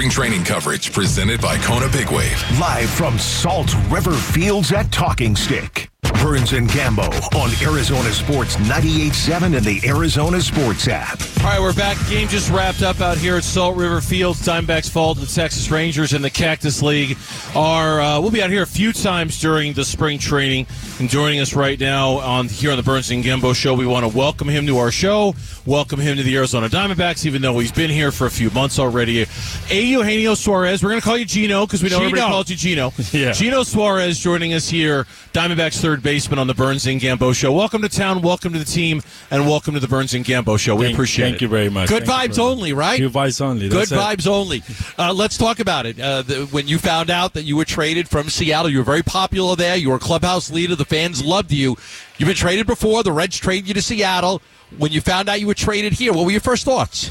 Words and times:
spring 0.00 0.10
training 0.10 0.42
coverage 0.42 0.94
presented 0.94 1.42
by 1.42 1.58
Kona 1.58 1.86
Big 1.90 2.10
Wave. 2.10 2.42
Live 2.58 2.88
from 2.88 3.18
Salt 3.18 3.74
River 3.90 4.14
Fields 4.14 4.72
at 4.72 4.90
Talking 4.90 5.36
Stick. 5.36 5.90
Burns 6.14 6.52
and 6.52 6.68
Gambo 6.68 7.08
on 7.36 7.50
Arizona 7.66 8.10
Sports 8.12 8.56
98.7 8.56 9.56
and 9.56 9.64
the 9.64 9.80
Arizona 9.86 10.40
Sports 10.40 10.88
app. 10.88 11.20
All 11.40 11.46
right, 11.46 11.60
we're 11.60 11.72
back. 11.72 11.96
Game 12.08 12.28
just 12.28 12.50
wrapped 12.50 12.82
up 12.82 13.00
out 13.00 13.16
here 13.16 13.36
at 13.36 13.44
Salt 13.44 13.76
River 13.76 14.00
Fields. 14.00 14.46
Diamondbacks 14.46 14.90
fall 14.90 15.14
to 15.14 15.20
the 15.20 15.26
Texas 15.26 15.70
Rangers 15.70 16.12
in 16.12 16.20
the 16.20 16.28
Cactus 16.30 16.82
League. 16.82 17.16
Are 17.54 18.00
uh, 18.00 18.20
we'll 18.20 18.30
be 18.30 18.42
out 18.42 18.50
here 18.50 18.62
a 18.62 18.66
few 18.66 18.92
times 18.92 19.40
during 19.40 19.72
the 19.72 19.84
spring 19.84 20.18
training. 20.18 20.66
And 20.98 21.08
joining 21.08 21.40
us 21.40 21.54
right 21.54 21.80
now 21.80 22.18
on 22.18 22.48
here 22.48 22.70
on 22.70 22.76
the 22.76 22.82
Burns 22.82 23.10
and 23.10 23.24
Gambo 23.24 23.54
show, 23.54 23.74
we 23.74 23.86
want 23.86 24.10
to 24.10 24.16
welcome 24.16 24.48
him 24.48 24.66
to 24.66 24.76
our 24.78 24.90
show. 24.90 25.34
Welcome 25.64 26.00
him 26.00 26.16
to 26.18 26.22
the 26.22 26.36
Arizona 26.36 26.68
Diamondbacks, 26.68 27.24
even 27.24 27.40
though 27.40 27.58
he's 27.58 27.72
been 27.72 27.90
here 27.90 28.12
for 28.12 28.26
a 28.26 28.30
few 28.30 28.50
months 28.50 28.78
already. 28.78 29.24
A. 29.70 29.80
Eugenio 29.82 30.34
Suarez. 30.34 30.82
We're 30.82 30.90
going 30.90 31.00
to 31.00 31.04
call 31.04 31.16
you 31.16 31.24
Gino 31.24 31.64
because 31.66 31.82
we 31.82 31.88
know 31.88 31.96
Gino. 31.98 32.08
everybody 32.08 32.32
calls 32.32 32.50
you 32.50 32.56
Gino. 32.56 32.92
Yeah. 33.12 33.32
Gino 33.32 33.64
Suarez 33.64 34.18
joining 34.20 34.52
us 34.52 34.68
here, 34.68 35.04
Diamondbacks 35.32 35.80
third 35.80 35.99
baseman 36.00 36.38
on 36.38 36.46
the 36.46 36.54
Burns 36.54 36.86
and 36.86 37.00
Gambo 37.00 37.34
show. 37.34 37.52
Welcome 37.52 37.82
to 37.82 37.88
town. 37.88 38.22
Welcome 38.22 38.52
to 38.52 38.58
the 38.58 38.64
team, 38.64 39.02
and 39.30 39.46
welcome 39.46 39.74
to 39.74 39.80
the 39.80 39.88
Burns 39.88 40.14
and 40.14 40.24
Gambo 40.24 40.58
show. 40.58 40.74
We 40.76 40.84
Thank- 40.86 40.94
appreciate 40.94 41.24
thank 41.24 41.34
it. 41.36 41.38
Thank 41.38 41.42
you 41.42 41.48
very 41.48 41.68
much. 41.68 41.88
Good 41.88 42.06
Thank 42.06 42.32
vibes 42.32 42.38
only, 42.38 42.72
right? 42.72 42.98
Good 42.98 43.12
vibes 43.12 43.40
only. 43.40 43.68
Good 43.68 43.90
it. 43.92 43.94
vibes 43.94 44.26
only. 44.26 44.62
Uh, 44.98 45.12
let's 45.12 45.36
talk 45.38 45.60
about 45.60 45.86
it. 45.86 46.00
Uh, 46.00 46.22
the, 46.22 46.46
when 46.46 46.66
you 46.68 46.78
found 46.78 47.10
out 47.10 47.34
that 47.34 47.42
you 47.44 47.56
were 47.56 47.64
traded 47.64 48.08
from 48.08 48.28
Seattle, 48.28 48.70
you 48.70 48.78
were 48.78 48.84
very 48.84 49.02
popular 49.02 49.56
there. 49.56 49.76
You 49.76 49.90
were 49.90 49.96
a 49.96 50.00
clubhouse 50.00 50.50
leader. 50.50 50.74
The 50.74 50.84
fans 50.84 51.24
loved 51.24 51.52
you. 51.52 51.76
You've 52.18 52.26
been 52.26 52.36
traded 52.36 52.66
before. 52.66 53.02
The 53.02 53.12
Reds 53.12 53.36
traded 53.38 53.68
you 53.68 53.74
to 53.74 53.82
Seattle. 53.82 54.42
When 54.78 54.92
you 54.92 55.00
found 55.00 55.28
out 55.28 55.40
you 55.40 55.46
were 55.46 55.54
traded 55.54 55.92
here, 55.94 56.12
what 56.12 56.24
were 56.24 56.30
your 56.30 56.40
first 56.40 56.64
thoughts? 56.64 57.10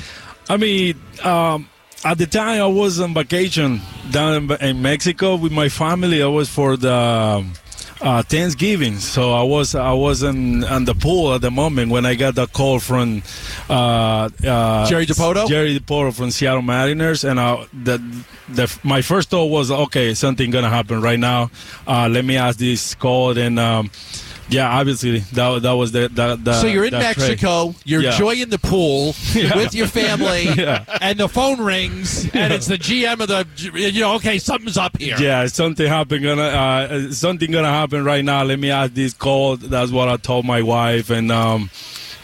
I 0.49 0.57
mean, 0.57 0.99
um, 1.23 1.69
at 2.05 2.17
the 2.17 2.25
time 2.25 2.61
I 2.61 2.65
was 2.67 2.99
on 2.99 3.13
vacation 3.13 3.81
down 4.11 4.49
in, 4.49 4.51
in 4.63 4.81
Mexico 4.81 5.35
with 5.35 5.51
my 5.51 5.67
family. 5.69 6.23
I 6.23 6.27
was 6.27 6.47
for 6.49 6.77
the 6.77 6.93
um, 6.93 7.53
uh, 8.01 8.23
Thanksgiving, 8.23 8.97
so 8.99 9.33
I 9.33 9.43
was 9.43 9.75
I 9.75 9.93
was 9.93 10.23
in, 10.23 10.63
on 10.63 10.85
the 10.85 10.93
pool 10.93 11.33
at 11.33 11.41
the 11.41 11.51
moment 11.51 11.91
when 11.91 12.05
I 12.05 12.15
got 12.15 12.35
the 12.35 12.47
call 12.47 12.79
from 12.79 13.23
uh, 13.69 14.29
uh, 14.45 14.85
Jerry 14.87 15.05
Dipoto? 15.05 15.47
Jerry 15.47 15.77
Dipoto 15.79 16.13
from 16.13 16.31
Seattle 16.31 16.61
Mariners, 16.61 17.23
and 17.23 17.39
uh, 17.39 17.65
the, 17.73 18.01
the 18.47 18.79
my 18.83 19.01
first 19.01 19.29
thought 19.29 19.47
was 19.47 19.71
okay, 19.71 20.13
something 20.13 20.51
gonna 20.51 20.69
happen 20.69 21.01
right 21.01 21.19
now. 21.19 21.51
Uh, 21.87 22.07
let 22.09 22.25
me 22.25 22.37
ask 22.37 22.59
this 22.59 22.95
call 22.95 23.37
and. 23.37 23.59
Um, 23.59 23.91
yeah, 24.49 24.69
obviously 24.79 25.19
that, 25.19 25.61
that 25.61 25.71
was 25.73 25.91
the, 25.91 26.07
the, 26.09 26.35
the 26.41 26.53
so 26.53 26.67
you're 26.67 26.85
in 26.85 26.91
that 26.91 27.15
trade. 27.15 27.29
Mexico. 27.29 27.75
You're 27.85 28.01
Yeah. 28.01 28.11
enjoying 28.11 28.49
the 28.49 28.59
pool 28.59 29.15
Yeah. 29.33 29.55
with 29.55 29.73
your 29.73 29.87
family, 29.87 30.43
Yeah. 30.57 30.83
and 31.01 31.19
the 31.19 31.27
phone 31.29 31.59
rings, 31.61 32.29
and 32.33 32.51
it's 32.53 32.67
the 32.67 32.77
GM 32.77 33.19
of 33.21 33.27
the. 33.27 33.45
You 33.79 34.01
know, 34.01 34.15
okay, 34.15 34.39
something's 34.39 34.77
up 34.77 34.97
here. 34.97 35.17
Yeah, 35.19 35.45
something 35.47 35.87
happen 35.87 36.23
gonna 36.23 36.41
uh, 36.41 37.11
something 37.11 37.51
gonna 37.51 37.69
happen 37.69 38.03
right 38.03 38.23
now. 38.25 38.43
Let 38.43 38.59
me 38.59 38.71
ask 38.71 38.93
this 38.93 39.13
call. 39.13 39.57
That's 39.57 39.91
what 39.91 40.07
I 40.09 40.17
told 40.17 40.45
my 40.45 40.61
wife, 40.61 41.09
and 41.09 41.31
um, 41.31 41.69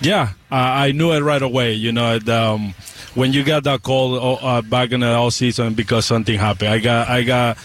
yeah, 0.01 0.33
I, 0.51 0.87
I 0.87 0.91
knew 0.91 1.11
it 1.13 1.21
right 1.21 1.41
away. 1.41 1.73
You 1.73 1.91
know, 1.91 2.15
it, 2.15 2.27
um, 2.29 2.73
when 3.13 3.31
you 3.33 3.43
got 3.43 3.63
that 3.63 3.81
call 3.83 4.37
uh, 4.45 4.61
back 4.61 4.91
in 4.91 4.99
the 5.01 5.13
all 5.13 5.31
season 5.31 5.73
because 5.73 6.05
something 6.05 6.37
happened. 6.37 6.69
I 6.69 6.79
got 6.79 7.07
I 7.09 7.23
got 7.23 7.57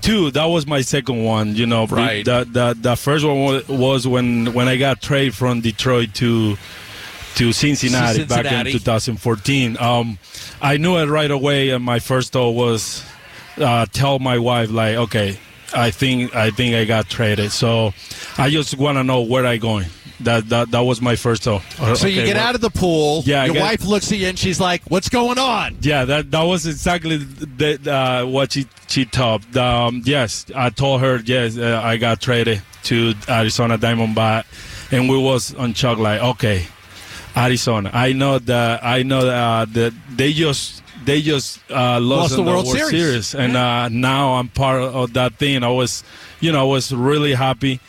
two. 0.00 0.30
That 0.30 0.46
was 0.46 0.66
my 0.66 0.80
second 0.80 1.24
one. 1.24 1.54
You 1.54 1.66
know, 1.66 1.86
Right. 1.86 2.24
The 2.24 2.46
the, 2.50 2.76
the 2.78 2.96
first 2.96 3.24
one 3.24 3.62
was 3.68 4.06
when 4.06 4.52
when 4.54 4.68
I 4.68 4.76
got 4.76 5.00
traded 5.02 5.34
from 5.34 5.60
Detroit 5.60 6.14
to 6.14 6.56
to 7.36 7.52
Cincinnati, 7.52 8.24
back 8.24 8.46
in 8.66 8.72
2014. 8.72 9.76
Um, 9.78 10.18
I 10.60 10.76
knew 10.76 10.96
it 10.96 11.06
right 11.06 11.30
away, 11.30 11.70
and 11.70 11.84
my 11.84 12.00
first 12.00 12.32
thought 12.32 12.50
was 12.50 13.04
uh, 13.58 13.86
tell 13.92 14.18
my 14.18 14.38
wife 14.38 14.70
like, 14.70 14.96
okay, 14.96 15.38
I 15.74 15.90
think 15.90 16.34
I 16.34 16.50
think 16.50 16.74
I 16.74 16.84
got 16.84 17.08
traded. 17.08 17.52
So 17.52 17.92
I 18.38 18.50
just 18.50 18.76
want 18.76 18.98
to 18.98 19.04
know 19.04 19.22
where 19.22 19.46
I 19.46 19.56
going. 19.58 19.86
That 20.20 20.48
that 20.48 20.70
that 20.72 20.80
was 20.80 21.00
my 21.00 21.14
first 21.16 21.44
thought. 21.44 21.62
So 21.96 22.08
you 22.08 22.24
get 22.24 22.36
out 22.36 22.54
of 22.56 22.60
the 22.60 22.70
pool. 22.70 23.22
Yeah, 23.24 23.44
Your 23.44 23.54
get- 23.54 23.62
wife 23.62 23.84
looks 23.84 24.10
at 24.10 24.18
you 24.18 24.26
and 24.28 24.38
she's 24.38 24.58
like, 24.58 24.82
"What's 24.88 25.08
going 25.08 25.38
on?" 25.38 25.76
Yeah, 25.80 26.04
that 26.06 26.30
that 26.32 26.42
was 26.42 26.66
exactly 26.66 27.18
the, 27.18 27.78
uh, 27.92 28.26
what 28.26 28.52
she 28.52 28.66
she 28.88 29.04
told. 29.04 29.56
Um, 29.56 30.02
yes, 30.04 30.46
I 30.56 30.70
told 30.70 31.02
her 31.02 31.20
yes, 31.24 31.56
uh, 31.56 31.80
I 31.84 31.98
got 31.98 32.20
traded 32.20 32.62
to 32.84 33.14
Arizona 33.28 33.78
Diamondback, 33.78 34.44
and 34.90 35.08
we 35.08 35.16
was 35.16 35.54
on 35.54 35.74
shock 35.74 35.98
like, 35.98 36.20
okay, 36.20 36.66
Arizona. 37.36 37.90
I 37.92 38.12
know 38.12 38.38
that 38.40 38.84
I 38.84 39.02
know 39.02 39.24
that, 39.24 39.34
uh, 39.36 39.64
that 39.72 39.92
they 40.16 40.32
just 40.32 40.82
they 41.04 41.22
just 41.22 41.60
uh, 41.70 42.00
lost, 42.00 42.32
Lost 42.32 42.36
the 42.36 42.40
in 42.42 42.46
World 42.46 42.66
Series. 42.66 43.34
and 43.34 43.56
uh, 43.56 43.88
now 43.88 44.34
I'm 44.34 44.48
part 44.48 44.82
of 44.82 45.12
that 45.14 45.34
thing. 45.36 45.62
I 45.62 45.68
was, 45.68 46.02
you 46.40 46.52
know, 46.52 46.60
I 46.60 46.64
was 46.64 46.92
really 46.92 47.34
happy. 47.34 47.80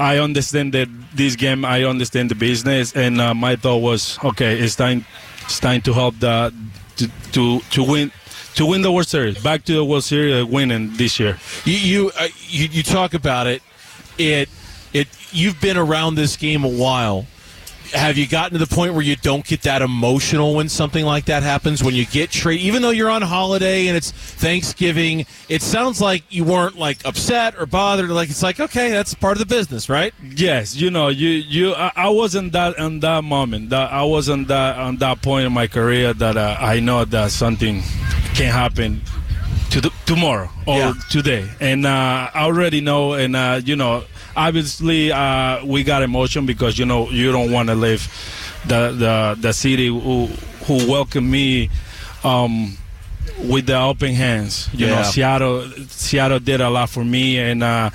I 0.00 0.18
understand 0.18 0.72
that 0.72 0.88
this 1.14 1.36
game. 1.36 1.64
I 1.64 1.84
understand 1.84 2.30
the 2.30 2.34
business, 2.34 2.96
and 2.96 3.20
uh, 3.20 3.34
my 3.34 3.56
thought 3.56 3.78
was, 3.78 4.18
okay, 4.24 4.58
it's 4.58 4.74
time, 4.74 5.04
it's 5.42 5.60
time 5.60 5.82
to 5.82 5.92
help 5.92 6.18
the 6.18 6.52
to 6.96 7.08
to, 7.32 7.60
to 7.60 7.82
win. 7.84 8.10
To 8.56 8.66
win 8.66 8.82
the 8.82 8.90
World 8.90 9.06
Series, 9.06 9.40
back 9.40 9.64
to 9.66 9.72
the 9.72 9.84
World 9.84 10.02
Series, 10.02 10.42
uh, 10.42 10.44
winning 10.44 10.90
this 10.96 11.20
year. 11.20 11.38
You 11.64 11.74
you, 11.74 12.12
uh, 12.18 12.26
you 12.48 12.66
you 12.66 12.82
talk 12.82 13.14
about 13.14 13.46
it. 13.46 13.62
It 14.18 14.48
it 14.92 15.06
you've 15.30 15.60
been 15.60 15.76
around 15.76 16.16
this 16.16 16.36
game 16.36 16.64
a 16.64 16.68
while. 16.68 17.26
Have 17.92 18.16
you 18.16 18.26
gotten 18.28 18.58
to 18.58 18.64
the 18.64 18.72
point 18.72 18.94
where 18.94 19.02
you 19.02 19.16
don't 19.16 19.44
get 19.44 19.62
that 19.62 19.82
emotional 19.82 20.54
when 20.54 20.68
something 20.68 21.04
like 21.04 21.24
that 21.26 21.42
happens? 21.42 21.82
When 21.82 21.94
you 21.94 22.06
get 22.06 22.30
traded, 22.30 22.64
even 22.64 22.82
though 22.82 22.90
you're 22.90 23.10
on 23.10 23.22
holiday 23.22 23.88
and 23.88 23.96
it's 23.96 24.10
Thanksgiving, 24.12 25.26
it 25.48 25.62
sounds 25.62 26.00
like 26.00 26.22
you 26.30 26.44
weren't 26.44 26.76
like 26.78 27.04
upset 27.04 27.54
or 27.58 27.66
bothered. 27.66 28.10
Like 28.10 28.30
it's 28.30 28.42
like 28.42 28.60
okay, 28.60 28.90
that's 28.90 29.14
part 29.14 29.32
of 29.32 29.38
the 29.40 29.46
business, 29.54 29.88
right? 29.88 30.14
Yes, 30.22 30.76
you 30.76 30.90
know, 30.90 31.08
you 31.08 31.28
you. 31.28 31.74
I, 31.74 31.92
I 31.96 32.08
wasn't 32.10 32.52
that 32.52 32.78
in 32.78 33.00
that 33.00 33.24
moment. 33.24 33.70
That 33.70 33.92
I 33.92 34.02
wasn't 34.04 34.48
that 34.48 34.78
on 34.78 34.96
that 34.98 35.22
point 35.22 35.46
in 35.46 35.52
my 35.52 35.66
career 35.66 36.12
that 36.14 36.36
uh, 36.36 36.56
I 36.60 36.80
know 36.80 37.04
that 37.04 37.30
something 37.30 37.82
can 38.34 38.52
happen 38.52 39.02
to 39.70 39.80
the, 39.80 39.90
tomorrow 40.06 40.50
or 40.66 40.76
Yeah. 40.78 40.92
today, 41.10 41.48
and 41.60 41.86
uh, 41.86 42.30
I 42.34 42.42
already 42.44 42.80
know. 42.80 43.12
And 43.14 43.36
uh, 43.36 43.60
you 43.64 43.76
know, 43.76 44.04
obviously, 44.36 45.12
uh, 45.12 45.64
we 45.64 45.82
got 45.84 46.02
emotion 46.02 46.46
because 46.46 46.78
you 46.78 46.86
know 46.86 47.10
you 47.10 47.32
don't 47.32 47.50
want 47.52 47.68
to 47.68 47.74
leave 47.74 48.08
the 48.66 48.90
the 48.92 49.36
the 49.40 49.52
city 49.52 49.86
who 49.88 50.26
who 50.66 50.90
welcomed 50.90 51.30
me. 51.30 51.70
Um, 52.24 52.76
with 53.48 53.66
the 53.66 53.78
open 53.78 54.12
hands. 54.14 54.68
You 54.74 54.86
Yeah. 54.88 54.96
know, 54.96 55.02
Seattle 55.04 55.70
Seattle 55.88 56.40
did 56.40 56.60
a 56.60 56.68
lot 56.68 56.90
for 56.90 57.02
me, 57.04 57.38
and 57.38 57.62
uh, 57.62 57.90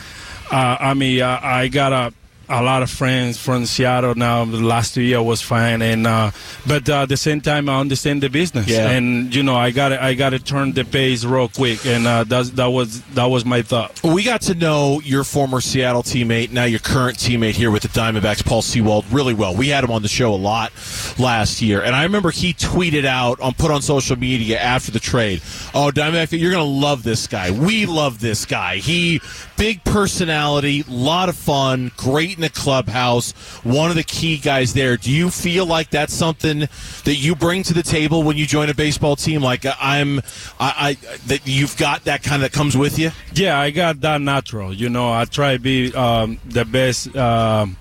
uh, 0.51 0.77
I 0.79 0.93
mean, 0.95 1.21
uh, 1.21 1.39
I 1.43 1.67
got 1.67 2.13
a 2.49 2.61
lot 2.61 2.83
of 2.83 2.89
friends 2.89 3.37
from 3.37 3.65
Seattle 3.65 4.15
now. 4.15 4.45
The 4.45 4.57
last 4.61 4.93
two 4.93 5.01
years 5.01 5.21
was 5.23 5.41
fine, 5.41 5.81
and 5.81 6.05
uh, 6.05 6.31
but 6.67 6.87
uh, 6.89 7.03
at 7.03 7.09
the 7.09 7.17
same 7.17 7.41
time, 7.41 7.67
I 7.69 7.79
understand 7.79 8.21
the 8.23 8.29
business, 8.29 8.67
Yeah. 8.67 8.89
and 8.91 9.33
you 9.33 9.43
know, 9.43 9.55
I 9.55 9.71
got 9.71 9.91
I 9.93 10.13
got 10.13 10.31
to 10.31 10.39
turn 10.39 10.73
the 10.73 10.83
pace 10.85 11.23
real 11.25 11.47
quick, 11.49 11.85
and 11.85 12.05
uh, 12.05 12.23
that's, 12.23 12.51
that 12.51 12.67
was 12.67 13.01
that 13.15 13.25
was 13.25 13.45
my 13.45 13.61
thought. 13.61 14.01
We 14.03 14.23
got 14.23 14.41
to 14.41 14.55
know 14.55 14.99
your 15.03 15.23
former 15.23 15.61
Seattle 15.61 16.03
teammate, 16.03 16.51
now 16.51 16.65
your 16.65 16.79
current 16.79 17.17
teammate 17.17 17.53
here 17.53 17.71
with 17.71 17.83
the 17.83 17.89
Diamondbacks, 17.89 18.45
Paul 18.45 18.61
Sewald, 18.61 19.05
really 19.11 19.33
well. 19.33 19.55
We 19.55 19.69
had 19.69 19.83
him 19.83 19.91
on 19.91 20.01
the 20.01 20.07
show 20.07 20.33
a 20.33 20.35
lot 20.35 20.71
last 21.17 21.61
year, 21.61 21.81
and 21.81 21.95
I 21.95 22.03
remember 22.03 22.31
he 22.31 22.53
tweeted 22.53 23.05
out 23.05 23.39
on 23.39 23.53
put 23.53 23.71
on 23.71 23.81
social 23.81 24.15
media 24.17 24.59
after 24.59 24.91
the 24.91 24.99
trade, 24.99 25.41
"Oh, 25.73 25.91
Diamondback, 25.93 26.37
you're 26.39 26.51
going 26.51 26.63
to 26.65 26.69
love 26.87 27.03
this 27.03 27.27
guy. 27.27 27.51
We 27.51 27.85
love 27.85 28.19
this 28.19 28.45
guy. 28.45 28.77
He 28.77 29.21
big 29.57 29.83
personality, 29.83 30.83
lot 30.87 31.29
of 31.29 31.35
fun, 31.35 31.91
great 31.97 32.34
in 32.35 32.41
the 32.41 32.49
clubhouse, 32.49 33.31
one 33.63 33.89
of 33.89 33.95
the 33.95 34.03
key 34.03 34.37
guys 34.37 34.73
there. 34.73 34.97
Do 34.97 35.11
you 35.11 35.29
feel 35.29 35.65
like 35.65 35.89
that's 35.89 36.13
something 36.13 36.59
that 36.59 37.15
you 37.15 37.35
bring 37.35 37.63
to 37.63 37.73
the 37.73 37.83
table 37.83 38.23
when 38.23 38.37
you 38.37 38.45
join 38.45 38.69
a 38.69 38.73
baseball 38.73 39.15
team? 39.15 39.41
Like 39.41 39.65
I'm, 39.79 40.19
I, 40.59 40.97
I 40.99 41.17
that 41.27 41.41
you've 41.45 41.77
got 41.77 42.05
that 42.05 42.23
kind 42.23 42.43
of 42.43 42.51
that 42.51 42.55
comes 42.55 42.77
with 42.77 42.99
you." 42.99 43.11
Yeah, 43.33 43.59
I 43.59 43.71
got 43.71 44.01
that 44.01 44.21
natural. 44.21 44.73
You 44.73 44.89
know, 44.89 45.11
I 45.11 45.25
try 45.25 45.53
to 45.53 45.59
be 45.59 45.93
um, 45.93 46.39
the 46.45 46.65
best, 46.65 47.15
um, 47.15 47.77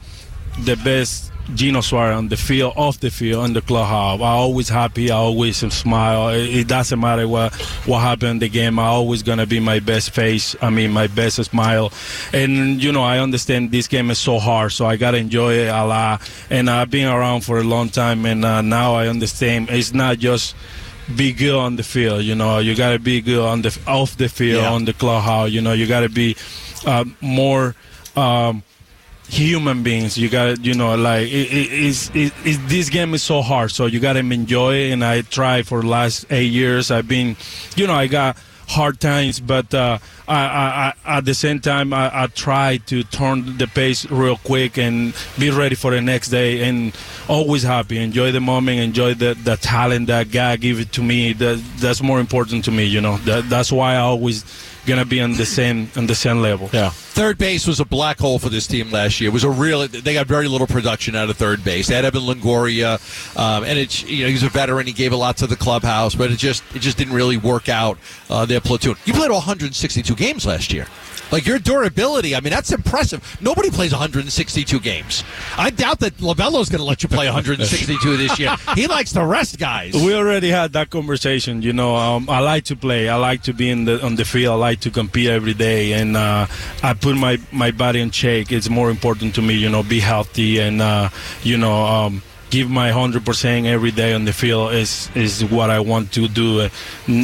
the 0.60 0.76
best 0.76 1.32
Gino 1.54 1.82
Suarez 1.82 2.16
on 2.16 2.28
the 2.28 2.36
field, 2.38 2.72
off 2.76 3.00
the 3.00 3.10
field, 3.10 3.44
in 3.44 3.52
the 3.52 3.60
clubhouse. 3.60 4.18
I 4.20 4.24
always 4.32 4.68
happy. 4.70 5.10
I 5.10 5.16
always 5.16 5.58
smile. 5.72 6.30
It, 6.30 6.56
it 6.60 6.68
doesn't 6.68 6.98
matter 6.98 7.28
what 7.28 7.52
what 7.86 8.00
happened 8.00 8.30
in 8.30 8.38
the 8.38 8.48
game. 8.48 8.78
I 8.78 8.86
always 8.86 9.22
gonna 9.22 9.46
be 9.46 9.60
my 9.60 9.78
best 9.78 10.10
face. 10.10 10.56
I 10.62 10.70
mean, 10.70 10.90
my 10.92 11.06
best 11.06 11.36
smile. 11.44 11.92
And 12.32 12.82
you 12.82 12.92
know, 12.92 13.02
I 13.02 13.18
understand 13.18 13.70
this 13.72 13.88
game 13.88 14.10
is 14.10 14.18
so 14.18 14.38
hard, 14.38 14.72
so 14.72 14.86
I 14.86 14.96
gotta 14.96 15.18
enjoy 15.18 15.54
it 15.54 15.68
a 15.68 15.84
lot. 15.84 16.22
And 16.48 16.70
I've 16.70 16.90
been 16.90 17.08
around 17.08 17.42
for 17.42 17.58
a 17.58 17.64
long 17.64 17.90
time, 17.90 18.24
and 18.24 18.44
uh, 18.44 18.62
now 18.62 18.94
I 18.94 19.08
understand 19.08 19.68
it's 19.70 19.92
not 19.92 20.18
just 20.18 20.54
be 21.14 21.32
good 21.34 21.54
on 21.54 21.76
the 21.76 21.82
field. 21.82 22.22
You 22.24 22.34
know, 22.34 22.58
you 22.58 22.74
got 22.74 22.92
to 22.92 22.98
be 22.98 23.20
good 23.20 23.44
on 23.44 23.60
the 23.60 23.78
off 23.86 24.16
the 24.16 24.28
field, 24.30 24.62
Yeah. 24.62 24.72
on 24.72 24.86
the 24.86 24.94
clubhouse. 24.94 25.50
You 25.50 25.60
know, 25.60 25.74
you 25.74 25.86
got 25.86 26.00
to 26.00 26.08
be 26.08 26.36
uh, 26.86 27.04
more. 27.20 27.74
Um, 28.16 28.62
human 29.28 29.82
beings. 29.82 30.16
You 30.16 30.28
got 30.28 30.64
you 30.64 30.74
know 30.74 30.94
like 30.94 31.26
it, 31.28 31.52
it, 31.52 31.72
it's, 31.72 32.10
it, 32.10 32.32
it, 32.44 32.60
this 32.68 32.88
game 32.90 33.14
is 33.14 33.22
so 33.22 33.42
hard, 33.42 33.70
so 33.70 33.86
you 33.86 34.00
got 34.00 34.14
to 34.14 34.20
enjoy. 34.20 34.74
it. 34.76 34.92
And 34.92 35.04
I 35.04 35.22
try 35.22 35.62
for 35.62 35.80
the 35.80 35.88
last 35.88 36.26
eight 36.30 36.52
years. 36.52 36.90
I've 36.90 37.08
been, 37.08 37.36
you 37.76 37.86
know, 37.86 37.94
I 37.94 38.06
got 38.06 38.36
hard 38.66 38.98
times, 38.98 39.40
but 39.40 39.74
uh, 39.74 39.98
I, 40.26 40.34
I, 40.34 40.94
I, 41.04 41.18
at 41.18 41.24
the 41.26 41.34
same 41.34 41.60
time, 41.60 41.92
I, 41.92 42.24
I 42.24 42.26
try 42.28 42.78
to 42.86 43.02
turn 43.04 43.58
the 43.58 43.66
pace 43.66 44.10
real 44.10 44.38
quick 44.38 44.78
and 44.78 45.14
be 45.38 45.50
ready 45.50 45.74
for 45.74 45.90
the 45.90 46.00
next 46.00 46.28
day, 46.30 46.66
and 46.66 46.96
always 47.28 47.62
happy. 47.62 47.98
Enjoy 47.98 48.32
the 48.32 48.40
moment, 48.40 48.80
enjoy 48.80 49.14
the, 49.14 49.34
the 49.34 49.56
talent 49.56 50.06
that 50.06 50.30
God 50.30 50.60
gave 50.60 50.80
it 50.80 50.92
to 50.92 51.02
me. 51.02 51.34
That 51.34 51.62
that's 51.76 52.02
more 52.02 52.20
important 52.20 52.64
to 52.64 52.70
me. 52.70 52.84
You 52.84 53.00
know, 53.00 53.18
that, 53.18 53.48
that's 53.50 53.70
why 53.70 53.94
I 53.94 53.98
always 53.98 54.44
gonna 54.86 55.04
be 55.04 55.20
on 55.20 55.34
the 55.34 55.46
same 55.46 55.90
on 55.96 56.06
the 56.06 56.14
same 56.14 56.40
level. 56.40 56.70
Yeah. 56.72 56.92
Third 57.14 57.38
base 57.38 57.68
was 57.68 57.78
a 57.78 57.84
black 57.84 58.18
hole 58.18 58.40
for 58.40 58.48
this 58.48 58.66
team 58.66 58.90
last 58.90 59.20
year. 59.20 59.30
It 59.30 59.32
was 59.32 59.44
a 59.44 59.50
real. 59.50 59.86
They 59.86 60.14
got 60.14 60.26
very 60.26 60.48
little 60.48 60.66
production 60.66 61.14
out 61.14 61.30
of 61.30 61.36
third 61.36 61.62
base. 61.62 61.86
They 61.86 61.94
had 61.94 62.04
Evan 62.04 62.22
Longoria, 62.22 62.98
um, 63.38 63.62
and 63.62 63.78
it's 63.78 64.02
you 64.02 64.24
know 64.24 64.30
he's 64.30 64.42
a 64.42 64.48
veteran. 64.48 64.88
He 64.88 64.92
gave 64.92 65.12
a 65.12 65.16
lot 65.16 65.36
to 65.36 65.46
the 65.46 65.54
clubhouse, 65.54 66.16
but 66.16 66.32
it 66.32 66.38
just 66.38 66.64
it 66.74 66.80
just 66.80 66.98
didn't 66.98 67.14
really 67.14 67.36
work 67.36 67.68
out 67.68 67.98
uh, 68.28 68.46
their 68.46 68.60
platoon. 68.60 68.96
You 69.04 69.12
played 69.12 69.30
162 69.30 70.12
games 70.16 70.44
last 70.44 70.72
year. 70.72 70.88
Like 71.32 71.46
your 71.46 71.58
durability, 71.58 72.36
I 72.36 72.40
mean, 72.40 72.52
that's 72.52 72.70
impressive. 72.70 73.38
Nobody 73.40 73.70
plays 73.70 73.92
162 73.92 74.78
games. 74.80 75.24
I 75.56 75.70
doubt 75.70 76.00
that 76.00 76.16
Lovullo's 76.18 76.68
going 76.68 76.78
to 76.78 76.84
let 76.84 77.02
you 77.02 77.08
play 77.08 77.26
162 77.26 78.16
this 78.16 78.38
year. 78.38 78.54
He 78.74 78.86
likes 78.86 79.12
to 79.12 79.24
rest 79.24 79.58
guys. 79.58 79.94
We 79.94 80.14
already 80.14 80.50
had 80.50 80.72
that 80.72 80.90
conversation. 80.90 81.62
You 81.62 81.72
know, 81.72 81.94
um, 81.94 82.28
I 82.28 82.40
like 82.40 82.64
to 82.64 82.76
play. 82.76 83.08
I 83.08 83.16
like 83.16 83.42
to 83.42 83.52
be 83.52 83.70
in 83.70 83.84
the 83.84 84.04
on 84.04 84.16
the 84.16 84.24
field. 84.24 84.54
I 84.54 84.56
like 84.56 84.80
to 84.80 84.90
compete 84.90 85.28
every 85.28 85.54
day, 85.54 85.92
and 85.92 86.16
uh, 86.16 86.46
I 86.82 86.92
put 87.04 87.14
my 87.16 87.38
my 87.52 87.70
body 87.70 88.00
in 88.00 88.10
check. 88.10 88.50
It's 88.50 88.70
more 88.70 88.88
important 88.90 89.34
to 89.36 89.42
me. 89.42 89.54
You 89.54 89.68
know, 89.68 89.82
be 89.82 90.00
healthy 90.00 90.58
and 90.58 90.80
uh, 90.80 91.10
you 91.42 91.56
know. 91.58 91.84
Um, 91.84 92.22
give 92.50 92.70
my 92.70 92.90
100% 92.92 93.64
every 93.66 93.90
day 93.90 94.12
on 94.14 94.26
the 94.26 94.32
field 94.32 94.72
is 94.74 95.10
is 95.16 95.44
what 95.44 95.70
I 95.70 95.80
want 95.80 96.12
to 96.12 96.28
do 96.28 96.60
uh, 96.60 96.68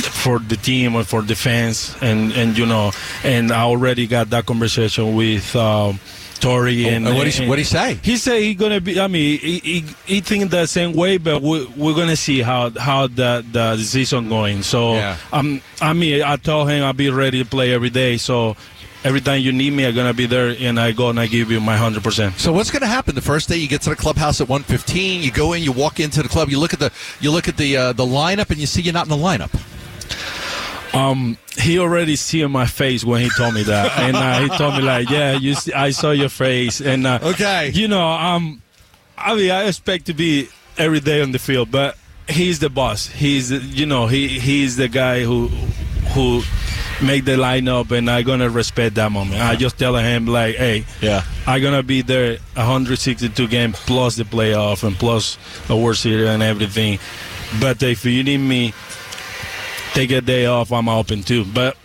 for 0.03 0.41
the 0.41 0.57
team 0.57 0.97
and 0.97 1.07
for 1.07 1.23
the 1.23 1.37
fans 1.37 1.95
and 2.01 2.33
and 2.33 2.59
you 2.59 2.67
know 2.67 2.91
and 3.23 3.53
I 3.53 3.61
already 3.63 4.09
got 4.09 4.31
that 4.31 4.47
conversation 4.47 5.15
with 5.15 5.55
uh, 5.55 5.93
Torey 6.41 6.87
and, 6.87 7.07
and 7.07 7.15
what 7.17 7.29
he 7.29 7.47
what 7.49 7.59
he 7.59 7.65
say? 7.65 7.99
He 8.03 8.17
say 8.17 8.43
he 8.43 8.55
gonna 8.55 8.81
be. 8.81 8.99
I 8.99 9.07
mean, 9.07 9.39
he 9.39 9.59
he, 9.61 9.85
he 10.07 10.21
think 10.21 10.51
the 10.51 10.67
same 10.67 10.95
way, 10.95 11.19
but 11.19 11.43
we, 11.43 11.65
we're 11.77 11.95
gonna 11.95 12.17
see 12.17 12.41
how 12.41 12.71
how 12.71 13.07
the 13.07 13.45
the 13.53 13.77
season 13.77 14.29
going. 14.29 14.63
So 14.65 14.95
Yeah. 14.95 15.17
um, 15.33 15.61
I 15.81 15.93
mean, 15.93 16.23
I 16.25 16.37
told 16.37 16.71
him 16.71 16.83
I'll 16.83 16.93
be 16.95 17.11
ready 17.11 17.45
to 17.45 17.49
play 17.49 17.73
every 17.73 17.91
day. 17.91 18.17
So 18.17 18.57
every 19.05 19.21
time 19.21 19.41
you 19.41 19.53
need 19.53 19.73
me, 19.73 19.87
I'm 19.87 19.95
gonna 19.95 20.15
be 20.15 20.27
there, 20.27 20.55
and 20.59 20.79
I 20.79 20.93
go 20.93 21.09
and 21.11 21.19
I 21.21 21.27
give 21.27 21.51
you 21.51 21.61
my 21.61 21.77
hundred 21.77 22.03
percent. 22.05 22.39
So 22.39 22.53
what's 22.53 22.71
going 22.71 22.83
to 22.83 22.87
happen 22.89 23.15
the 23.15 23.21
first 23.23 23.49
day 23.49 23.57
you 23.57 23.69
get 23.69 23.83
to 23.83 23.91
the 23.91 23.97
clubhouse 23.97 24.41
at 24.41 24.49
1:15? 24.49 25.23
You 25.23 25.31
go 25.33 25.53
in, 25.53 25.63
you 25.63 25.73
walk 25.73 26.01
into 26.01 26.23
the 26.23 26.29
club, 26.29 26.49
you 26.51 26.59
look 26.59 26.73
at 26.73 26.79
the 26.81 26.91
you 27.21 27.31
look 27.31 27.49
at 27.49 27.57
the 27.57 27.77
uh, 27.77 27.93
the 27.93 28.05
lineup, 28.05 28.51
and 28.51 28.59
you 28.59 28.67
see 28.67 28.83
you're 28.83 28.93
not 28.95 29.05
in 29.07 29.11
the 29.11 29.17
lineup. 29.17 29.51
Um, 30.93 31.39
he 31.57 31.79
already 31.79 32.17
see 32.17 32.45
my 32.47 32.67
face 32.67 33.05
when 33.05 33.21
he 33.23 33.31
told 33.37 33.55
me 33.55 33.63
that, 33.63 33.97
and 33.99 34.17
uh, 34.17 34.41
he 34.41 34.49
told 34.59 34.75
me 34.75 34.83
like, 34.83 35.09
"Yeah, 35.09 35.33
you, 35.39 35.55
see, 35.55 35.73
I 35.73 35.91
saw 35.91 36.11
your 36.11 36.29
face," 36.29 36.81
and 36.81 37.07
uh, 37.07 37.21
Okay. 37.23 37.71
you 37.73 37.87
know, 37.87 38.09
um, 38.09 38.61
I 39.17 39.37
mean, 39.37 39.51
I 39.53 39.65
expect 39.67 40.07
to 40.07 40.15
be 40.15 40.49
every 40.77 40.99
day 40.99 41.23
on 41.23 41.31
the 41.31 41.39
field, 41.39 41.71
but 41.71 41.97
he's 42.29 42.59
the 42.59 42.71
boss. 42.71 43.07
He's, 43.07 43.53
you 43.53 43.87
know, 43.87 44.09
he 44.09 44.41
he's 44.41 44.77
the 44.77 44.89
guy 44.89 45.23
who 45.23 45.51
who 46.13 46.43
make 47.03 47.25
the 47.25 47.33
lineup, 47.33 47.91
and 47.91 48.11
I 48.11 48.23
gonna 48.23 48.51
respect 48.51 48.97
that 48.97 49.11
moment. 49.13 49.41
I 49.41 49.57
just 49.57 49.79
tell 49.79 49.97
him 49.97 50.27
like, 50.27 50.57
"Hey, 50.57 50.85
Yeah. 51.01 51.23
I 51.47 51.61
gonna 51.61 51.83
be 51.83 52.03
there 52.03 52.39
162 52.57 53.47
game 53.49 53.73
plus 53.73 54.17
the 54.17 54.25
playoff 54.25 54.83
and 54.85 54.97
plus 54.99 55.39
a 55.69 55.77
World 55.77 55.97
Series 55.97 56.29
and 56.29 56.43
everything. 56.43 56.99
But 57.61 57.83
if 57.83 58.05
you 58.05 58.23
need 58.23 58.39
me, 58.39 58.73
take 59.95 60.11
a 60.11 60.21
day 60.21 60.47
off. 60.47 60.73
I'm 60.73 60.89
open 60.89 61.23
too. 61.23 61.45
But 61.45 61.77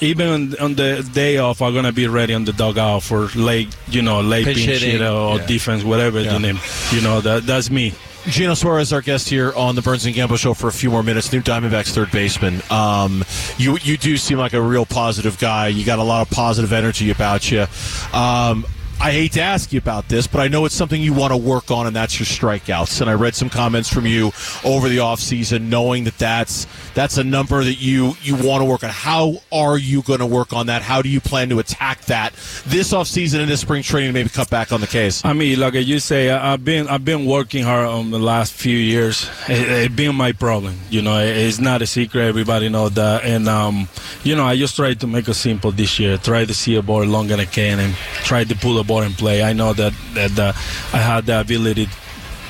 even 0.00 0.28
on, 0.28 0.54
on 0.60 0.74
the 0.74 1.08
day 1.12 1.38
off, 1.38 1.62
I'm 1.62 1.74
gonna 1.74 1.92
be 1.92 2.06
ready 2.08 2.34
on 2.34 2.44
the 2.44 2.52
dugout 2.52 3.02
for 3.02 3.28
late, 3.34 3.68
you 3.88 4.02
know, 4.02 4.20
late 4.20 4.44
pinch 4.46 4.58
hitter 4.82 5.06
or 5.06 5.38
yeah. 5.38 5.46
defense, 5.46 5.84
whatever 5.84 6.20
Yeah. 6.20 6.32
the 6.32 6.38
name. 6.40 6.58
You 6.90 7.00
know, 7.00 7.20
that 7.20 7.46
that's 7.46 7.70
me. 7.70 7.92
Gino 8.28 8.54
Suarez, 8.54 8.92
our 8.92 9.02
guest 9.02 9.28
here 9.28 9.52
on 9.52 9.74
the 9.74 9.82
Burns 9.82 10.06
and 10.06 10.14
Gambo 10.14 10.38
Show 10.38 10.54
for 10.54 10.68
a 10.68 10.72
few 10.72 10.90
more 10.90 11.02
minutes. 11.02 11.30
New 11.30 11.42
Diamondbacks 11.42 11.92
third 11.92 12.10
baseman. 12.10 12.62
Um, 12.70 13.22
you 13.58 13.76
you 13.82 13.98
do 13.98 14.16
seem 14.16 14.38
like 14.38 14.54
a 14.54 14.60
real 14.62 14.86
positive 14.86 15.38
guy. 15.38 15.68
You 15.68 15.84
got 15.84 15.98
a 15.98 16.02
lot 16.02 16.26
of 16.26 16.30
positive 16.30 16.72
energy 16.72 17.10
about 17.10 17.50
you. 17.50 17.66
Um, 18.14 18.64
I 19.00 19.10
hate 19.12 19.32
to 19.32 19.42
ask 19.42 19.70
you 19.70 19.78
about 19.78 20.08
this, 20.08 20.26
but 20.26 20.40
I 20.40 20.48
know 20.48 20.64
it's 20.64 20.74
something 20.74 20.98
you 20.98 21.12
want 21.12 21.32
to 21.32 21.36
work 21.36 21.70
on, 21.70 21.86
and 21.86 21.94
that's 21.94 22.18
your 22.18 22.24
strikeouts. 22.24 23.02
And 23.02 23.10
I 23.10 23.12
read 23.12 23.34
some 23.34 23.50
comments 23.50 23.92
from 23.92 24.06
you 24.06 24.28
over 24.64 24.88
the 24.88 24.96
offseason, 24.98 25.62
knowing 25.68 26.04
that 26.04 26.16
that's 26.16 26.66
that's 26.94 27.18
a 27.18 27.24
number 27.24 27.62
that 27.62 27.74
you 27.74 28.14
you 28.22 28.34
want 28.34 28.62
to 28.62 28.64
work 28.64 28.82
on. 28.82 28.88
How 28.88 29.34
are 29.52 29.76
you 29.76 30.00
going 30.00 30.20
to 30.20 30.26
work 30.26 30.54
on 30.54 30.66
that? 30.66 30.80
How 30.80 31.02
do 31.02 31.10
you 31.10 31.20
plan 31.20 31.50
to 31.50 31.58
attack 31.58 32.02
that 32.06 32.32
this 32.64 32.94
offseason 32.94 33.40
and 33.40 33.50
this 33.50 33.60
spring 33.60 33.82
training? 33.82 34.14
Maybe 34.14 34.30
cut 34.30 34.48
back 34.48 34.72
on 34.72 34.80
the 34.80 34.86
case. 34.86 35.22
I 35.22 35.34
mean, 35.34 35.60
like 35.60 35.74
you 35.74 35.98
say, 35.98 36.30
I've 36.30 36.64
been 36.64 36.88
I've 36.88 37.04
been 37.04 37.26
working 37.26 37.62
hard 37.62 37.86
on 37.86 38.10
the 38.10 38.18
last 38.18 38.54
few 38.54 38.76
years. 38.78 39.28
It, 39.50 39.68
it 39.68 39.96
been 39.96 40.14
my 40.14 40.32
problem, 40.32 40.76
you 40.88 41.02
know. 41.02 41.18
it- 41.18 41.36
It's 41.36 41.58
not 41.60 41.82
a 41.82 41.86
secret. 41.86 42.22
Everybody 42.22 42.70
knows 42.70 42.92
that, 42.92 43.24
and 43.24 43.48
um, 43.50 43.86
you 44.22 44.34
know, 44.34 44.44
I 44.46 44.56
just 44.56 44.76
try 44.76 44.94
to 44.94 45.06
make 45.06 45.28
it 45.28 45.34
simple 45.34 45.72
this 45.72 45.98
year. 45.98 46.16
Try 46.16 46.46
to 46.46 46.54
see 46.54 46.76
a 46.76 46.82
ball 46.82 47.04
longer 47.04 47.36
than 47.36 47.40
I 47.40 47.44
can, 47.44 47.80
and 47.80 47.94
try 48.24 48.44
to 48.44 48.54
pull 48.54 48.78
the 48.84 48.92
ball 48.92 49.02
and 49.02 49.14
play. 49.14 49.42
I 49.42 49.52
know 49.52 49.72
that 49.72 49.92
that 50.14 50.38
uh, 50.38 50.52
I 50.92 50.98
had 50.98 51.26
the 51.26 51.40
ability 51.40 51.88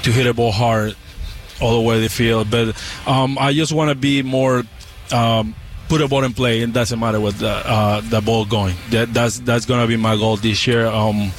to 0.02 0.12
hit 0.12 0.26
a 0.26 0.34
ball 0.34 0.52
hard 0.52 0.96
all 1.60 1.75
the 1.81 1.88
way 1.88 2.00
the 2.00 2.08
field, 2.08 2.50
but 2.50 2.76
um, 3.06 3.38
I 3.38 3.52
just 3.52 3.72
want 3.72 3.90
to 3.90 3.94
be 3.94 4.22
more. 4.22 4.62
Um, 5.12 5.54
Put 5.86 6.00
a 6.00 6.08
ball 6.08 6.25
in 6.25 6.32
play. 6.32 6.62
It 6.62 6.72
doesn't 6.72 6.98
matter 6.98 7.20
what 7.20 7.38
the 7.38 7.50
uh, 7.50 8.00
the 8.00 8.22
ball 8.22 8.46
going. 8.46 8.75
That 8.88 9.12
that's 9.12 9.38
that's 9.40 9.66
gonna 9.66 9.86
be 9.86 9.98
my 9.98 10.16
goal 10.16 10.36
this 10.36 10.66
year. 10.66 10.86
Um, 10.86 11.31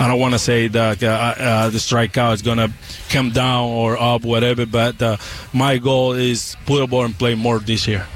I 0.00 0.08
don't 0.08 0.18
want 0.18 0.32
to 0.32 0.38
say 0.38 0.68
that 0.68 1.02
uh, 1.02 1.06
uh, 1.06 1.68
the 1.68 1.76
strikeout 1.76 2.32
is 2.32 2.40
gonna 2.40 2.72
come 3.10 3.30
down 3.30 3.68
or 3.68 4.00
up, 4.00 4.24
whatever. 4.24 4.64
But 4.64 5.02
uh, 5.02 5.18
my 5.52 5.76
goal 5.76 6.14
is 6.14 6.56
put 6.64 6.82
a 6.82 6.86
ball 6.86 7.04
and 7.04 7.14
play 7.16 7.34
more 7.34 7.58
this 7.58 7.86
year. 7.86 8.06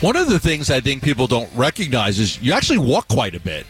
One 0.00 0.14
of 0.14 0.28
the 0.28 0.38
things 0.38 0.70
I 0.70 0.80
think 0.80 1.02
people 1.02 1.26
don't 1.26 1.50
recognize 1.56 2.20
is 2.20 2.40
you 2.40 2.52
actually 2.52 2.78
walk 2.78 3.08
quite 3.08 3.34
a 3.34 3.40
bit. 3.40 3.66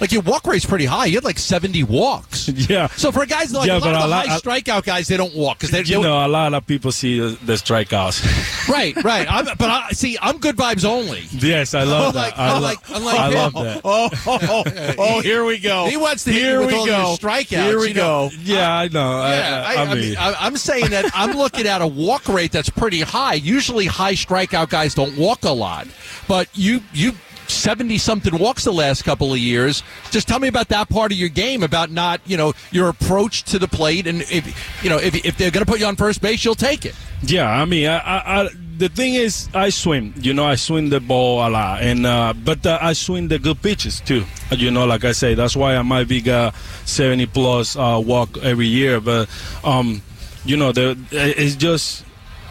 Like 0.00 0.12
your 0.12 0.22
walk 0.22 0.46
rate's 0.46 0.66
pretty 0.66 0.84
high. 0.84 1.06
You 1.06 1.14
had 1.16 1.24
like 1.24 1.38
70 1.38 1.82
walks. 1.84 2.48
Yeah. 2.68 2.86
So 2.88 3.12
for 3.12 3.24
guys 3.26 3.52
like 3.52 3.66
Yeah, 3.68 3.74
a 3.74 3.78
lot 3.78 3.82
but 3.84 3.94
of 3.94 4.02
the 4.02 4.08
lot- 4.08 4.26
high 4.26 4.38
strikeout 4.38 4.84
guys, 4.84 5.08
they 5.08 5.16
don't 5.16 5.34
walk 5.34 5.58
because 5.58 5.70
they 5.70 5.82
You 5.82 6.02
know, 6.02 6.26
a 6.26 6.28
lot 6.28 6.52
of 6.54 6.66
people 6.66 6.90
see 6.92 7.18
the, 7.20 7.28
the 7.44 7.52
strikeouts. 7.54 8.68
right, 8.68 8.94
right. 9.04 9.26
I'm, 9.30 9.44
but 9.44 9.62
I 9.70 9.90
see, 9.90 10.16
I'm 10.20 10.38
good 10.38 10.56
vibes 10.56 10.84
only. 10.84 11.22
yes, 11.32 11.74
I 11.74 11.84
love 11.84 12.14
that. 12.14 12.34
Unlike- 12.36 12.38
I, 12.38 12.50
lo- 12.50 12.56
unlike- 12.56 12.78
unlike 12.90 13.18
I 13.18 13.28
love 13.28 13.52
that. 13.54 13.80
Oh, 13.84 14.08
oh, 14.12 14.18
oh, 14.26 14.62
oh, 14.66 14.94
oh, 14.98 15.20
here 15.20 15.44
we 15.44 15.58
go. 15.58 15.86
He 15.86 15.96
wants 15.96 16.24
to 16.24 16.32
hit 16.32 16.42
Here 16.42 16.60
with 16.60 16.68
we 16.68 16.74
all 16.74 16.86
go. 16.86 16.92
your 17.10 17.16
strikeouts, 17.18 17.46
Here 17.46 17.78
we 17.78 17.88
you 17.88 17.94
know. 17.94 18.30
go. 18.30 18.36
Yeah, 18.42 18.76
I 18.76 18.88
know. 18.88 19.10
Yeah, 19.26 19.64
I, 19.66 19.74
I, 19.74 19.76
I 19.76 19.82
I 19.82 19.94
mean, 19.94 20.00
mean, 20.00 20.16
I, 20.18 20.34
I'm 20.40 20.56
saying 20.56 20.90
that 20.90 21.10
I'm 21.14 21.36
looking 21.36 21.66
at 21.66 21.80
a 21.82 21.86
walk 21.86 22.28
rate 22.28 22.52
that's 22.52 22.70
pretty 22.70 23.00
high. 23.00 23.34
Usually, 23.34 23.86
high 23.86 24.14
strikeout 24.14 24.70
guys 24.70 24.94
don't 24.94 25.16
walk 25.16 25.44
a 25.44 25.50
lot, 25.50 25.86
but 26.28 26.48
you 26.54 26.82
you. 26.92 27.12
70 27.50 27.98
something 27.98 28.38
walks 28.38 28.64
the 28.64 28.72
last 28.72 29.02
couple 29.04 29.32
of 29.32 29.38
years. 29.38 29.82
Just 30.10 30.28
tell 30.28 30.38
me 30.38 30.48
about 30.48 30.68
that 30.68 30.88
part 30.88 31.12
of 31.12 31.18
your 31.18 31.28
game 31.28 31.62
about 31.62 31.90
not, 31.90 32.20
you 32.26 32.36
know, 32.36 32.52
your 32.70 32.88
approach 32.88 33.44
to 33.44 33.58
the 33.58 33.68
plate 33.68 34.06
and 34.06 34.22
if 34.22 34.82
you 34.82 34.90
know, 34.90 34.98
if, 34.98 35.14
if 35.24 35.36
they're 35.36 35.50
going 35.50 35.64
to 35.64 35.70
put 35.70 35.80
you 35.80 35.86
on 35.86 35.96
first 35.96 36.20
base, 36.20 36.44
you'll 36.44 36.54
take 36.54 36.84
it. 36.84 36.94
Yeah, 37.22 37.48
I 37.48 37.64
mean, 37.64 37.88
I, 37.88 37.98
I, 37.98 38.42
I, 38.42 38.48
the 38.78 38.88
thing 38.88 39.14
is, 39.14 39.48
I 39.54 39.70
swim. 39.70 40.12
You 40.16 40.34
know, 40.34 40.44
I 40.44 40.54
swing 40.56 40.90
the 40.90 41.00
ball 41.00 41.46
a 41.46 41.48
lot, 41.48 41.82
and 41.82 42.04
uh, 42.04 42.34
but 42.34 42.64
uh, 42.66 42.78
I 42.80 42.92
swing 42.92 43.28
the 43.28 43.38
good 43.38 43.62
pitches 43.62 44.00
too. 44.00 44.24
You 44.50 44.70
know, 44.70 44.84
like 44.84 45.04
I 45.04 45.12
say, 45.12 45.34
that's 45.34 45.56
why 45.56 45.76
I 45.76 45.82
might 45.82 46.08
be 46.08 46.20
got 46.20 46.54
seventy 46.84 47.26
plus 47.26 47.74
uh, 47.76 48.02
walk 48.04 48.36
every 48.42 48.66
year. 48.66 49.00
But 49.00 49.28
um, 49.64 50.02
you 50.44 50.56
know, 50.56 50.72
the 50.72 50.98
it's 51.10 51.56
just 51.56 52.04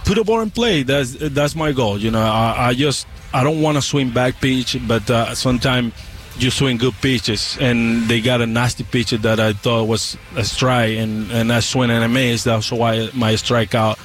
put 0.03 0.15
the 0.15 0.23
ball 0.23 0.41
in 0.41 0.49
play. 0.49 0.83
That's 0.83 1.13
that's 1.13 1.55
my 1.55 1.71
goal. 1.71 1.99
You 1.99 2.11
know, 2.11 2.21
I, 2.21 2.69
I 2.69 2.73
just 2.73 3.07
I 3.35 3.43
don't 3.43 3.61
want 3.61 3.75
to 3.75 3.81
swing 3.81 4.11
back 4.11 4.39
pitch, 4.39 4.77
but 4.87 5.09
uh, 5.09 5.35
sometimes 5.35 5.93
you 6.37 6.49
swing 6.49 6.77
good 6.77 6.93
pitches, 7.01 7.57
and 7.59 8.03
they 8.03 8.21
got 8.21 8.39
a 8.39 8.45
nasty 8.45 8.85
pitch 8.85 9.11
that 9.11 9.41
I 9.41 9.51
thought 9.51 9.89
was 9.89 10.15
a 10.37 10.45
strike, 10.45 10.97
and 10.97 11.29
and 11.31 11.51
I 11.51 11.59
swing 11.59 11.91
and 11.91 12.01
I 12.01 12.07
miss. 12.07 12.45
That's 12.45 12.71
why 12.71 13.09
my 13.13 13.33
strikeout 13.33 13.99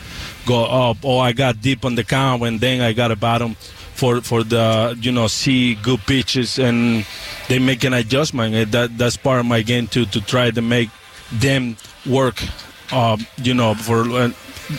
go 0.46 0.64
up. 0.64 1.04
Or 1.04 1.22
I 1.22 1.30
got 1.30 1.62
deep 1.62 1.84
on 1.84 1.94
the 1.94 2.02
count, 2.02 2.42
and 2.42 2.58
then 2.58 2.80
I 2.80 2.92
got 2.92 3.12
a 3.12 3.16
bottom 3.16 3.54
for 3.94 4.20
for 4.20 4.42
the 4.42 4.98
you 5.00 5.12
know 5.12 5.28
see 5.28 5.76
good 5.76 6.00
pitches, 6.00 6.58
and 6.58 7.06
they 7.46 7.60
make 7.60 7.84
an 7.84 7.94
adjustment. 7.94 8.72
That 8.72 8.98
that's 8.98 9.16
part 9.16 9.38
of 9.38 9.46
my 9.46 9.62
game 9.62 9.86
too 9.86 10.06
to 10.06 10.20
try 10.20 10.50
to 10.50 10.60
make 10.60 10.90
them 11.30 11.76
work. 12.04 12.42
Um, 12.92 13.24
you 13.36 13.54
know, 13.54 13.74
for 13.74 14.02
uh, 14.10 14.32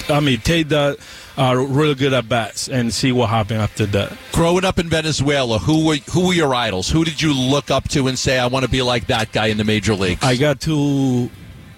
I 0.09 0.19
mean, 0.19 0.39
take 0.39 0.67
that 0.69 0.97
uh, 1.37 1.55
really 1.55 1.95
good 1.95 2.13
at 2.13 2.27
bats 2.27 2.67
and 2.67 2.93
see 2.93 3.11
what 3.11 3.29
happened 3.29 3.61
after 3.61 3.85
that. 3.87 4.13
Growing 4.31 4.65
up 4.65 4.79
in 4.79 4.89
Venezuela, 4.89 5.59
who 5.59 5.85
were 5.87 5.95
who 6.11 6.27
were 6.27 6.33
your 6.33 6.53
idols? 6.53 6.89
Who 6.89 7.03
did 7.03 7.21
you 7.21 7.33
look 7.33 7.71
up 7.71 7.87
to 7.89 8.07
and 8.07 8.17
say, 8.17 8.37
"I 8.39 8.47
want 8.47 8.65
to 8.65 8.71
be 8.71 8.81
like 8.81 9.07
that 9.07 9.31
guy 9.31 9.47
in 9.47 9.57
the 9.57 9.63
major 9.63 9.93
leagues"? 9.95 10.23
I 10.23 10.35
got 10.35 10.59
two 10.59 11.29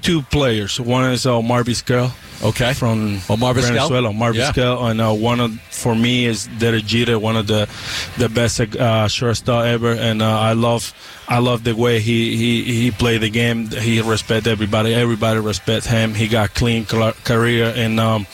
two 0.02 0.22
players. 0.24 0.80
One 0.80 1.06
is 1.12 1.26
uh, 1.26 1.38
Omar 1.38 1.64
Vizquel. 1.64 2.12
Okay. 2.44 2.74
From 2.74 3.20
Vizquel? 3.20 3.54
Venezuela, 3.54 4.10
Omar 4.10 4.34
Yeah. 4.34 4.52
Vizquel, 4.52 4.92
and 4.92 5.00
uh, 5.00 5.14
one 5.14 5.40
of 5.40 5.58
for 5.72 5.96
me 5.96 6.26
is 6.26 6.48
Derek 6.60 6.84
Jeter, 6.86 7.18
one 7.18 7.38
of 7.38 7.48
the 7.48 7.70
the 8.18 8.28
best 8.28 8.60
uh, 8.60 9.08
shortstop 9.08 9.66
ever, 9.66 9.94
and 9.94 10.22
uh, 10.22 10.40
I 10.40 10.52
love 10.54 10.94
I 11.30 11.38
love 11.40 11.64
the 11.64 11.74
way 11.74 12.02
he, 12.02 12.36
he 12.36 12.64
he 12.64 12.92
played 12.92 13.22
the 13.22 13.30
game. 13.30 13.68
He 13.70 14.02
respect 14.02 14.46
everybody. 14.48 14.94
Everybody 14.94 15.40
respect 15.40 15.86
him. 15.86 16.14
He 16.16 16.28
got 16.28 16.54
clean 16.54 16.86
cl- 16.86 17.14
career, 17.24 17.72
and 17.78 17.98
um, 17.98 18.28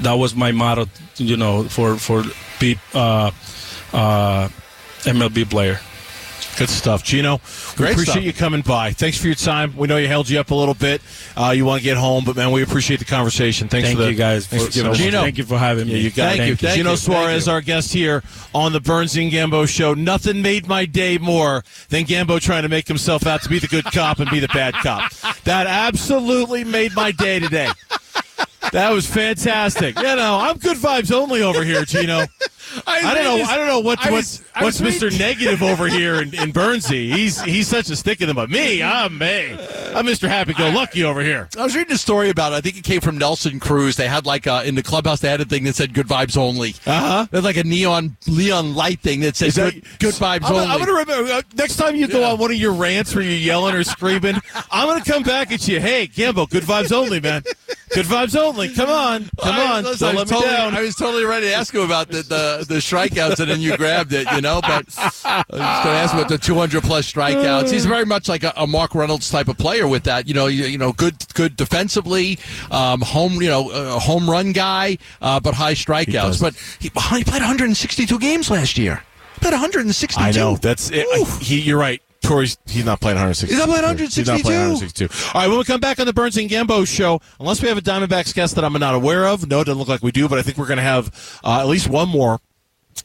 that 0.00 0.14
was 0.14 0.34
my 0.34 0.52
motto, 0.52 0.86
you 1.16 1.36
know, 1.36 1.64
for 1.64 1.96
for 1.96 2.24
pe- 2.58 2.76
uh, 2.94 3.30
uh, 3.92 4.48
MLB 5.02 5.48
player. 5.48 5.80
Good 6.56 6.68
stuff, 6.68 7.02
Gino. 7.02 7.38
We 7.72 7.76
Great 7.76 7.92
appreciate 7.94 8.12
stuff. 8.14 8.24
you 8.24 8.32
coming 8.32 8.60
by. 8.62 8.92
Thanks 8.92 9.18
for 9.18 9.26
your 9.26 9.34
time. 9.34 9.76
We 9.76 9.88
know 9.88 9.96
you 9.96 10.06
held 10.06 10.28
you 10.30 10.38
up 10.38 10.52
a 10.52 10.54
little 10.54 10.74
bit. 10.74 11.02
Uh, 11.36 11.50
you 11.50 11.64
want 11.64 11.80
to 11.80 11.84
get 11.84 11.96
home, 11.96 12.22
but 12.24 12.36
man, 12.36 12.52
we 12.52 12.62
appreciate 12.62 12.98
the 13.00 13.04
conversation. 13.04 13.66
Thanks 13.66 13.88
Thank 13.88 13.98
for 13.98 14.04
the, 14.04 14.12
you 14.12 14.16
guys 14.16 14.46
Thanks 14.46 14.66
for, 14.66 14.70
for 14.70 14.76
giving 14.76 14.94
so. 14.94 15.02
Gino. 15.02 15.20
Thank 15.22 15.38
you 15.38 15.42
for 15.44 15.58
having 15.58 15.88
Yeah, 15.88 15.94
me. 15.94 16.00
you 16.02 16.10
got 16.12 16.36
Thank 16.36 16.40
it. 16.42 16.46
you, 16.50 16.56
thank 16.56 16.76
Gino 16.76 16.92
you, 16.92 16.96
Suarez, 16.96 17.48
you. 17.48 17.52
our 17.54 17.60
guest 17.60 17.92
here 17.92 18.22
on 18.54 18.72
the 18.72 18.78
Burns 18.80 19.16
and 19.16 19.32
Gambo 19.32 19.66
show. 19.66 19.94
Nothing 19.94 20.42
made 20.42 20.68
my 20.68 20.84
day 20.84 21.18
more 21.18 21.64
than 21.88 22.04
Gambo 22.04 22.40
trying 22.40 22.62
to 22.62 22.68
make 22.68 22.86
himself 22.86 23.26
out 23.26 23.42
to 23.42 23.48
be 23.48 23.58
the 23.58 23.66
good 23.66 23.86
cop 23.86 24.20
and 24.20 24.30
be 24.30 24.38
the 24.38 24.48
bad 24.48 24.74
cop. 24.74 25.10
That 25.42 25.66
absolutely 25.66 26.62
made 26.62 26.94
my 26.94 27.10
day 27.10 27.40
today. 27.40 27.70
That 28.72 28.90
was 28.90 29.06
fantastic. 29.06 29.96
You 29.96 30.16
know, 30.16 30.38
I'm 30.40 30.56
good 30.58 30.76
vibes 30.76 31.12
only 31.12 31.42
over 31.42 31.62
here, 31.62 31.84
Gino. 31.84 32.24
I 32.86 33.14
don't 33.14 33.24
know. 33.24 33.44
I 33.44 33.56
don't 33.56 33.66
know 33.66 33.80
what 33.80 34.04
I 34.04 34.10
what's 34.10 34.40
what's 34.58 34.80
was 34.80 34.94
Mr. 35.00 35.16
Negative 35.18 35.62
over 35.62 35.86
here 35.88 36.16
in, 36.16 36.34
in 36.34 36.52
Bernsey. 36.52 37.12
He's 37.12 37.40
he's 37.42 37.68
such 37.68 37.90
a 37.90 37.96
stick 37.96 38.20
in 38.20 38.28
the 38.28 38.34
mud. 38.34 38.50
Me, 38.50 38.82
I'm 38.82 39.16
me. 39.18 39.52
I'm 39.94 40.06
Mr. 40.06 40.28
Happy 40.28 40.54
Go 40.54 40.70
Lucky 40.70 41.04
over 41.04 41.22
here. 41.22 41.48
I 41.58 41.62
was 41.62 41.76
reading 41.76 41.92
a 41.94 41.98
story 41.98 42.30
about 42.30 42.52
it. 42.52 42.56
I 42.56 42.60
think 42.60 42.76
it 42.76 42.84
came 42.84 43.00
from 43.00 43.18
Nelson 43.18 43.60
Cruz. 43.60 43.96
They 43.96 44.08
had 44.08 44.26
like 44.26 44.46
uh, 44.46 44.62
in 44.64 44.74
the 44.74 44.82
clubhouse, 44.82 45.20
they 45.20 45.28
had 45.28 45.40
a 45.40 45.44
thing 45.44 45.64
that 45.64 45.74
said 45.76 45.94
"Good 45.94 46.06
vibes 46.08 46.36
only." 46.36 46.74
Uh 46.86 47.00
huh. 47.00 47.26
They 47.30 47.38
had 47.38 47.44
like 47.44 47.56
a 47.56 47.64
neon 47.64 48.16
neon 48.26 48.74
light 48.74 49.00
thing 49.00 49.20
that 49.20 49.36
said 49.36 49.54
"Good, 49.54 49.84
good 50.00 50.14
vibes 50.14 50.44
I'm, 50.44 50.54
only." 50.54 50.66
I'm 50.66 50.78
gonna 50.78 50.92
remember 50.92 51.32
uh, 51.32 51.42
next 51.56 51.76
time 51.76 51.94
you 51.96 52.08
go 52.08 52.20
Yeah. 52.20 52.32
on 52.32 52.38
one 52.38 52.50
of 52.50 52.56
your 52.56 52.72
rants 52.72 53.14
where 53.14 53.22
you're 53.24 53.32
yelling 53.38 53.74
or 53.74 53.84
screaming. 53.84 54.36
I'm 54.70 54.88
gonna 54.88 55.04
come 55.04 55.22
back 55.22 55.52
at 55.52 55.66
you. 55.68 55.80
Hey, 55.80 56.06
Gambo, 56.08 56.48
good 56.48 56.64
vibes 56.64 56.92
only, 56.92 57.20
man. 57.20 57.42
Good 57.90 58.06
vibes 58.06 58.36
only. 58.36 58.72
Come 58.74 58.88
on, 58.90 59.30
come 59.40 59.54
I- 59.54 59.76
on. 59.78 59.84
listen, 59.84 60.08
I 60.08 60.12
Don't 60.12 60.20
was 60.22 60.30
let 60.32 60.36
me 60.36 60.42
totally, 60.42 60.56
down. 60.56 60.74
I 60.74 60.80
was 60.82 60.96
totally 60.96 61.24
ready 61.24 61.46
to 61.46 61.54
ask 61.54 61.72
you 61.72 61.82
about 61.82 62.08
the, 62.08 62.22
the, 62.22 62.63
the 62.68 62.76
strikeouts, 62.76 63.40
and 63.40 63.50
then 63.50 63.60
you 63.60 63.76
grabbed 63.76 64.12
it, 64.12 64.30
you 64.32 64.40
know. 64.40 64.60
But 64.60 64.86
I 65.24 65.44
was 65.48 65.54
going 65.54 65.60
to 65.60 66.00
ask 66.00 66.14
about 66.14 66.28
the 66.28 66.38
200 66.38 66.82
plus 66.82 67.10
strikeouts. 67.12 67.70
He's 67.70 67.86
very 67.86 68.04
much 68.04 68.28
like 68.28 68.44
a, 68.44 68.52
a 68.56 68.66
Mark 68.66 68.94
Reynolds 68.94 69.30
type 69.30 69.48
of 69.48 69.58
player 69.58 69.86
with 69.88 70.04
that. 70.04 70.26
You 70.28 70.34
know, 70.34 70.46
you, 70.46 70.64
you 70.64 70.78
know, 70.78 70.92
good 70.92 71.16
good 71.34 71.56
defensively, 71.56 72.38
um, 72.70 73.00
home, 73.00 73.34
you 73.42 73.48
know, 73.48 73.70
uh, 73.70 73.98
home 73.98 74.28
run 74.28 74.52
guy, 74.52 74.98
uh, 75.20 75.40
but 75.40 75.54
high 75.54 75.74
strikeouts. 75.74 76.12
does. 76.12 76.40
but 76.40 76.54
he, 76.78 76.90
he 77.16 77.24
played 77.24 77.42
162 77.42 78.18
games 78.18 78.50
last 78.50 78.78
year. 78.78 79.02
Played 79.40 79.52
162. 79.52 80.20
I 80.22 80.30
know 80.30 80.56
that's 80.56 80.90
it. 80.90 81.06
I- 81.12 81.38
he, 81.40 81.60
you're 81.60 81.78
right. 81.78 82.00
Torey's 82.22 82.56
he's 82.66 82.86
not 82.86 83.02
playing 83.02 83.16
162. 83.16 83.52
He's 83.54 83.58
not 83.58 83.68
playing 83.68 83.82
162. 83.82 84.20
He's 84.20 84.28
not 84.28 84.40
playing 84.40 84.60
162. 84.70 85.04
162. 85.04 85.36
All 85.36 85.42
right, 85.42 85.48
when 85.48 85.58
we 85.58 85.64
come 85.64 85.80
back 85.80 86.00
on 86.00 86.06
the 86.06 86.12
Burns 86.14 86.38
and 86.38 86.48
Gambo 86.48 86.86
show, 86.88 87.20
unless 87.38 87.60
we 87.60 87.68
have 87.68 87.76
a 87.76 87.82
Diamondbacks 87.82 88.32
guest 88.34 88.54
that 88.54 88.64
I'm 88.64 88.72
not 88.72 88.94
aware 88.94 89.26
of, 89.28 89.46
no, 89.46 89.60
it 89.60 89.64
doesn't 89.64 89.78
look 89.78 89.88
like 89.88 90.02
we 90.02 90.10
do, 90.10 90.26
but 90.26 90.38
I 90.38 90.42
think 90.42 90.56
we're 90.56 90.66
going 90.66 90.78
to 90.78 90.82
have 90.82 91.40
uh, 91.44 91.60
at 91.60 91.66
least 91.66 91.86
one 91.86 92.08
more 92.08 92.40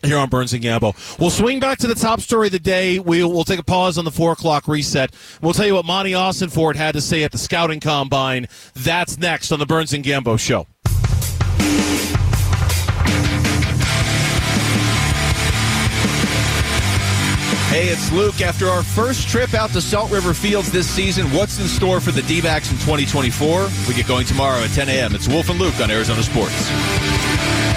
here 0.03 0.17
on 0.17 0.29
Burns 0.29 0.53
and 0.53 0.63
Gambo. 0.63 0.93
We'll 1.19 1.29
swing 1.29 1.59
back 1.59 1.77
to 1.79 1.87
the 1.87 1.95
top 1.95 2.21
story 2.21 2.47
of 2.47 2.51
the 2.51 2.59
day. 2.59 2.99
We'll, 2.99 3.31
we'll 3.31 3.43
take 3.43 3.59
a 3.59 3.63
pause 3.63 3.97
on 3.97 4.05
the 4.05 4.11
four 4.11 4.31
o'clock 4.31 4.67
reset. 4.67 5.13
We'll 5.41 5.53
tell 5.53 5.65
you 5.65 5.75
what 5.75 5.85
Monti 5.85 6.11
Ossenfort 6.11 6.75
had 6.75 6.93
to 6.93 7.01
say 7.01 7.23
at 7.23 7.31
the 7.31 7.37
scouting 7.37 7.79
combine. 7.79 8.47
That's 8.73 9.17
next 9.17 9.51
on 9.51 9.59
the 9.59 9.65
Burns 9.65 9.93
and 9.93 10.03
Gambo 10.03 10.39
show. 10.39 10.67
Hey, 17.69 17.89
it's 17.89 18.11
Luke. 18.11 18.41
After 18.41 18.67
our 18.67 18.81
first 18.81 19.29
trip 19.29 19.53
out 19.53 19.69
to 19.71 19.81
Salt 19.81 20.09
River 20.09 20.33
Fields 20.33 20.71
this 20.71 20.89
season, 20.89 21.27
what's 21.27 21.59
in 21.59 21.67
store 21.67 21.99
for 21.99 22.11
the 22.11 22.23
D 22.23 22.41
backs 22.41 22.71
in 22.71 22.77
2024? 22.77 23.69
We 23.87 23.93
get 23.93 24.07
going 24.07 24.25
tomorrow 24.25 24.57
at 24.63 24.71
10 24.71 24.89
a.m. 24.89 25.13
It's 25.13 25.27
Wolf 25.27 25.49
and 25.49 25.59
Luke 25.59 25.79
on 25.79 25.91
Arizona 25.91 26.23
Sports. 26.23 27.68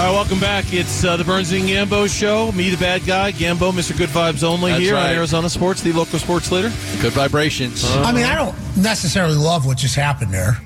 All 0.00 0.06
right, 0.06 0.12
welcome 0.12 0.40
back. 0.40 0.72
It's 0.72 1.04
uh, 1.04 1.18
the 1.18 1.24
Burns 1.24 1.52
and 1.52 1.64
Gambo 1.64 2.08
show. 2.08 2.50
Me, 2.52 2.70
the 2.70 2.78
bad 2.78 3.04
guy, 3.04 3.32
Gambo, 3.32 3.70
Mr. 3.70 3.94
Good 3.94 4.08
Vibes 4.08 4.42
Only 4.42 4.70
That's 4.70 4.82
here 4.82 4.96
on. 4.96 5.10
Arizona 5.10 5.50
Sports, 5.50 5.82
the 5.82 5.92
local 5.92 6.18
sports 6.18 6.50
leader. 6.50 6.70
Good 7.02 7.12
vibrations. 7.12 7.84
I 7.84 8.10
mean, 8.10 8.24
I 8.24 8.34
don't 8.34 8.56
necessarily 8.78 9.34
love 9.34 9.66
what 9.66 9.76
just 9.76 9.96
happened 9.96 10.32
there. 10.32 10.58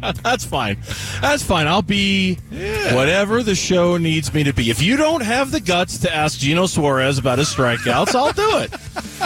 That's 0.22 0.46
fine. 0.46 0.78
That's 1.20 1.42
fine. 1.42 1.66
I'll 1.66 1.82
be 1.82 2.36
whatever 2.92 3.42
the 3.42 3.56
show 3.56 3.98
needs 3.98 4.32
me 4.32 4.44
to 4.44 4.54
be. 4.54 4.70
If 4.70 4.80
you 4.80 4.96
don't 4.96 5.22
have 5.22 5.50
the 5.50 5.60
guts 5.60 5.98
to 5.98 6.14
ask 6.14 6.38
Gino 6.38 6.64
Suarez 6.64 7.18
about 7.18 7.36
his 7.36 7.54
strikeouts, 7.54 8.14
I'll 8.14 8.32
do 8.32 8.56
it. 8.56 8.72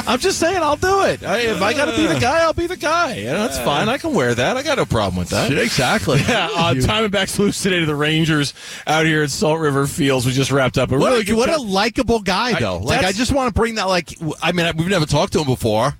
I'm 0.06 0.18
just 0.18 0.38
saying, 0.38 0.58
I'll 0.58 0.76
do 0.76 1.02
it. 1.02 1.22
I, 1.24 1.38
if 1.40 1.60
I 1.62 1.72
got 1.72 1.86
to 1.86 1.96
be 1.96 2.06
the 2.06 2.18
guy, 2.20 2.40
I'll 2.40 2.52
be 2.52 2.66
the 2.66 2.76
guy. 2.76 3.16
You 3.16 3.26
know, 3.26 3.38
that's 3.46 3.58
fine. 3.58 3.88
I 3.88 3.98
can 3.98 4.14
wear 4.14 4.34
that. 4.34 4.56
I 4.56 4.62
got 4.62 4.78
no 4.78 4.84
problem 4.84 5.16
with 5.18 5.30
that. 5.30 5.52
exactly. 5.52 6.20
Yeah, 6.26 6.48
uh, 6.54 6.74
Diamondbacks 6.74 7.38
lose 7.38 7.60
today 7.60 7.80
to 7.80 7.86
the 7.86 7.94
Rangers 7.94 8.52
out 8.86 9.06
here 9.06 9.22
at 9.22 9.30
Salt 9.30 9.60
River 9.60 9.86
Fields. 9.86 10.26
We 10.26 10.32
just 10.32 10.50
wrapped 10.50 10.76
up 10.78 10.90
a 10.90 10.98
What, 10.98 11.10
really 11.10 11.20
a, 11.22 11.24
good 11.24 11.36
what 11.36 11.48
a 11.50 11.60
likable 11.60 12.20
guy, 12.20 12.58
though. 12.58 12.78
like, 12.78 13.04
I 13.04 13.12
just 13.12 13.32
want 13.32 13.48
to 13.54 13.58
bring 13.58 13.76
that. 13.76 13.84
Like, 13.84 14.10
I 14.42 14.52
mean, 14.52 14.76
we've 14.76 14.88
never 14.88 15.06
talked 15.06 15.32
to 15.34 15.40
him 15.40 15.46
before. 15.46 15.94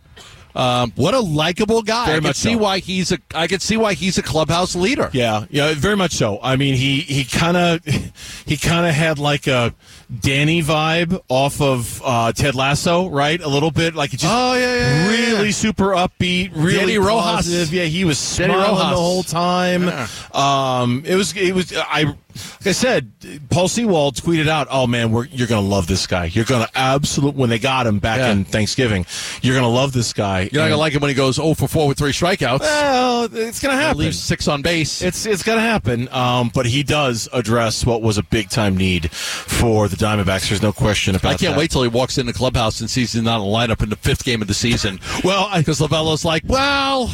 Um, 0.56 0.92
what 0.96 1.12
a 1.12 1.20
likable 1.20 1.82
guy! 1.82 2.06
Very 2.06 2.18
I 2.18 2.20
can 2.22 2.34
see 2.34 2.52
so. 2.54 2.58
why 2.58 2.78
he's 2.78 3.12
a. 3.12 3.18
I 3.34 3.46
can 3.46 3.60
see 3.60 3.76
why 3.76 3.92
he's 3.92 4.16
a 4.16 4.22
clubhouse 4.22 4.74
leader. 4.74 5.10
Yeah, 5.12 5.44
yeah, 5.50 5.74
very 5.76 5.96
much 5.96 6.12
so. 6.12 6.40
I 6.42 6.56
mean, 6.56 6.74
he 6.76 7.00
he 7.00 7.24
kind 7.24 7.56
of 7.58 7.84
he 8.46 8.56
kind 8.56 8.86
of 8.86 8.94
had 8.94 9.18
like 9.18 9.46
a 9.46 9.74
Danny 10.20 10.62
vibe 10.62 11.20
off 11.28 11.60
of 11.60 12.00
uh, 12.04 12.32
Ted 12.32 12.54
Lasso, 12.54 13.08
right? 13.08 13.38
A 13.40 13.48
little 13.48 13.70
bit 13.70 13.94
like 13.94 14.10
just 14.12 14.24
Oh, 14.26 14.54
yeah, 14.54 14.60
yeah, 14.74 14.78
yeah, 14.78 15.08
really 15.08 15.46
yeah. 15.46 15.50
super 15.52 15.90
upbeat, 15.90 16.52
really 16.54 16.76
Danny 16.78 16.98
Rojas. 16.98 17.22
positive. 17.24 17.72
Yeah, 17.74 17.84
he 17.84 18.04
was 18.06 18.18
smiling 18.18 18.78
the 18.78 18.96
whole 18.96 19.22
time. 19.24 19.88
Um, 20.32 21.02
it 21.04 21.16
was 21.16 21.36
it 21.36 21.54
was 21.54 21.72
I. 21.76 22.14
Like 22.60 22.66
I 22.68 22.72
said, 22.72 23.12
Paul 23.50 23.68
Sewald 23.68 24.14
tweeted 24.16 24.48
out, 24.48 24.66
"Oh 24.70 24.86
man, 24.86 25.12
we're, 25.12 25.26
you're 25.26 25.46
gonna 25.46 25.66
love 25.66 25.86
this 25.86 26.06
guy. 26.06 26.26
You're 26.26 26.44
gonna 26.44 26.68
absolute 26.74 27.34
when 27.34 27.50
they 27.50 27.58
got 27.58 27.86
him 27.86 27.98
back 27.98 28.18
Yeah. 28.18 28.30
in 28.32 28.44
Thanksgiving. 28.44 29.06
You're 29.42 29.54
gonna 29.54 29.68
love 29.68 29.92
this 29.92 30.12
guy. 30.12 30.48
You're 30.52 30.62
not 30.62 30.68
gonna 30.68 30.76
like 30.80 30.92
him 30.94 31.00
when 31.00 31.08
he 31.10 31.14
goes 31.14 31.36
0 31.36 31.54
for 31.54 31.68
4 31.68 31.88
with 31.88 31.98
three 31.98 32.12
strikeouts. 32.12 32.60
Well, 32.60 33.28
it's 33.32 33.60
gonna 33.60 33.76
happen. 33.76 33.98
leaves 33.98 34.18
six 34.18 34.48
on 34.48 34.62
base. 34.62 35.02
It's 35.02 35.26
it's 35.26 35.42
gonna 35.42 35.60
happen, 35.60 36.08
um, 36.10 36.50
but 36.54 36.66
he 36.66 36.82
does 36.82 37.28
address 37.32 37.84
what 37.84 38.02
was 38.02 38.18
a 38.18 38.22
big 38.22 38.48
time 38.50 38.76
need 38.76 39.10
for 39.12 39.88
the 39.88 39.96
Diamondbacks. 39.96 40.48
There's 40.48 40.62
no 40.62 40.72
question 40.72 41.14
about 41.14 41.22
that. 41.28 41.34
I 41.34 41.36
can't 41.36 41.54
that. 41.54 41.58
wait 41.58 41.70
till 41.70 41.82
he 41.82 41.88
walks 41.88 42.16
in 42.18 42.26
the 42.26 42.32
clubhouse 42.32 42.80
and 42.80 42.88
sees 42.88 43.12
he's 43.12 43.22
not 43.22 43.36
in 43.36 43.42
the 43.42 43.48
lineup 43.56 43.82
in 43.82 43.90
the 43.90 43.96
fifth 43.96 44.24
game 44.24 44.40
of 44.42 44.48
the 44.48 44.54
season. 44.54 44.98
Well, 45.22 45.48
I, 45.52 45.58
Because 45.66 45.80
Lovullo's 45.80 46.24
like, 46.24 46.44
well, 46.46 47.10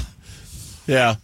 yeah. 0.86 1.14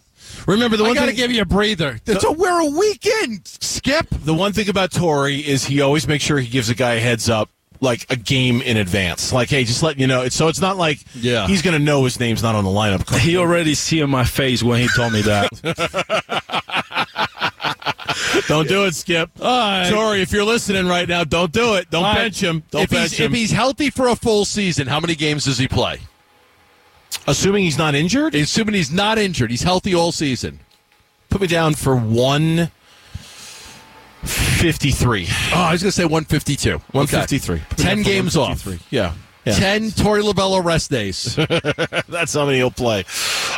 Remember 0.49 0.77
the 0.77 0.83
one 0.83 0.89
I 0.89 0.91
one 0.91 0.95
got 0.95 1.01
to 1.05 1.11
thing. 1.11 1.15
give 1.17 1.31
you 1.31 1.41
a 1.41 1.45
breather. 1.45 1.99
So 2.19 2.31
we're 2.31 2.59
a 2.61 2.65
weekend, 2.65 3.47
Skip. 3.47 4.07
the 4.09 4.33
one 4.33 4.53
thing 4.53 4.69
about 4.69 4.91
Torey 4.91 5.43
is 5.43 5.65
he 5.65 5.81
always 5.81 6.07
makes 6.07 6.23
sure 6.23 6.39
he 6.39 6.49
gives 6.49 6.69
a 6.69 6.75
guy 6.75 6.93
a 6.95 6.99
heads 6.99 7.29
up. 7.29 7.49
Like 7.81 8.11
a 8.11 8.17
game 8.17 8.61
in 8.61 8.75
advance, 8.75 9.31
like 9.31 9.47
hey, 9.49 9.63
just 9.63 9.81
letting 9.81 10.01
you 10.01 10.07
know. 10.07 10.23
It's, 10.23 10.35
so 10.35 10.49
it's 10.49 10.59
not 10.59 10.75
like 10.75 10.99
Yeah. 11.15 11.47
he's 11.47 11.61
gonna 11.61 11.79
know 11.79 12.03
his 12.03 12.19
name's 12.19 12.43
not 12.43 12.53
on 12.53 12.65
the 12.65 12.69
lineup. 12.69 13.05
card. 13.05 13.21
He 13.21 13.37
already 13.37 13.73
see 13.73 14.01
in 14.01 14.09
my 14.09 14.25
face 14.25 14.61
when 14.61 14.81
he 14.81 14.89
told 14.97 15.13
me 15.13 15.21
that. 15.21 15.47
don't 18.49 18.67
do 18.67 18.83
it, 18.83 18.95
Skip. 18.95 19.33
Torey, 19.35 20.19
if 20.21 20.33
you're 20.33 20.43
listening 20.43 20.87
right 20.87 21.07
now, 21.07 21.23
don't 21.23 21.53
do 21.53 21.75
it. 21.75 21.89
Don't 21.89 22.03
All 22.03 22.11
right. 22.11 22.23
bench 22.23 22.41
him. 22.43 22.63
Don't 22.69 22.83
If 22.83 22.89
bench 22.89 23.11
he's, 23.11 23.19
him. 23.19 23.31
if 23.31 23.37
he's 23.37 23.51
healthy 23.51 23.89
for 23.89 24.09
a 24.09 24.15
full 24.17 24.43
season, 24.43 24.85
how 24.87 24.99
many 24.99 25.15
games 25.15 25.45
does 25.45 25.57
he 25.57 25.69
play? 25.69 26.01
Assuming 27.27 27.63
he's 27.63 27.77
not 27.77 27.95
injured, 27.95 28.35
Assuming 28.35 28.75
he's 28.75 28.91
not 28.91 29.17
injured, 29.17 29.51
he's 29.51 29.63
healthy 29.63 29.93
all 29.95 30.11
season. 30.11 30.59
put 31.29 31.41
me 31.41 31.47
down 31.47 31.73
for 31.73 31.95
one 31.95 32.71
fifty-three. 34.23 35.27
Oh, 35.53 35.61
I 35.61 35.71
was 35.71 35.81
going 35.81 35.89
to 35.89 35.95
say 35.95 36.03
152. 36.03 36.69
Okay. 36.75 36.83
153. 36.91 37.61
10 37.77 38.01
games 38.03 38.35
off. 38.35 38.65
153. 38.65 38.79
Yeah. 38.97 39.13
yeah. 39.45 39.53
10 39.53 39.91
Torey 39.91 40.21
Lovullo 40.21 40.63
rest 40.63 40.91
days. 40.91 41.35
That's 42.09 42.33
how 42.33 42.45
many 42.45 42.57
he'll 42.57 42.71
play. 42.71 43.05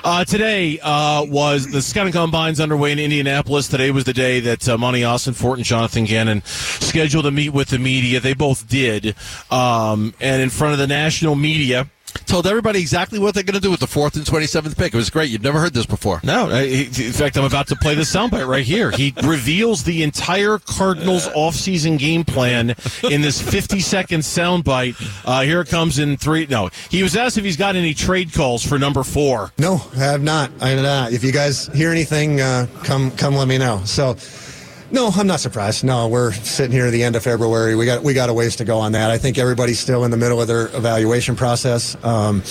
Uh, 0.03 0.24
today 0.25 0.79
uh, 0.81 1.24
was 1.25 1.67
the 1.72 1.81
scouting 1.81 2.13
combines 2.13 2.60
underway 2.60 2.91
in 2.91 3.00
Indianapolis. 3.00 3.67
Today 3.67 3.91
was 3.91 4.03
the 4.03 4.13
day 4.13 4.39
that 4.41 4.67
uh, 4.70 4.77
Monti 4.77 5.01
Ossenfort 5.01 5.55
and 5.55 5.63
Jonathan 5.65 6.05
Gannon 6.05 6.41
scheduled 6.46 7.25
to 7.25 7.31
meet 7.31 7.50
with 7.50 7.70
the 7.70 7.79
media. 7.79 8.20
They 8.20 8.34
both 8.34 8.67
did. 8.67 9.15
Um, 9.50 10.13
and 10.20 10.41
in 10.41 10.50
front 10.50 10.74
of 10.74 10.79
the 10.79 10.88
national 10.88 11.36
media, 11.36 11.88
Told 12.25 12.48
everybody 12.48 12.80
exactly 12.80 13.20
what 13.20 13.34
they're 13.34 13.44
going 13.44 13.56
to 13.56 13.60
do 13.62 13.72
with 13.72 13.80
the 13.80 13.88
fourth 13.88 14.15
and 14.15 14.25
27th 14.25 14.77
pick. 14.77 14.94
It 14.94 14.98
was 14.98 15.10
great. 15.10 15.30
You've 15.30 15.44
never 15.44 15.60
heard 15.60 15.74
this 15.74 15.86
before. 15.86 16.20
No, 16.24 16.50
I- 16.50 16.62
in 16.62 16.91
fact, 17.13 17.38
I'm 17.38 17.44
about 17.44 17.68
to 17.68 17.75
play 17.75 17.94
the 17.96 18.01
soundbite 18.03 18.48
right 18.48 18.63
here. 18.65 18.91
He 18.91 19.13
reveals 19.24 19.84
the 19.84 20.03
entire 20.03 20.58
Cardinals 20.60 21.27
offseason 21.30 21.98
game 21.98 22.24
plan 22.24 22.75
in 23.03 23.22
this 23.22 23.41
50 23.41 23.80
second 23.82 24.22
soundbite. 24.22 24.96
Uh, 25.25 25.41
here 25.41 25.62
it 25.62 25.68
comes 25.70 26.00
in 26.00 26.18
three. 26.18 26.46
No, 26.50 26.70
he 26.89 27.03
was 27.03 27.15
asked 27.15 27.38
if 27.38 27.44
he's 27.44 27.58
got 27.58 27.75
any 27.75 27.94
trade 27.94 28.34
calls 28.34 28.65
for 28.65 28.80
number 28.80 29.03
four. 29.03 29.51
No, 29.58 29.82
I 29.96 30.00
have 30.00 30.24
not. 30.24 30.51
I 30.62 30.70
have 30.70 30.84
not. 30.84 31.12
If 31.13 31.24
you 31.24 31.32
guys 31.32 31.68
hear 31.68 31.91
anything, 31.91 32.39
uh, 32.41 32.68
come 32.84 33.12
come 33.12 33.36
let 33.36 33.48
me 33.48 33.58
know. 33.58 33.82
So, 33.86 34.15
no, 34.91 35.07
I'm 35.07 35.27
not 35.27 35.39
surprised. 35.39 35.83
No, 35.83 36.07
we're 36.07 36.31
sitting 36.33 36.71
here 36.71 36.86
at 36.86 36.91
the 36.91 37.03
end 37.03 37.15
of 37.15 37.24
February. 37.24 37.75
We 37.75 37.86
got 37.86 38.03
we 38.03 38.13
got 38.13 38.29
a 38.29 38.33
ways 38.33 38.57
to 38.57 38.65
go 38.65 38.79
on 38.79 38.91
that. 38.91 39.10
I 39.10 39.17
think 39.17 39.38
everybody's 39.38 39.79
still 39.79 40.03
in 40.03 40.12
the 40.12 40.17
middle 40.17 40.41
of 40.41 40.48
their 40.48 40.67
evaluation 40.75 41.36
process. 41.36 41.95
Um, 42.03 42.43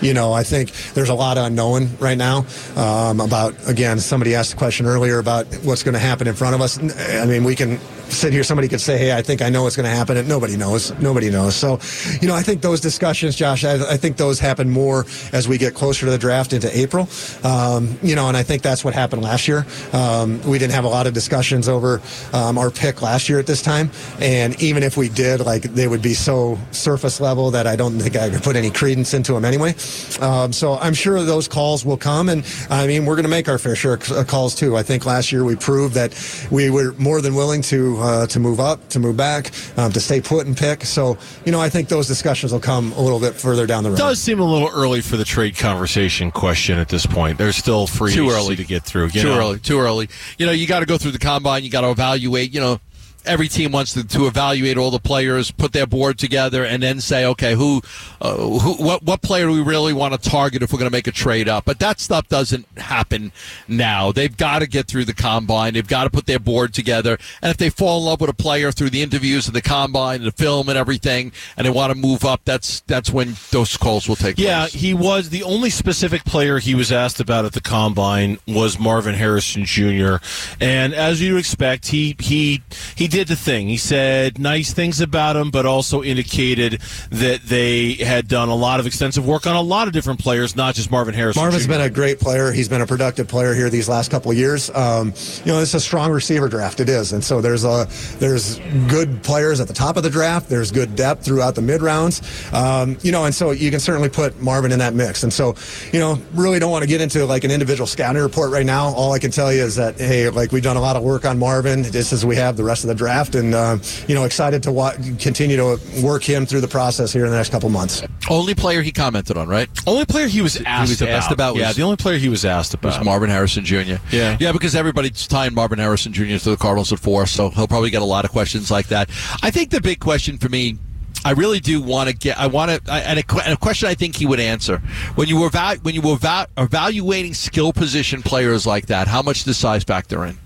you 0.00 0.14
know, 0.14 0.32
I 0.32 0.42
think 0.42 0.72
there's 0.94 1.10
a 1.10 1.14
lot 1.14 1.38
unknown 1.38 1.88
right 1.98 2.18
now 2.18 2.46
um, 2.76 3.20
about. 3.20 3.54
Again, 3.68 3.98
somebody 3.98 4.34
asked 4.34 4.54
a 4.54 4.56
question 4.56 4.86
earlier 4.86 5.18
about 5.18 5.46
what's 5.62 5.82
going 5.82 5.94
to 5.94 6.00
happen 6.00 6.26
in 6.26 6.34
front 6.34 6.54
of 6.54 6.60
us. 6.60 6.78
I 7.22 7.26
mean, 7.26 7.44
we 7.44 7.54
can 7.54 7.78
sit 8.12 8.32
here. 8.32 8.44
Somebody 8.44 8.68
could 8.68 8.80
say, 8.80 8.98
"Hey, 8.98 9.12
I 9.12 9.22
think 9.22 9.42
I 9.42 9.48
know 9.48 9.64
what's 9.64 9.76
going 9.76 9.88
to 9.88 9.96
happen," 9.96 10.16
and 10.16 10.28
nobody 10.28 10.56
knows. 10.56 10.92
Nobody 11.00 11.30
knows. 11.30 11.54
So, 11.54 11.78
you 12.20 12.28
know, 12.28 12.34
I 12.34 12.42
think 12.42 12.62
those 12.62 12.80
discussions, 12.80 13.36
Josh, 13.36 13.64
I, 13.64 13.74
I 13.92 13.96
think 13.96 14.16
those 14.16 14.38
happen 14.38 14.70
more 14.70 15.06
as 15.32 15.48
we 15.48 15.58
get 15.58 15.74
closer 15.74 16.06
to 16.06 16.12
the 16.12 16.18
draft 16.18 16.52
into 16.52 16.76
April. 16.76 17.08
Um, 17.44 17.98
you 18.02 18.14
know, 18.14 18.28
and 18.28 18.36
I 18.36 18.42
think 18.42 18.62
that's 18.62 18.84
what 18.84 18.94
happened 18.94 19.22
last 19.22 19.48
year. 19.48 19.66
Um, 19.92 20.40
we 20.42 20.58
didn't 20.58 20.74
have 20.74 20.84
a 20.84 20.88
lot 20.88 21.06
of 21.06 21.14
discussions 21.14 21.68
over 21.68 22.00
um, 22.32 22.58
our 22.58 22.70
pick 22.70 23.02
last 23.02 23.28
year 23.28 23.38
at 23.38 23.46
this 23.46 23.62
time, 23.62 23.90
and 24.20 24.60
even 24.62 24.82
if 24.82 24.96
we 24.96 25.08
did, 25.08 25.40
like 25.40 25.62
they 25.62 25.88
would 25.88 26.02
be 26.02 26.14
so 26.14 26.58
surface 26.70 27.20
level 27.20 27.50
that 27.52 27.66
I 27.66 27.76
don't 27.76 27.98
think 27.98 28.16
I 28.16 28.30
could 28.30 28.42
put 28.42 28.56
any 28.56 28.70
credence 28.70 29.14
into 29.14 29.32
them 29.32 29.44
anyway. 29.44 29.74
Um, 30.20 30.52
so 30.52 30.74
I'm 30.78 30.94
sure 30.94 31.22
those 31.22 31.48
calls 31.48 31.84
will 31.84 31.96
come, 31.96 32.28
and 32.28 32.44
I 32.70 32.86
mean, 32.86 33.06
we're 33.06 33.16
going 33.16 33.24
to 33.24 33.30
make 33.30 33.48
our 33.48 33.58
fair 33.58 33.76
share 33.76 33.94
of 33.94 34.26
calls 34.26 34.54
too. 34.54 34.76
I 34.76 34.82
think 34.82 35.06
last 35.06 35.32
year 35.32 35.44
we 35.44 35.56
proved 35.56 35.94
that 35.94 36.12
we 36.50 36.70
were 36.70 36.92
more 36.98 37.20
than 37.20 37.34
willing 37.34 37.62
to 37.62 38.01
uh, 38.02 38.26
to 38.26 38.40
move 38.40 38.60
up, 38.60 38.86
to 38.90 38.98
move 38.98 39.16
back, 39.16 39.50
um, 39.78 39.92
to 39.92 40.00
stay 40.00 40.20
put 40.20 40.46
and 40.46 40.56
pick. 40.56 40.84
So 40.84 41.16
you 41.44 41.52
know, 41.52 41.60
I 41.60 41.68
think 41.68 41.88
those 41.88 42.06
discussions 42.06 42.52
will 42.52 42.60
come 42.60 42.92
a 42.92 43.00
little 43.00 43.20
bit 43.20 43.34
further 43.34 43.66
down 43.66 43.84
the 43.84 43.90
road. 43.90 43.96
It 43.98 44.02
does 44.02 44.20
seem 44.20 44.40
a 44.40 44.44
little 44.44 44.68
early 44.68 45.00
for 45.00 45.16
the 45.16 45.24
trade 45.24 45.56
conversation 45.56 46.30
question 46.30 46.78
at 46.78 46.88
this 46.88 47.06
point. 47.06 47.38
There's 47.38 47.56
still 47.56 47.86
free 47.86 48.12
Too 48.12 48.28
early. 48.30 48.56
to 48.56 48.64
get 48.64 48.82
through. 48.82 49.06
you 49.06 49.22
too 49.22 49.28
know. 49.28 49.38
early. 49.38 49.58
Too 49.58 49.78
early. 49.78 50.08
You 50.38 50.46
know, 50.46 50.52
you 50.52 50.66
got 50.66 50.80
to 50.80 50.86
go 50.86 50.98
through 50.98 51.12
the 51.12 51.18
combine. 51.18 51.64
You 51.64 51.70
got 51.70 51.82
to 51.82 51.90
evaluate. 51.90 52.52
You 52.52 52.60
know, 52.60 52.80
every 53.24 53.48
team 53.48 53.72
wants 53.72 53.92
to, 53.94 54.06
to 54.06 54.26
evaluate 54.26 54.76
all 54.76 54.90
the 54.90 54.98
players, 54.98 55.50
put 55.50 55.72
their 55.72 55.86
board 55.86 56.18
together, 56.18 56.64
and 56.64 56.82
then 56.82 57.00
say, 57.00 57.24
okay, 57.26 57.54
who, 57.54 57.82
uh, 58.20 58.36
who, 58.36 58.74
what, 58.74 59.02
what 59.02 59.22
player 59.22 59.46
do 59.46 59.52
we 59.52 59.60
really 59.62 59.92
want 59.92 60.20
to 60.20 60.30
target 60.30 60.62
if 60.62 60.72
we're 60.72 60.78
going 60.78 60.90
to 60.90 60.96
make 60.96 61.06
a 61.06 61.12
trade 61.12 61.48
up? 61.48 61.64
But 61.64 61.78
that 61.80 62.00
stuff 62.00 62.28
doesn't 62.28 62.66
happen 62.78 63.32
now. 63.68 64.12
They've 64.12 64.36
got 64.36 64.60
to 64.60 64.66
get 64.66 64.86
through 64.86 65.04
the 65.06 65.14
combine. 65.14 65.74
They've 65.74 65.86
got 65.86 66.04
to 66.04 66.10
put 66.10 66.26
their 66.26 66.38
board 66.38 66.74
together, 66.74 67.18
and 67.40 67.50
if 67.50 67.56
they 67.56 67.70
fall 67.70 67.98
in 68.00 68.06
love 68.06 68.20
with 68.20 68.30
a 68.30 68.34
player 68.34 68.72
through 68.72 68.90
the 68.90 69.02
interviews 69.02 69.46
and 69.46 69.54
the 69.54 69.62
combine 69.62 70.16
and 70.16 70.26
the 70.26 70.32
film 70.32 70.68
and 70.68 70.78
everything, 70.78 71.32
and 71.56 71.66
they 71.66 71.70
want 71.70 71.92
to 71.92 71.98
move 71.98 72.24
up, 72.24 72.40
that's 72.44 72.80
that's 72.82 73.10
when 73.10 73.36
those 73.50 73.76
calls 73.76 74.08
will 74.08 74.16
take 74.16 74.38
Yeah, 74.38 74.62
place. 74.62 74.74
Yeah, 74.74 74.80
he 74.80 74.94
was 74.94 75.30
the 75.30 75.42
only 75.42 75.70
specific 75.70 76.24
player 76.24 76.58
he 76.58 76.74
was 76.74 76.90
asked 76.92 77.20
about 77.20 77.44
at 77.44 77.52
the 77.52 77.60
combine 77.60 78.38
was 78.46 78.78
Marvin 78.78 79.14
Harrison 79.14 79.64
Jr. 79.64 80.16
And 80.60 80.94
as 80.94 81.20
you'd 81.22 81.38
expect, 81.38 81.88
he 81.88 82.16
he 82.18 82.62
he 82.96 83.08
did 83.12 83.28
the 83.28 83.36
thing. 83.36 83.68
He 83.68 83.76
said 83.76 84.38
nice 84.38 84.72
things 84.72 85.02
about 85.02 85.36
him, 85.36 85.50
but 85.50 85.66
also 85.66 86.02
indicated 86.02 86.80
that 87.10 87.42
they 87.42 87.92
had 87.92 88.26
done 88.26 88.48
a 88.48 88.54
lot 88.54 88.80
of 88.80 88.86
extensive 88.86 89.26
work 89.26 89.46
on 89.46 89.54
a 89.54 89.60
lot 89.60 89.86
of 89.86 89.92
different 89.92 90.18
players, 90.18 90.56
not 90.56 90.74
just 90.74 90.90
Marvin 90.90 91.12
Harrison. 91.12 91.42
Marvin's 91.42 91.66
Jr. 91.66 91.72
been 91.72 91.80
a 91.82 91.90
great 91.90 92.18
player. 92.18 92.52
He's 92.52 92.70
been 92.70 92.80
a 92.80 92.86
productive 92.86 93.28
player 93.28 93.52
here 93.52 93.68
these 93.68 93.86
last 93.86 94.10
couple 94.10 94.30
of 94.30 94.38
years. 94.38 94.70
Um, 94.70 95.12
you 95.44 95.52
know, 95.52 95.60
it's 95.60 95.74
a 95.74 95.80
strong 95.80 96.10
receiver 96.10 96.48
draft. 96.48 96.80
It 96.80 96.88
is, 96.88 97.12
and 97.12 97.22
so 97.22 97.42
there's 97.42 97.64
a 97.64 97.86
there's 98.18 98.58
good 98.88 99.22
players 99.22 99.60
at 99.60 99.68
the 99.68 99.74
top 99.74 99.98
of 99.98 100.04
the 100.04 100.10
draft. 100.10 100.48
There's 100.48 100.72
good 100.72 100.96
depth 100.96 101.22
throughout 101.22 101.54
the 101.54 101.62
mid 101.62 101.82
rounds. 101.82 102.22
Um, 102.54 102.96
you 103.02 103.12
know, 103.12 103.26
and 103.26 103.34
so 103.34 103.50
you 103.50 103.70
can 103.70 103.80
certainly 103.80 104.08
put 104.08 104.40
Marvin 104.40 104.72
in 104.72 104.78
that 104.78 104.94
mix. 104.94 105.22
And 105.22 105.30
so, 105.30 105.54
you 105.92 106.00
know, 106.00 106.18
really 106.32 106.58
don't 106.58 106.70
want 106.70 106.82
to 106.82 106.88
get 106.88 107.02
into 107.02 107.26
like 107.26 107.44
an 107.44 107.50
individual 107.50 107.86
scouting 107.86 108.22
report 108.22 108.52
right 108.52 108.64
now. 108.64 108.86
All 108.86 109.12
I 109.12 109.18
can 109.18 109.30
tell 109.30 109.52
you 109.52 109.62
is 109.62 109.76
that 109.76 109.98
hey, 109.98 110.30
like 110.30 110.50
we've 110.50 110.62
done 110.62 110.78
a 110.78 110.80
lot 110.80 110.96
of 110.96 111.02
work 111.02 111.26
on 111.26 111.38
Marvin, 111.38 111.84
just 111.84 112.14
as 112.14 112.24
we 112.24 112.36
have 112.36 112.56
the 112.56 112.64
rest 112.64 112.84
of 112.84 112.88
the 112.88 113.01
draft, 113.02 113.34
and 113.34 113.54
um, 113.54 113.80
you 114.06 114.14
know, 114.14 114.24
excited 114.24 114.62
to 114.62 114.72
wa- 114.72 114.94
continue 115.18 115.56
to 115.56 115.78
work 116.02 116.22
him 116.22 116.46
through 116.46 116.60
the 116.60 116.68
process 116.68 117.12
here 117.12 117.24
in 117.24 117.30
the 117.30 117.36
next 117.36 117.50
couple 117.50 117.68
months. 117.68 118.02
Only 118.30 118.54
player 118.54 118.80
he 118.82 118.92
commented 118.92 119.36
on, 119.36 119.48
right? 119.48 119.68
only 119.86 120.04
player 120.06 120.28
he 120.28 120.40
was 120.42 120.56
asked, 120.64 120.90
was 120.90 121.02
asked 121.02 121.32
about 121.32 121.56
yeah, 121.56 121.68
was- 121.68 121.76
the 121.76 121.82
only 121.82 121.96
player 121.96 122.18
he 122.18 122.28
was 122.28 122.44
asked 122.44 122.74
about 122.74 122.98
was. 122.98 123.04
Marvin 123.04 123.28
Harrison 123.30 123.64
Jr. 123.64 123.76
Yeah. 124.10 124.36
yeah, 124.40 124.52
because 124.52 124.74
everybody's 124.76 125.26
tying 125.26 125.54
Marvin 125.54 125.78
Harrison 125.78 126.12
Jr. 126.12 126.36
to 126.38 126.50
the 126.50 126.56
Cardinals 126.56 126.92
at 126.92 126.98
four, 127.00 127.26
so 127.26 127.50
he'll 127.50 127.66
probably 127.68 127.90
get 127.90 128.02
a 128.02 128.06
lot 128.06 128.24
of 128.24 128.30
questions 128.30 128.70
like 128.70 128.86
that. 128.88 129.10
I 129.42 129.50
think 129.50 129.70
the 129.70 129.80
big 129.80 129.98
question 130.00 130.38
for 130.38 130.48
me. 130.48 130.78
I 131.24 131.32
really 131.32 131.60
do 131.60 131.80
want 131.80 132.08
to 132.08 132.16
get. 132.16 132.36
I 132.36 132.48
want 132.48 132.70
to, 132.84 132.92
and 132.92 133.20
a, 133.20 133.44
and 133.44 133.52
a 133.52 133.56
question 133.56 133.88
I 133.88 133.94
think 133.94 134.16
he 134.16 134.26
would 134.26 134.40
answer 134.40 134.78
when 135.14 135.28
you 135.28 135.38
were 135.40 135.50
val- 135.50 135.76
when 135.76 135.94
you 135.94 136.00
were 136.02 136.16
val- 136.16 136.46
evaluating 136.58 137.34
skill 137.34 137.72
position 137.72 138.22
players 138.22 138.66
like 138.66 138.86
that. 138.86 139.06
How 139.06 139.22
much 139.22 139.44
does 139.44 139.56
size 139.56 139.84
factor 139.84 140.24
in? 140.24 140.36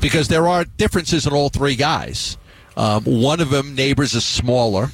Because 0.00 0.28
there 0.28 0.48
are 0.48 0.64
differences 0.64 1.26
in 1.26 1.32
all 1.32 1.48
three 1.48 1.76
guys. 1.76 2.36
Um, 2.76 3.04
one 3.04 3.40
of 3.40 3.50
them, 3.50 3.76
Nabers, 3.76 4.14
is 4.14 4.24
smaller 4.24 4.90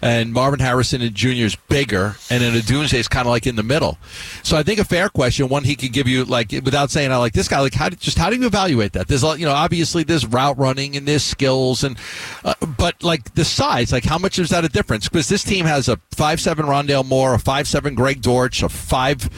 and 0.00 0.32
Marvin 0.32 0.60
Harrison 0.60 1.02
and 1.02 1.14
Jr. 1.14 1.28
is 1.28 1.56
bigger, 1.56 2.16
and 2.30 2.42
then 2.42 2.54
Odunze 2.54 2.94
is 2.94 3.08
kind 3.08 3.26
of 3.26 3.30
like 3.30 3.46
in 3.46 3.56
the 3.56 3.62
middle. 3.62 3.98
So 4.42 4.56
I 4.56 4.62
think 4.62 4.78
a 4.78 4.84
fair 4.84 5.08
question, 5.08 5.48
one 5.48 5.64
he 5.64 5.74
could 5.74 5.92
give 5.92 6.06
you 6.06 6.24
like 6.24 6.52
without 6.52 6.90
saying 6.90 7.10
I 7.10 7.16
like 7.16 7.32
this 7.32 7.48
guy, 7.48 7.60
like 7.60 7.74
how 7.74 7.88
do, 7.88 7.96
just 7.96 8.16
how 8.16 8.30
do 8.30 8.36
you 8.36 8.46
evaluate 8.46 8.92
that? 8.92 9.08
There's 9.08 9.22
you 9.22 9.46
know 9.46 9.52
obviously 9.52 10.04
there's 10.04 10.26
route 10.26 10.58
running 10.58 10.96
and 10.96 11.06
there's 11.06 11.24
skills 11.24 11.82
and 11.82 11.98
uh, 12.44 12.54
but 12.76 13.02
like 13.02 13.34
the 13.34 13.44
size, 13.44 13.92
like 13.92 14.04
how 14.04 14.18
much 14.18 14.38
is 14.38 14.50
that 14.50 14.64
a 14.64 14.68
difference? 14.68 15.08
Because 15.08 15.28
this 15.28 15.42
team 15.42 15.66
has 15.66 15.88
a 15.88 15.96
five 16.12 16.40
seven 16.40 16.66
Rondale 16.66 17.06
Moore, 17.06 17.34
a 17.34 17.38
five 17.38 17.66
seven 17.66 17.94
Greg 17.94 18.22
Dortch, 18.22 18.62
a 18.62 18.68
five. 18.68 19.28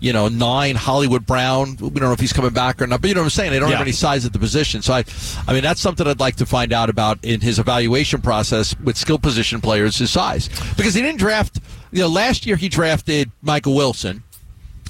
You 0.00 0.14
know, 0.14 0.28
nine 0.28 0.76
Hollywood 0.76 1.26
Brown. 1.26 1.76
We 1.78 1.90
don't 1.90 2.00
know 2.00 2.12
if 2.12 2.20
he's 2.20 2.32
coming 2.32 2.52
back 2.52 2.80
or 2.80 2.86
not, 2.86 3.02
but 3.02 3.08
you 3.08 3.14
know 3.14 3.20
what 3.20 3.26
I'm 3.26 3.30
saying. 3.30 3.52
They 3.52 3.58
don't 3.58 3.68
Yeah. 3.68 3.76
have 3.76 3.86
any 3.86 3.92
size 3.92 4.24
at 4.24 4.32
the 4.32 4.38
position. 4.38 4.80
So 4.80 4.94
I, 4.94 5.04
I 5.46 5.52
mean, 5.52 5.62
that's 5.62 5.80
something 5.80 6.06
I'd 6.06 6.20
like 6.20 6.36
to 6.36 6.46
find 6.46 6.72
out 6.72 6.88
about 6.88 7.22
in 7.22 7.40
his 7.42 7.58
evaluation 7.58 8.22
process 8.22 8.74
with 8.82 8.96
skill 8.96 9.18
position 9.18 9.60
players, 9.60 9.98
his 9.98 10.10
size. 10.10 10.48
Because 10.76 10.94
he 10.94 11.02
didn't 11.02 11.18
draft, 11.18 11.60
you 11.92 12.00
know, 12.00 12.08
last 12.08 12.46
year 12.46 12.56
he 12.56 12.70
drafted 12.70 13.30
Michael 13.42 13.74
Wilson, 13.74 14.22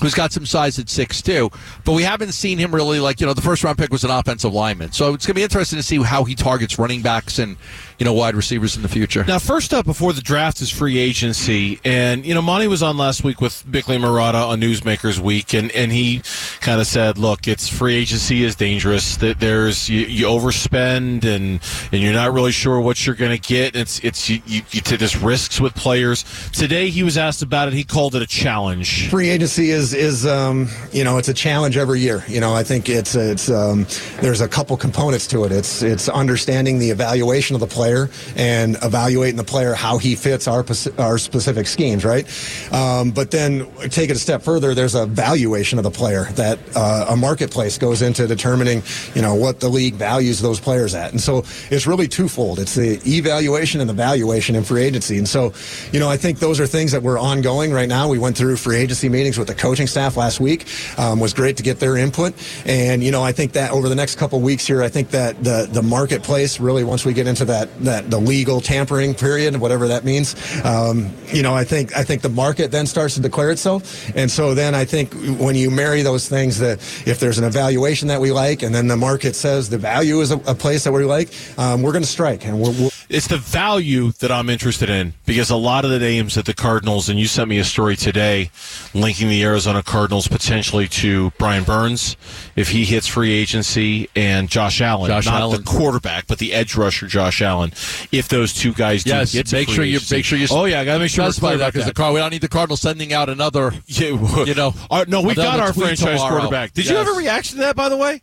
who's 0.00 0.14
got 0.14 0.32
some 0.32 0.46
size 0.46 0.78
at 0.78 0.88
six 0.88 1.20
two, 1.20 1.50
but 1.84 1.92
we 1.92 2.04
haven't 2.04 2.32
seen 2.32 2.56
him 2.58 2.72
really 2.74 3.00
like, 3.00 3.20
you 3.20 3.26
know, 3.26 3.34
the 3.34 3.42
first 3.42 3.64
round 3.64 3.78
pick 3.78 3.90
was 3.90 4.04
an 4.04 4.10
offensive 4.10 4.54
lineman. 4.54 4.92
So 4.92 5.12
it's 5.14 5.26
going 5.26 5.34
to 5.34 5.40
be 5.40 5.42
interesting 5.42 5.76
to 5.78 5.82
see 5.82 6.00
how 6.02 6.22
he 6.24 6.36
targets 6.36 6.78
running 6.78 7.02
backs 7.02 7.38
and, 7.40 7.56
you 8.00 8.06
know, 8.06 8.14
wide 8.14 8.34
receivers 8.34 8.76
in 8.76 8.82
the 8.82 8.88
future. 8.88 9.24
Now, 9.24 9.38
first 9.38 9.74
up 9.74 9.84
before 9.84 10.14
the 10.14 10.22
draft 10.22 10.62
is 10.62 10.70
free 10.70 10.96
agency, 10.96 11.78
and 11.84 12.24
you 12.24 12.32
know, 12.32 12.40
Monty 12.40 12.66
was 12.66 12.82
on 12.82 12.96
last 12.96 13.22
week 13.22 13.42
with 13.42 13.62
Bickley 13.70 13.98
Marotta 13.98 14.48
on 14.48 14.58
Newsmakers 14.58 15.18
Week, 15.18 15.52
and, 15.52 15.70
and 15.72 15.92
he 15.92 16.22
kind 16.62 16.80
of 16.80 16.86
said, 16.86 17.18
"Look, 17.18 17.46
it's 17.46 17.68
free 17.68 17.94
agency 17.96 18.42
is 18.42 18.56
dangerous. 18.56 19.18
That 19.18 19.38
there's 19.38 19.90
you, 19.90 20.06
you 20.06 20.24
overspend, 20.24 21.24
and 21.24 21.60
and 21.92 22.02
you're 22.02 22.14
not 22.14 22.32
really 22.32 22.52
sure 22.52 22.80
what 22.80 23.04
you're 23.04 23.14
going 23.14 23.38
to 23.38 23.48
get. 23.48 23.76
It's 23.76 23.98
it's 24.00 24.30
you, 24.30 24.40
you, 24.46 24.62
you 24.70 24.80
take 24.80 24.98
this 24.98 25.16
risks 25.16 25.60
with 25.60 25.74
players." 25.74 26.24
Today, 26.52 26.88
he 26.88 27.02
was 27.02 27.18
asked 27.18 27.42
about 27.42 27.68
it. 27.68 27.74
He 27.74 27.84
called 27.84 28.14
it 28.14 28.22
a 28.22 28.26
challenge. 28.26 29.10
free 29.10 29.28
agency 29.28 29.68
is 29.72 29.92
is 29.92 30.24
um, 30.24 30.70
you 30.90 31.04
know 31.04 31.18
it's 31.18 31.28
a 31.28 31.34
challenge 31.34 31.76
every 31.76 32.00
year. 32.00 32.24
You 32.28 32.40
know 32.40 32.54
I 32.54 32.62
think 32.62 32.88
it's 32.88 33.14
it's 33.14 33.50
um, 33.50 33.86
there's 34.22 34.40
a 34.40 34.48
couple 34.48 34.74
components 34.78 35.26
to 35.26 35.44
it. 35.44 35.52
It's 35.52 35.82
it's 35.82 36.08
understanding 36.08 36.78
the 36.78 36.88
evaluation 36.88 37.54
of 37.54 37.60
the 37.60 37.66
player 37.66 37.89
and 38.36 38.76
evaluating 38.82 39.36
the 39.36 39.44
player 39.44 39.74
how 39.74 39.98
he 39.98 40.14
fits 40.14 40.46
our 40.46 40.64
our 40.98 41.18
specific 41.18 41.66
schemes, 41.66 42.04
right? 42.04 42.26
Um, 42.72 43.10
but 43.10 43.30
then 43.30 43.66
take 43.88 44.10
it 44.10 44.16
a 44.16 44.20
step 44.20 44.42
further. 44.42 44.74
There's 44.74 44.94
a 44.94 45.06
valuation 45.06 45.78
of 45.78 45.84
the 45.84 45.90
player 45.90 46.24
that 46.32 46.58
uh, 46.76 47.06
a 47.08 47.16
marketplace 47.16 47.78
goes 47.78 48.02
into 48.02 48.26
determining 48.26 48.82
you 49.14 49.22
know 49.22 49.34
what 49.34 49.60
the 49.60 49.68
league 49.68 49.94
values 49.94 50.40
those 50.40 50.60
players 50.60 50.94
at, 50.94 51.10
and 51.10 51.20
so 51.20 51.38
it's 51.70 51.86
really 51.86 52.08
twofold. 52.08 52.58
It's 52.58 52.74
the 52.74 53.00
evaluation 53.06 53.80
and 53.80 53.90
the 53.90 53.94
valuation 53.94 54.54
in 54.54 54.62
free 54.62 54.82
agency, 54.82 55.18
and 55.18 55.28
so 55.28 55.52
you 55.92 55.98
know 55.98 56.08
I 56.08 56.16
think 56.16 56.38
those 56.38 56.60
are 56.60 56.66
things 56.66 56.92
that 56.92 57.02
we're 57.02 57.18
ongoing 57.18 57.72
right 57.72 57.88
now. 57.88 58.08
We 58.08 58.18
went 58.18 58.36
through 58.36 58.56
free 58.56 58.76
agency 58.76 59.08
meetings 59.08 59.36
with 59.36 59.48
the 59.48 59.54
coaching 59.54 59.80
coaching 59.80 59.86
staff 59.86 60.16
last 60.16 60.40
week. 60.40 60.66
Um, 60.98 61.20
was 61.20 61.32
great 61.32 61.56
to 61.56 61.62
get 61.62 61.80
their 61.80 61.96
input, 61.96 62.34
and 62.66 63.02
you 63.02 63.10
know 63.10 63.22
I 63.22 63.32
think 63.32 63.52
that 63.52 63.70
over 63.70 63.88
the 63.88 63.94
next 63.94 64.16
couple 64.16 64.40
weeks 64.40 64.66
here, 64.66 64.82
I 64.82 64.88
think 64.88 65.10
that 65.10 65.42
the 65.42 65.68
the 65.70 65.82
marketplace 65.82 66.60
really 66.60 66.84
once 66.84 67.04
we 67.04 67.12
get 67.12 67.26
into 67.26 67.44
that 67.46 67.79
that 67.84 68.10
the 68.10 68.18
legal 68.18 68.60
tampering 68.60 69.14
period, 69.14 69.56
whatever 69.56 69.88
that 69.88 70.04
means, 70.04 70.34
um, 70.64 71.10
you 71.32 71.42
know 71.42 71.54
I 71.54 71.64
think 71.64 71.96
I 71.96 72.04
think 72.04 72.22
the 72.22 72.28
market 72.28 72.70
then 72.70 72.86
starts 72.86 73.14
to 73.14 73.20
declare 73.20 73.50
itself, 73.50 74.10
and 74.16 74.30
so 74.30 74.54
then 74.54 74.74
I 74.74 74.84
think 74.84 75.14
when 75.38 75.54
you 75.54 75.70
marry 75.70 76.02
those 76.02 76.28
things, 76.28 76.58
that 76.58 76.78
if 77.06 77.20
there's 77.20 77.38
an 77.38 77.44
evaluation 77.44 78.08
that 78.08 78.20
we 78.20 78.32
like, 78.32 78.62
and 78.62 78.74
then 78.74 78.88
the 78.88 78.96
market 78.96 79.34
says 79.36 79.68
the 79.68 79.78
value 79.78 80.20
is 80.20 80.30
a, 80.30 80.36
a 80.46 80.54
place 80.54 80.84
that 80.84 80.92
we 80.92 81.04
like, 81.04 81.30
um, 81.58 81.82
we're 81.82 81.92
going 81.92 82.02
to 82.02 82.08
strike, 82.08 82.44
and 82.46 82.60
we're, 82.60 82.72
we're 82.72 82.90
It's 83.08 83.28
the 83.28 83.38
value 83.38 84.12
that 84.20 84.30
I'm 84.30 84.48
interested 84.50 84.90
in 84.90 85.14
because 85.26 85.50
a 85.50 85.56
lot 85.56 85.84
of 85.84 85.90
the 85.90 85.98
names 85.98 86.34
that 86.34 86.44
the 86.44 86.54
Cardinals, 86.54 87.08
and 87.08 87.18
you 87.18 87.26
sent 87.26 87.48
me 87.48 87.58
a 87.58 87.64
story 87.64 87.96
today 87.96 88.50
linking 88.94 89.28
the 89.28 89.42
Arizona 89.42 89.82
Cardinals 89.82 90.28
potentially 90.28 90.88
to 90.88 91.30
Brian 91.38 91.64
Burns 91.64 92.16
if 92.56 92.70
he 92.70 92.84
hits 92.84 93.06
free 93.06 93.32
agency 93.32 94.08
and 94.16 94.48
Josh 94.48 94.80
Allen, 94.80 95.08
Josh 95.08 95.26
not 95.26 95.40
Allen. 95.40 95.62
the 95.62 95.64
quarterback, 95.64 96.26
but 96.26 96.38
the 96.38 96.52
edge 96.52 96.76
rusher 96.76 97.06
Josh 97.06 97.40
Allen. 97.42 97.69
If 98.12 98.28
those 98.28 98.52
two 98.54 98.72
guys 98.72 99.04
do 99.04 99.10
Yes, 99.10 99.32
get 99.32 99.46
to 99.46 99.56
make 99.56 99.68
sure 99.68 99.84
you 99.84 99.98
make 100.10 100.24
sure 100.24 100.38
you. 100.38 100.46
Oh 100.50 100.64
yeah, 100.64 100.80
I 100.80 100.84
got 100.84 100.94
to 100.94 100.98
make 101.00 101.10
sure 101.10 101.24
we're 101.24 101.32
clear 101.32 101.50
that 101.52 101.56
about 101.56 101.72
because 101.72 101.86
the 101.86 101.94
car. 101.94 102.12
We 102.12 102.20
don't 102.20 102.30
need 102.30 102.40
the 102.42 102.48
Cardinals 102.48 102.80
sending 102.80 103.12
out 103.12 103.28
another. 103.28 103.72
Yeah, 103.86 104.08
You 104.44 104.54
know, 104.54 104.74
Our- 104.90 105.06
no, 105.06 105.22
we 105.22 105.34
got 105.34 105.60
our 105.60 105.72
franchise 105.72 105.98
tomorrow. 106.20 106.38
quarterback. 106.40 106.72
Did 106.72 106.86
you 106.86 106.96
Yes. 106.96 107.06
have 107.06 107.14
a 107.14 107.18
reaction 107.18 107.56
to 107.56 107.62
that? 107.64 107.76
By 107.76 107.88
the 107.88 107.96
way, 107.96 108.22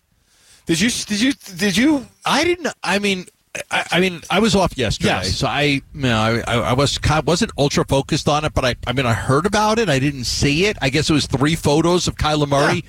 did 0.66 0.80
you? 0.80 0.90
Did 0.90 1.22
you? 1.22 1.34
Did 1.56 1.78
you? 1.78 2.06
I 2.26 2.44
didn't. 2.44 2.68
I 2.84 3.00
mean, 3.00 3.26
I, 3.72 3.86
I 3.92 4.00
mean, 4.00 4.22
I 4.30 4.40
was 4.40 4.56
off 4.56 4.78
yesterday, 4.78 5.10
Yes. 5.10 5.36
so 5.38 5.48
I, 5.48 5.62
you 5.64 5.82
know, 5.94 6.44
I, 6.48 6.54
I 6.58 6.74
was 6.74 7.00
wasn't 7.26 7.52
ultra 7.58 7.86
focused 7.86 8.28
on 8.28 8.46
it, 8.46 8.54
but 8.54 8.66
I, 8.66 8.76
I 8.86 8.94
mean, 8.94 9.06
I 9.06 9.14
heard 9.14 9.46
about 9.46 9.80
it. 9.80 9.90
I 9.90 10.00
didn't 10.00 10.26
see 10.26 10.66
it. 10.66 10.78
I 10.82 10.90
guess 10.90 11.10
it 11.10 11.14
was 11.14 11.26
three 11.26 11.56
photos 11.56 12.08
of 12.08 12.16
Kyler 12.16 12.48
Murray. 12.48 12.84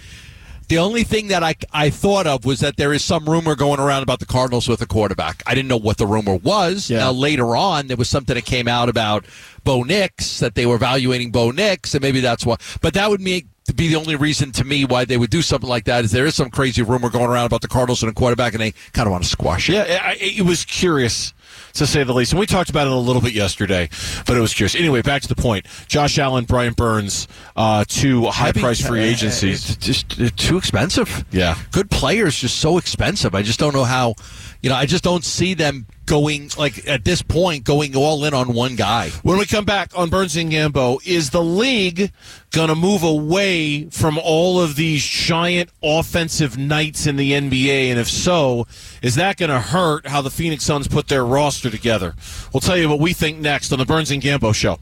The 0.69 0.79
only 0.79 1.03
thing 1.03 1.29
that 1.29 1.43
I, 1.43 1.55
I 1.73 1.89
thought 1.89 2.27
of 2.27 2.45
was 2.45 2.61
that 2.61 2.77
there 2.77 2.93
is 2.93 3.03
some 3.03 3.25
rumor 3.25 3.55
going 3.55 3.81
around 3.81 4.03
about 4.03 4.21
the 4.21 4.27
Cardinals 4.27 4.69
with 4.69 4.83
a 4.83 4.87
quarterback. 4.87 5.43
I 5.47 5.55
didn't 5.55 5.69
know 5.69 5.79
what 5.79 5.97
the 5.97 6.07
rumor 6.07 6.37
was. 6.37 6.91
Yeah. 6.91 6.99
Now 6.99 7.13
later 7.13 7.57
on, 7.57 7.87
there 7.87 7.97
was 7.97 8.11
something 8.11 8.35
that 8.35 8.45
came 8.45 8.69
out 8.69 8.91
about 8.91 9.25
Bo 9.65 9.83
Nix 9.83 10.41
that 10.41 10.55
they 10.55 10.67
were 10.67 10.75
evaluating 10.77 11.31
Bo 11.31 11.51
Nix, 11.51 11.95
and 11.95 12.03
maybe 12.03 12.21
that's 12.21 12.45
why. 12.45 12.57
But 12.83 12.95
that 12.95 13.09
would 13.09 13.21
make 13.21 13.47
be 13.75 13.89
the 13.89 13.97
only 13.97 14.17
reason 14.17 14.51
to 14.53 14.65
me 14.65 14.85
why 14.85 15.05
they 15.05 15.17
would 15.17 15.31
do 15.31 15.43
something 15.43 15.69
like 15.69 15.85
that 15.85 16.05
is 16.05 16.11
there 16.11 16.27
is 16.27 16.35
some 16.35 16.51
crazy 16.51 16.83
rumor 16.83 17.11
going 17.11 17.29
around 17.29 17.47
about 17.47 17.61
the 17.61 17.69
Cardinals 17.69 18.03
and 18.03 18.11
a 18.11 18.15
quarterback, 18.15 18.53
and 18.55 18.63
they 18.63 18.73
kind 18.93 19.07
of 19.07 19.13
want 19.13 19.25
to 19.25 19.29
squash 19.29 19.69
it. 19.69 19.75
Yeah, 19.75 20.01
I, 20.03 20.17
it 20.21 20.45
was 20.45 20.65
curious 20.65 21.33
to 21.79 21.87
say 21.87 22.05
the 22.05 22.13
least. 22.15 22.33
And 22.33 22.41
we 22.41 22.47
talked 22.47 22.71
about 22.71 22.87
it 22.87 22.93
a 22.93 22.97
little 22.97 23.23
bit 23.23 23.33
yesterday, 23.33 23.89
but 24.27 24.37
it 24.37 24.41
was 24.41 24.55
curious. 24.55 24.75
Anyway, 24.75 25.03
back 25.03 25.23
to 25.23 25.29
the 25.29 25.35
point. 25.37 25.67
Josh 25.89 26.19
Allen, 26.19 26.45
Brian 26.45 26.73
Burns, 26.75 27.29
uh, 27.57 27.85
two 27.89 28.27
high 28.27 28.53
price 28.53 28.81
free 28.85 29.01
Heavy- 29.01 29.11
agencies. 29.13 29.71
It's 29.71 29.77
just 29.85 30.21
uh, 30.21 30.29
too 30.37 30.57
expensive. 30.57 31.25
Yeah. 31.31 31.57
Good 31.73 31.91
players 31.91 32.37
just 32.39 32.59
so 32.59 32.79
expensive. 32.79 33.35
I 33.35 33.43
just 33.43 33.59
don't 33.59 33.75
know 33.75 33.85
how, 33.85 34.15
you 34.63 34.71
know, 34.71 34.77
I 34.77 34.87
just 34.87 35.05
don't 35.05 35.25
see 35.25 35.55
them 35.55 35.87
going, 36.09 36.51
like, 36.59 36.89
at 36.89 37.05
this 37.05 37.23
point, 37.23 37.65
going 37.65 37.95
all 37.95 38.25
in 38.25 38.35
on 38.35 38.55
one 38.55 38.75
guy. 38.75 39.11
When 39.23 39.39
we 39.39 39.47
come 39.47 39.65
back 39.65 39.97
on 39.97 40.09
Burns 40.09 40.37
and 40.37 40.51
Gambo, 40.51 40.99
is 41.07 41.31
the 41.31 41.45
league 41.45 42.11
going 42.51 42.69
to 42.69 42.75
move 42.75 43.03
away 43.03 43.85
from 43.91 44.19
all 44.19 44.61
of 44.61 44.75
these 44.75 45.05
giant 45.05 45.71
offensive 45.83 46.57
nights 46.57 47.07
in 47.07 47.17
the 47.17 47.33
NBA? 47.33 47.91
And 47.91 48.01
if 48.01 48.09
so, 48.09 48.67
is 49.03 49.15
that 49.17 49.37
going 49.37 49.51
to 49.51 49.61
hurt 49.61 50.07
how 50.07 50.23
the 50.23 50.31
Phoenix 50.31 50.65
Suns 50.65 50.89
put 50.89 51.09
their 51.09 51.25
roster 51.25 51.71
together? 51.71 52.15
We'll 52.53 52.61
tell 52.61 52.77
you 52.77 52.89
what 52.89 53.01
we 53.01 53.13
think 53.13 53.39
next 53.39 53.71
on 53.71 53.79
the 53.79 53.85
Burns 53.85 54.11
and 54.11 54.23
Gambo 54.23 54.55
show. 54.55 54.79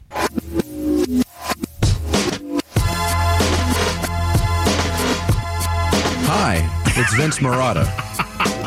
Hi, 6.29 6.83
it's 6.95 7.13
Vince 7.15 7.39
Marotta. 7.39 8.06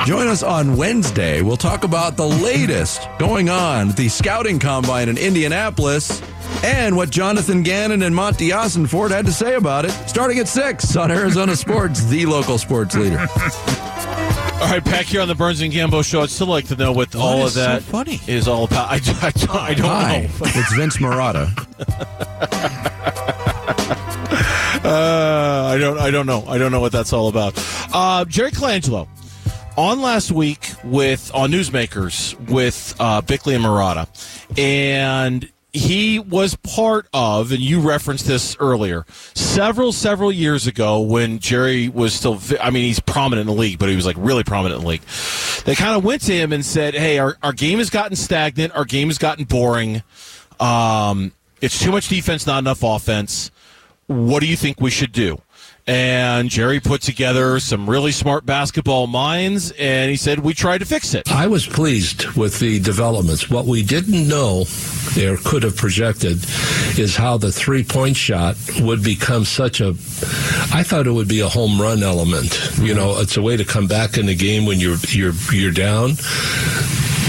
Join 0.06 0.28
us 0.28 0.42
on 0.42 0.76
Wednesday. 0.76 1.42
We'll 1.42 1.56
talk 1.58 1.84
about 1.84 2.16
the 2.16 2.26
latest 2.26 3.06
going 3.18 3.48
on 3.50 3.90
at 3.90 3.96
the 3.96 4.08
scouting 4.08 4.58
combine 4.58 5.08
in 5.08 5.16
Indianapolis 5.18 6.20
and 6.64 6.96
what 6.96 7.10
Jonathan 7.10 7.62
Gannon 7.62 8.02
and 8.02 8.14
Monti 8.14 8.48
Ossenfort 8.48 9.10
had 9.10 9.26
to 9.26 9.32
say 9.32 9.54
about 9.54 9.84
it 9.84 9.90
starting 10.08 10.38
at 10.38 10.48
6 10.48 10.96
on 10.96 11.10
Arizona 11.10 11.54
Sports, 11.54 12.04
the 12.06 12.26
local 12.26 12.58
sports 12.58 12.96
leader. 12.96 13.18
All 13.20 14.68
right, 14.68 14.84
back 14.84 15.06
here 15.06 15.20
on 15.20 15.28
the 15.28 15.34
Burns 15.34 15.60
and 15.60 15.72
Gambo 15.72 16.02
show, 16.04 16.22
I'd 16.22 16.30
still 16.30 16.46
like 16.48 16.66
to 16.68 16.76
know 16.76 16.92
what 16.92 17.14
all 17.14 17.42
of 17.42 17.48
is 17.48 17.54
so 17.54 17.60
that 17.60 17.82
funny? 17.82 18.20
is 18.26 18.48
all 18.48 18.64
about. 18.64 18.90
I, 18.90 18.94
I, 18.94 18.98
don't- 19.30 19.50
I 19.54 19.74
don't 19.74 19.86
Hi, 19.86 20.20
know. 20.22 20.28
it's 20.46 20.72
Vince 20.74 20.96
Marotta. 20.96 21.50
Uh, 24.82 25.72
I 25.74 25.78
don't. 25.78 25.98
I 25.98 26.10
don't 26.10 26.24
know. 26.26 26.42
I 26.48 26.56
don't 26.56 26.72
know 26.72 26.80
what 26.80 26.90
that's 26.90 27.12
all 27.12 27.28
about. 27.28 27.52
Uh, 27.92 28.24
Jerry 28.24 28.50
Colangelo 28.50 29.06
on 29.76 30.00
last 30.02 30.30
week 30.30 30.70
with 30.84 31.30
on 31.34 31.50
Newsmakers 31.50 32.38
with 32.50 32.94
uh, 32.98 33.20
Bickley 33.20 33.54
and 33.54 33.64
Marotta, 33.64 34.08
and 34.58 35.50
he 35.72 36.18
was 36.18 36.56
part 36.56 37.06
of, 37.12 37.52
and 37.52 37.60
you 37.60 37.80
referenced 37.80 38.26
this 38.26 38.56
earlier, 38.58 39.04
several 39.34 39.92
several 39.92 40.32
years 40.32 40.66
ago 40.66 41.00
when 41.00 41.38
Jerry 41.38 41.88
was 41.88 42.12
still. 42.12 42.40
I 42.60 42.70
mean, 42.70 42.84
he's 42.84 43.00
prominent 43.00 43.48
in 43.48 43.54
the 43.54 43.60
league, 43.60 43.78
but 43.78 43.88
he 43.88 43.96
was 43.96 44.06
like 44.06 44.16
really 44.18 44.44
prominent 44.44 44.78
in 44.78 44.82
the 44.82 44.88
league. 44.88 45.02
They 45.64 45.74
kind 45.74 45.96
of 45.96 46.04
went 46.04 46.22
to 46.22 46.32
him 46.32 46.52
and 46.52 46.64
said, 46.64 46.94
"Hey, 46.94 47.18
our 47.18 47.36
our 47.42 47.52
game 47.52 47.78
has 47.78 47.90
gotten 47.90 48.16
stagnant. 48.16 48.74
Our 48.74 48.84
game 48.84 49.08
has 49.08 49.18
gotten 49.18 49.44
boring. 49.44 50.02
Um, 50.58 51.32
it's 51.60 51.78
too 51.78 51.92
much 51.92 52.08
defense, 52.08 52.46
not 52.46 52.58
enough 52.58 52.82
offense." 52.82 53.50
what 54.10 54.40
do 54.40 54.46
you 54.46 54.56
think 54.56 54.80
we 54.80 54.90
should 54.90 55.12
do? 55.12 55.40
And 55.90 56.48
Jerry 56.48 56.78
put 56.78 57.02
together 57.02 57.58
some 57.58 57.90
really 57.90 58.12
smart 58.12 58.46
basketball 58.46 59.08
minds, 59.08 59.72
and 59.72 60.08
he 60.08 60.16
said, 60.16 60.38
We 60.38 60.54
tried 60.54 60.78
to 60.78 60.84
fix 60.84 61.14
it. 61.14 61.28
I 61.28 61.48
was 61.48 61.66
pleased 61.66 62.26
with 62.36 62.60
the 62.60 62.78
developments. 62.78 63.50
What 63.50 63.66
we 63.66 63.82
didn't 63.82 64.28
know 64.28 64.66
or 65.20 65.36
could 65.38 65.64
have 65.64 65.76
projected 65.76 66.44
is 66.96 67.16
how 67.16 67.38
the 67.38 67.50
three 67.50 67.82
point 67.82 68.16
shot 68.16 68.56
would 68.78 69.02
become 69.02 69.44
such 69.44 69.80
a. 69.80 69.88
I 70.72 70.84
thought 70.84 71.08
it 71.08 71.12
would 71.12 71.26
be 71.26 71.40
a 71.40 71.48
home 71.48 71.82
run 71.82 72.04
element. 72.04 72.70
You 72.78 72.94
know, 72.94 73.18
it's 73.18 73.36
a 73.36 73.42
way 73.42 73.56
to 73.56 73.64
come 73.64 73.88
back 73.88 74.16
in 74.16 74.26
the 74.26 74.36
game 74.36 74.66
when 74.66 74.78
you're 74.78 74.98
you're 75.08 75.34
you're 75.50 75.72
down. 75.72 76.12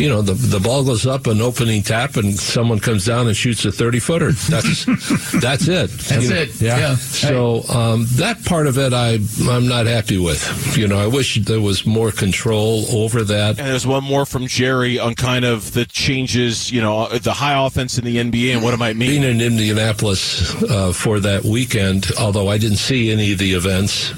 You 0.01 0.09
know, 0.09 0.23
the 0.23 0.33
the 0.33 0.59
ball 0.59 0.83
goes 0.83 1.05
up 1.05 1.27
an 1.27 1.41
opening 1.41 1.83
tap, 1.83 2.15
and 2.15 2.33
someone 2.39 2.79
comes 2.79 3.05
down 3.05 3.27
and 3.27 3.37
shoots 3.37 3.65
a 3.65 3.71
thirty 3.71 3.99
footer. 3.99 4.31
That's 4.31 4.85
that's 5.41 5.67
it. 5.67 5.91
That's 5.91 6.23
You 6.23 6.29
know, 6.29 6.41
it. 6.41 6.61
Yeah. 6.61 6.95
So 6.95 7.63
um, 7.69 8.07
that 8.13 8.43
part 8.43 8.65
of 8.65 8.79
it, 8.79 8.93
I 8.93 9.19
I'm 9.47 9.67
not 9.67 9.85
happy 9.85 10.17
with. 10.17 10.75
You 10.75 10.87
know, 10.87 10.97
I 10.97 11.05
wish 11.05 11.35
there 11.45 11.61
was 11.61 11.85
more 11.85 12.11
control 12.11 12.85
over 12.91 13.23
that. 13.25 13.59
And 13.59 13.67
there's 13.67 13.85
one 13.85 14.03
more 14.03 14.25
from 14.25 14.47
Jerry 14.47 14.97
on 14.97 15.13
kind 15.13 15.45
of 15.45 15.73
the 15.73 15.85
changes, 15.85 16.71
you 16.71 16.81
know, 16.81 17.07
the 17.09 17.33
high 17.33 17.63
offense 17.63 17.99
in 17.99 18.05
the 18.05 18.17
NBA 18.17 18.53
and 18.53 18.63
what 18.63 18.73
it 18.73 18.77
might 18.77 18.95
mean. 18.95 19.21
Being 19.21 19.23
in 19.23 19.39
Indianapolis 19.39 20.61
uh, 20.63 20.93
for 20.93 21.19
that 21.19 21.43
weekend, 21.43 22.07
although 22.19 22.47
I 22.47 22.57
didn't 22.57 22.77
see 22.77 23.11
any 23.11 23.33
of 23.33 23.37
the 23.37 23.53
events, 23.53 24.11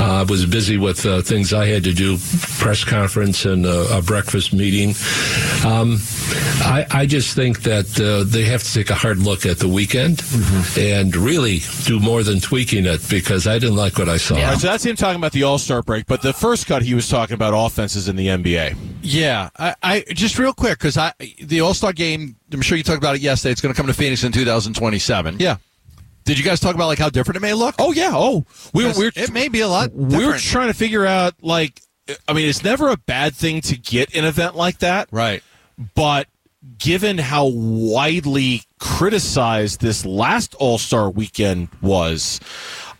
uh, 0.00 0.20
I 0.20 0.22
was 0.22 0.46
busy 0.46 0.76
with 0.76 1.06
uh, 1.06 1.22
things 1.22 1.52
I 1.52 1.66
had 1.66 1.84
to 1.84 1.94
do, 1.94 2.18
press 2.58 2.84
conference 2.84 3.44
and 3.44 3.66
uh, 3.66 3.88
a 3.90 4.02
breakfast 4.02 4.52
meeting. 4.52 4.94
Um, 5.64 5.98
I, 6.60 6.86
I 6.90 7.06
just 7.06 7.34
think 7.34 7.62
that 7.62 7.98
uh, 8.00 8.24
they 8.24 8.44
have 8.44 8.62
to 8.62 8.72
take 8.72 8.90
a 8.90 8.94
hard 8.94 9.18
look 9.18 9.46
at 9.46 9.58
the 9.58 9.68
weekend 9.68 10.22
and 10.76 11.14
really 11.16 11.60
do 11.84 11.98
more 12.00 12.22
than 12.22 12.40
tweaking 12.40 12.86
it 12.86 13.00
because 13.08 13.46
I 13.46 13.58
didn't 13.58 13.76
like 13.76 13.98
what 13.98 14.08
I 14.08 14.16
saw. 14.16 14.36
All 14.36 14.42
right, 14.42 14.58
so 14.58 14.68
that's 14.68 14.84
him 14.84 14.96
talking 14.96 15.18
about 15.18 15.32
the 15.32 15.42
All 15.42 15.58
Star 15.58 15.82
break, 15.82 16.06
but 16.06 16.22
the 16.22 16.32
first 16.32 16.66
cut 16.66 16.82
he 16.82 16.94
was 16.94 17.08
talking 17.08 17.34
about 17.34 17.54
offenses 17.54 18.08
in 18.08 18.16
the 18.16 18.28
NBA. 18.28 18.76
Yeah, 19.02 19.50
I, 19.58 19.74
I 19.82 20.04
just 20.14 20.38
real 20.38 20.52
quick 20.52 20.78
because 20.78 20.96
I 20.96 21.12
the 21.42 21.60
All 21.60 21.74
Star 21.74 21.92
game. 21.92 22.36
I'm 22.52 22.62
sure 22.62 22.78
you 22.78 22.84
talked 22.84 22.98
about 22.98 23.16
it 23.16 23.20
yesterday. 23.20 23.52
It's 23.52 23.60
going 23.60 23.74
to 23.74 23.76
come 23.76 23.86
to 23.88 23.94
Phoenix 23.94 24.24
in 24.24 24.32
2027. 24.32 25.36
Yeah. 25.38 25.56
Did 26.24 26.38
you 26.38 26.44
guys 26.44 26.60
talk 26.60 26.74
about 26.74 26.88
like 26.88 26.98
how 26.98 27.08
different 27.08 27.36
it 27.36 27.40
may 27.40 27.54
look? 27.54 27.74
Oh 27.78 27.92
yeah. 27.92 28.10
Oh, 28.12 28.44
we 28.74 28.84
were. 28.84 28.92
Because 28.92 29.30
it 29.30 29.32
may 29.32 29.48
be 29.48 29.60
a 29.60 29.68
lot. 29.68 29.92
we 29.92 30.04
were 30.04 30.20
different. 30.20 30.42
trying 30.42 30.68
to 30.68 30.74
figure 30.74 31.06
out 31.06 31.34
like, 31.40 31.80
I 32.26 32.32
mean, 32.32 32.48
it's 32.48 32.64
never 32.64 32.88
a 32.88 32.96
bad 32.96 33.34
thing 33.34 33.60
to 33.62 33.76
get 33.76 34.14
an 34.14 34.24
event 34.24 34.56
like 34.56 34.78
that, 34.78 35.08
right. 35.10 35.42
but 35.94 36.26
given 36.78 37.18
how 37.18 37.46
widely 37.46 38.62
criticized 38.78 39.80
this 39.80 40.04
last 40.04 40.54
All 40.54 40.78
Star 40.78 41.10
weekend 41.10 41.68
was, 41.82 42.40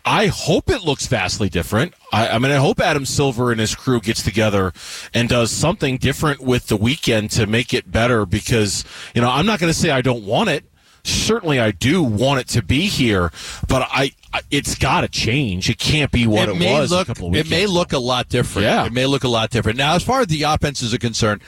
I 0.05 0.27
hope 0.27 0.69
it 0.69 0.83
looks 0.83 1.07
vastly 1.07 1.49
different. 1.49 1.93
I, 2.11 2.29
I 2.29 2.39
mean, 2.39 2.51
I 2.51 2.55
hope 2.55 2.79
Adam 2.79 3.05
Silver 3.05 3.51
and 3.51 3.59
his 3.59 3.75
crew 3.75 3.99
gets 3.99 4.23
together 4.23 4.73
and 5.13 5.27
does 5.29 5.51
something 5.51 5.97
different 5.97 6.39
with 6.39 6.67
the 6.67 6.77
weekend 6.77 7.31
to 7.31 7.45
make 7.45 7.73
it 7.73 7.91
better 7.91 8.25
because, 8.25 8.85
you 9.13 9.21
know, 9.21 9.29
I'm 9.29 9.45
not 9.45 9.59
going 9.59 9.71
to 9.71 9.77
say 9.77 9.91
I 9.91 10.01
don't 10.01 10.25
want 10.25 10.49
it. 10.49 10.65
Certainly 11.03 11.59
I 11.59 11.71
do 11.71 12.03
want 12.03 12.41
it 12.41 12.47
to 12.49 12.61
be 12.61 12.87
here, 12.87 13.31
but 13.67 13.87
I, 13.91 14.11
I 14.33 14.41
it's 14.51 14.75
got 14.75 15.01
to 15.01 15.07
change. 15.07 15.69
It 15.69 15.79
can't 15.79 16.11
be 16.11 16.27
what 16.27 16.49
it, 16.49 16.55
may 16.55 16.79
was 16.79 16.91
look, 16.91 17.07
a 17.07 17.13
couple 17.13 17.29
of 17.29 17.35
It 17.35 17.49
may 17.49 17.65
look 17.65 17.93
a 17.93 17.99
lot 17.99 18.29
different. 18.29 18.65
Yeah. 18.65 18.85
It 18.85 18.93
may 18.93 19.05
look 19.05 19.23
a 19.23 19.29
lot 19.29 19.49
different. 19.49 19.77
Now, 19.77 19.95
as 19.95 20.03
far 20.03 20.21
as 20.21 20.27
the 20.27 20.43
offenses 20.43 20.93
are 20.93 20.97
concerned, 20.97 21.41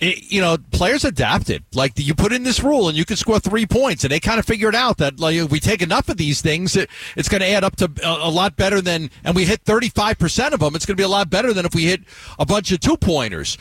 it, 0.00 0.30
you 0.30 0.40
know, 0.40 0.56
players 0.70 1.04
adapted. 1.04 1.64
Like 1.74 1.92
you 1.96 2.14
put 2.14 2.32
in 2.32 2.44
this 2.44 2.62
rule, 2.62 2.88
and 2.88 2.96
you 2.96 3.04
can 3.04 3.16
score 3.16 3.40
three 3.40 3.66
points, 3.66 4.04
and 4.04 4.12
they 4.12 4.20
kind 4.20 4.38
of 4.38 4.46
figured 4.46 4.74
out 4.74 4.98
that 4.98 5.18
like 5.18 5.36
if 5.36 5.50
we 5.50 5.60
take 5.60 5.82
enough 5.82 6.08
of 6.08 6.16
these 6.16 6.40
things, 6.40 6.76
it, 6.76 6.88
it's 7.16 7.28
going 7.28 7.40
to 7.40 7.48
add 7.48 7.64
up 7.64 7.76
to 7.76 7.90
a, 8.04 8.28
a 8.28 8.30
lot 8.30 8.56
better 8.56 8.80
than. 8.80 9.10
And 9.24 9.34
we 9.34 9.44
hit 9.44 9.62
thirty 9.62 9.88
five 9.88 10.18
percent 10.18 10.54
of 10.54 10.60
them. 10.60 10.74
It's 10.74 10.86
going 10.86 10.96
to 10.96 11.00
be 11.00 11.04
a 11.04 11.08
lot 11.08 11.30
better 11.30 11.52
than 11.52 11.66
if 11.66 11.74
we 11.74 11.84
hit 11.84 12.02
a 12.38 12.46
bunch 12.46 12.70
of 12.72 12.80
two 12.80 12.96
pointers. 12.96 13.58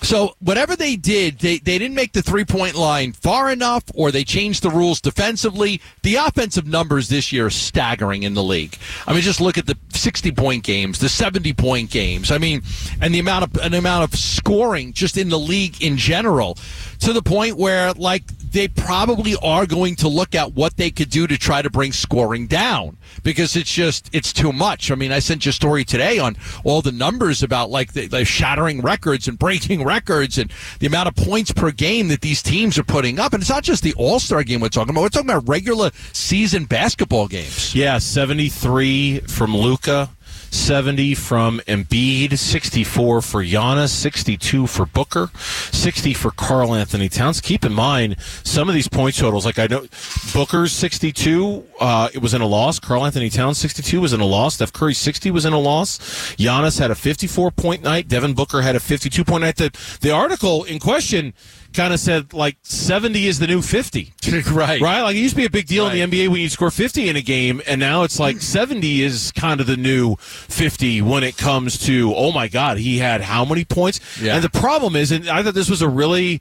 So 0.00 0.36
whatever 0.38 0.76
they 0.76 0.96
did, 0.96 1.40
they, 1.40 1.58
they 1.58 1.78
didn't 1.78 1.94
make 1.94 2.12
the 2.12 2.22
three 2.22 2.44
point 2.44 2.74
line 2.76 3.12
far 3.12 3.50
enough, 3.50 3.84
or 3.94 4.10
they 4.10 4.24
changed 4.24 4.62
the 4.62 4.70
rules 4.70 5.00
defensively. 5.00 5.80
The 6.02 6.16
offensive 6.16 6.66
numbers 6.66 7.08
this 7.08 7.32
year 7.32 7.46
are 7.46 7.50
staggering 7.50 8.22
in 8.22 8.34
the 8.34 8.42
league. 8.42 8.78
I 9.06 9.12
mean, 9.12 9.22
just 9.22 9.40
look 9.40 9.58
at 9.58 9.66
the 9.66 9.76
sixty 9.90 10.32
point 10.32 10.64
games, 10.64 10.98
the 10.98 11.08
seventy 11.08 11.52
point 11.52 11.90
games. 11.90 12.30
I 12.30 12.38
mean, 12.38 12.62
and 13.00 13.12
the 13.12 13.18
amount 13.18 13.44
of 13.44 13.62
an 13.62 13.74
amount 13.74 14.04
of 14.04 14.18
scoring 14.18 14.92
just 14.92 15.18
in 15.18 15.28
the 15.28 15.38
league 15.38 15.82
in 15.82 15.96
general, 15.96 16.56
to 17.00 17.12
the 17.12 17.22
point 17.22 17.56
where 17.56 17.92
like 17.92 18.22
they 18.52 18.68
probably 18.68 19.36
are 19.42 19.66
going 19.66 19.96
to 19.96 20.08
look 20.08 20.34
at 20.34 20.54
what 20.54 20.76
they 20.76 20.90
could 20.90 21.10
do 21.10 21.26
to 21.26 21.38
try 21.38 21.62
to 21.62 21.70
bring 21.70 21.92
scoring 21.92 22.46
down 22.46 22.96
because 23.22 23.56
it's 23.56 23.72
just 23.72 24.08
it's 24.12 24.32
too 24.32 24.52
much. 24.52 24.90
I 24.90 24.94
mean, 24.94 25.12
I 25.12 25.18
sent 25.18 25.44
you 25.44 25.50
a 25.50 25.52
story 25.52 25.84
today 25.84 26.18
on 26.18 26.36
all 26.64 26.82
the 26.82 26.92
numbers 26.92 27.42
about 27.42 27.70
like 27.70 27.92
the, 27.92 28.06
the 28.06 28.24
shattering 28.24 28.80
records 28.80 29.28
and 29.28 29.38
breaking 29.38 29.84
records 29.84 30.38
and 30.38 30.52
the 30.80 30.86
amount 30.86 31.08
of 31.08 31.16
points 31.16 31.52
per 31.52 31.70
game 31.70 32.08
that 32.08 32.20
these 32.20 32.42
teams 32.42 32.78
are 32.78 32.84
putting 32.84 33.18
up. 33.18 33.32
And 33.32 33.42
it's 33.42 33.50
not 33.50 33.64
just 33.64 33.82
the 33.82 33.94
All 33.94 34.20
Star 34.20 34.42
game 34.42 34.60
we're 34.60 34.68
talking 34.68 34.90
about. 34.90 35.02
We're 35.02 35.08
talking 35.08 35.30
about 35.30 35.48
regular 35.48 35.90
season 36.12 36.64
basketball 36.64 37.28
games. 37.28 37.74
Yeah, 37.74 37.98
73 37.98 39.20
from 39.20 39.56
Luka, 39.56 40.10
70 40.50 41.14
from 41.14 41.60
Embiid, 41.60 42.38
64 42.38 43.22
for 43.22 43.42
Giannis, 43.42 43.88
62 43.90 44.66
for 44.66 44.86
Booker, 44.86 45.30
60 45.34 46.14
for 46.14 46.30
Karl-Anthony 46.30 47.08
Towns. 47.08 47.40
Keep 47.40 47.64
in 47.64 47.72
mind 47.72 48.16
some 48.44 48.68
of 48.68 48.74
these 48.74 48.88
point 48.88 49.16
totals. 49.16 49.44
Like 49.44 49.58
I 49.58 49.66
know 49.66 49.86
Booker's 50.32 50.72
62, 50.72 51.64
uh, 51.80 52.08
it 52.12 52.22
was 52.22 52.34
in 52.34 52.40
a 52.40 52.46
loss. 52.46 52.78
Karl-Anthony 52.78 53.30
Towns 53.30 53.58
62 53.58 54.00
was 54.00 54.12
in 54.12 54.20
a 54.20 54.26
loss. 54.26 54.54
Steph 54.54 54.72
Curry 54.72 54.94
60 54.94 55.30
was 55.30 55.44
in 55.44 55.52
a 55.52 55.58
loss. 55.58 55.98
Giannis 56.36 56.78
had 56.78 56.90
a 56.90 56.94
54 56.94 57.50
point 57.50 57.82
night. 57.82 58.08
Devin 58.08 58.34
Booker 58.34 58.62
had 58.62 58.76
a 58.76 58.80
52 58.80 59.24
point 59.24 59.42
night. 59.42 59.56
The 59.56 59.70
the 60.00 60.10
article 60.10 60.64
in 60.64 60.78
question 60.78 61.34
kind 61.74 61.92
of 61.94 62.00
said 62.00 62.32
like 62.32 62.56
70 62.62 63.26
is 63.26 63.38
the 63.38 63.46
new 63.46 63.62
50. 63.62 64.12
right. 64.52 64.80
Right? 64.80 65.02
Like 65.02 65.16
it 65.16 65.20
used 65.20 65.34
to 65.34 65.40
be 65.40 65.44
a 65.44 65.50
big 65.50 65.66
deal 65.66 65.86
Right. 65.86 65.96
in 65.98 66.10
the 66.10 66.16
NBA 66.24 66.28
when 66.28 66.40
you 66.40 66.48
score 66.48 66.70
50 66.70 67.08
in 67.08 67.16
a 67.16 67.22
game, 67.22 67.60
and 67.66 67.78
now 67.80 68.02
it's 68.02 68.18
like 68.18 68.40
70 68.40 69.02
is 69.02 69.32
kind 69.32 69.60
of 69.60 69.66
the 69.66 69.76
new 69.76 70.16
50 70.16 71.02
when 71.02 71.22
it 71.22 71.36
comes 71.36 71.78
to, 71.86 72.12
oh 72.14 72.32
my 72.32 72.48
God, 72.48 72.78
he 72.78 72.98
had 72.98 73.20
how 73.20 73.44
many 73.44 73.64
points? 73.64 74.00
Yeah. 74.20 74.34
And 74.36 74.44
the 74.44 74.50
problem 74.50 74.96
is, 74.96 75.12
and 75.12 75.28
I 75.28 75.42
thought 75.42 75.54
this 75.54 75.70
was 75.70 75.82
a 75.82 75.88
really. 75.88 76.40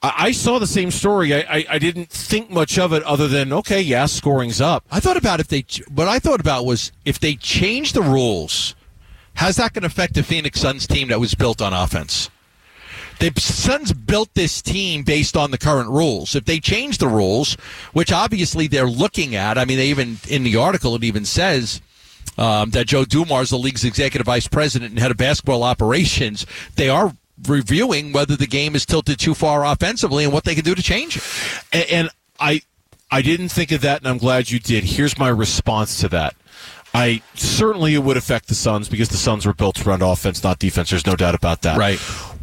I 0.00 0.30
saw 0.30 0.60
the 0.60 0.66
same 0.68 0.92
story. 0.92 1.34
I, 1.34 1.38
I, 1.40 1.66
I 1.70 1.78
didn't 1.80 2.08
think 2.08 2.50
much 2.50 2.78
of 2.78 2.92
it 2.92 3.02
other 3.02 3.26
than, 3.26 3.52
okay, 3.52 3.80
yeah, 3.80 4.06
scoring's 4.06 4.60
up. 4.60 4.84
I 4.92 5.00
thought 5.00 5.16
about 5.16 5.40
if 5.40 5.48
they, 5.48 5.64
what 5.92 6.06
I 6.06 6.20
thought 6.20 6.38
about 6.38 6.64
was 6.64 6.92
if 7.04 7.18
they 7.18 7.34
change 7.34 7.94
the 7.94 8.02
rules, 8.02 8.76
how's 9.34 9.56
that 9.56 9.72
going 9.72 9.82
to 9.82 9.88
affect 9.88 10.14
the 10.14 10.22
Phoenix 10.22 10.60
Suns 10.60 10.86
team 10.86 11.08
that 11.08 11.18
was 11.18 11.34
built 11.34 11.60
on 11.60 11.72
offense? 11.72 12.30
The 13.18 13.32
Suns 13.40 13.92
built 13.92 14.32
this 14.34 14.62
team 14.62 15.02
based 15.02 15.36
on 15.36 15.50
the 15.50 15.58
current 15.58 15.88
rules. 15.88 16.36
If 16.36 16.44
they 16.44 16.60
change 16.60 16.98
the 16.98 17.08
rules, 17.08 17.54
which 17.92 18.12
obviously 18.12 18.68
they're 18.68 18.86
looking 18.88 19.34
at, 19.34 19.58
I 19.58 19.64
mean, 19.64 19.78
they 19.78 19.88
even 19.88 20.18
in 20.28 20.44
the 20.44 20.56
article 20.56 20.94
it 20.94 21.04
even 21.04 21.24
says 21.24 21.80
um, 22.36 22.70
that 22.70 22.86
Joe 22.86 23.04
Dumars, 23.04 23.50
the 23.50 23.58
league's 23.58 23.84
executive 23.84 24.26
vice 24.26 24.46
president 24.46 24.90
and 24.90 24.98
head 24.98 25.10
of 25.10 25.16
basketball 25.16 25.64
operations, 25.64 26.46
they 26.76 26.88
are 26.88 27.12
reviewing 27.46 28.12
whether 28.12 28.36
the 28.36 28.46
game 28.46 28.74
is 28.74 28.86
tilted 28.86 29.18
too 29.18 29.34
far 29.34 29.64
offensively 29.64 30.24
and 30.24 30.32
what 30.32 30.44
they 30.44 30.54
can 30.54 30.64
do 30.64 30.74
to 30.74 30.82
change 30.82 31.16
it. 31.16 31.22
And, 31.72 31.90
and 31.90 32.10
I 32.38 32.62
I 33.10 33.22
didn't 33.22 33.48
think 33.48 33.72
of 33.72 33.80
that, 33.82 34.00
and 34.00 34.08
I'm 34.08 34.18
glad 34.18 34.50
you 34.50 34.58
did. 34.58 34.84
Here's 34.84 35.18
my 35.18 35.28
response 35.28 35.98
to 36.00 36.08
that. 36.10 36.36
I 36.94 37.22
certainly 37.34 37.94
it 37.94 38.02
would 38.02 38.16
affect 38.16 38.48
the 38.48 38.54
Suns 38.54 38.88
because 38.88 39.08
the 39.08 39.16
Suns 39.16 39.46
were 39.46 39.54
built 39.54 39.76
to 39.76 39.84
run 39.84 40.02
offense, 40.02 40.42
not 40.42 40.58
defense. 40.58 40.90
There's 40.90 41.06
no 41.06 41.16
doubt 41.16 41.34
about 41.34 41.62
that. 41.62 41.78
Right. 41.78 41.98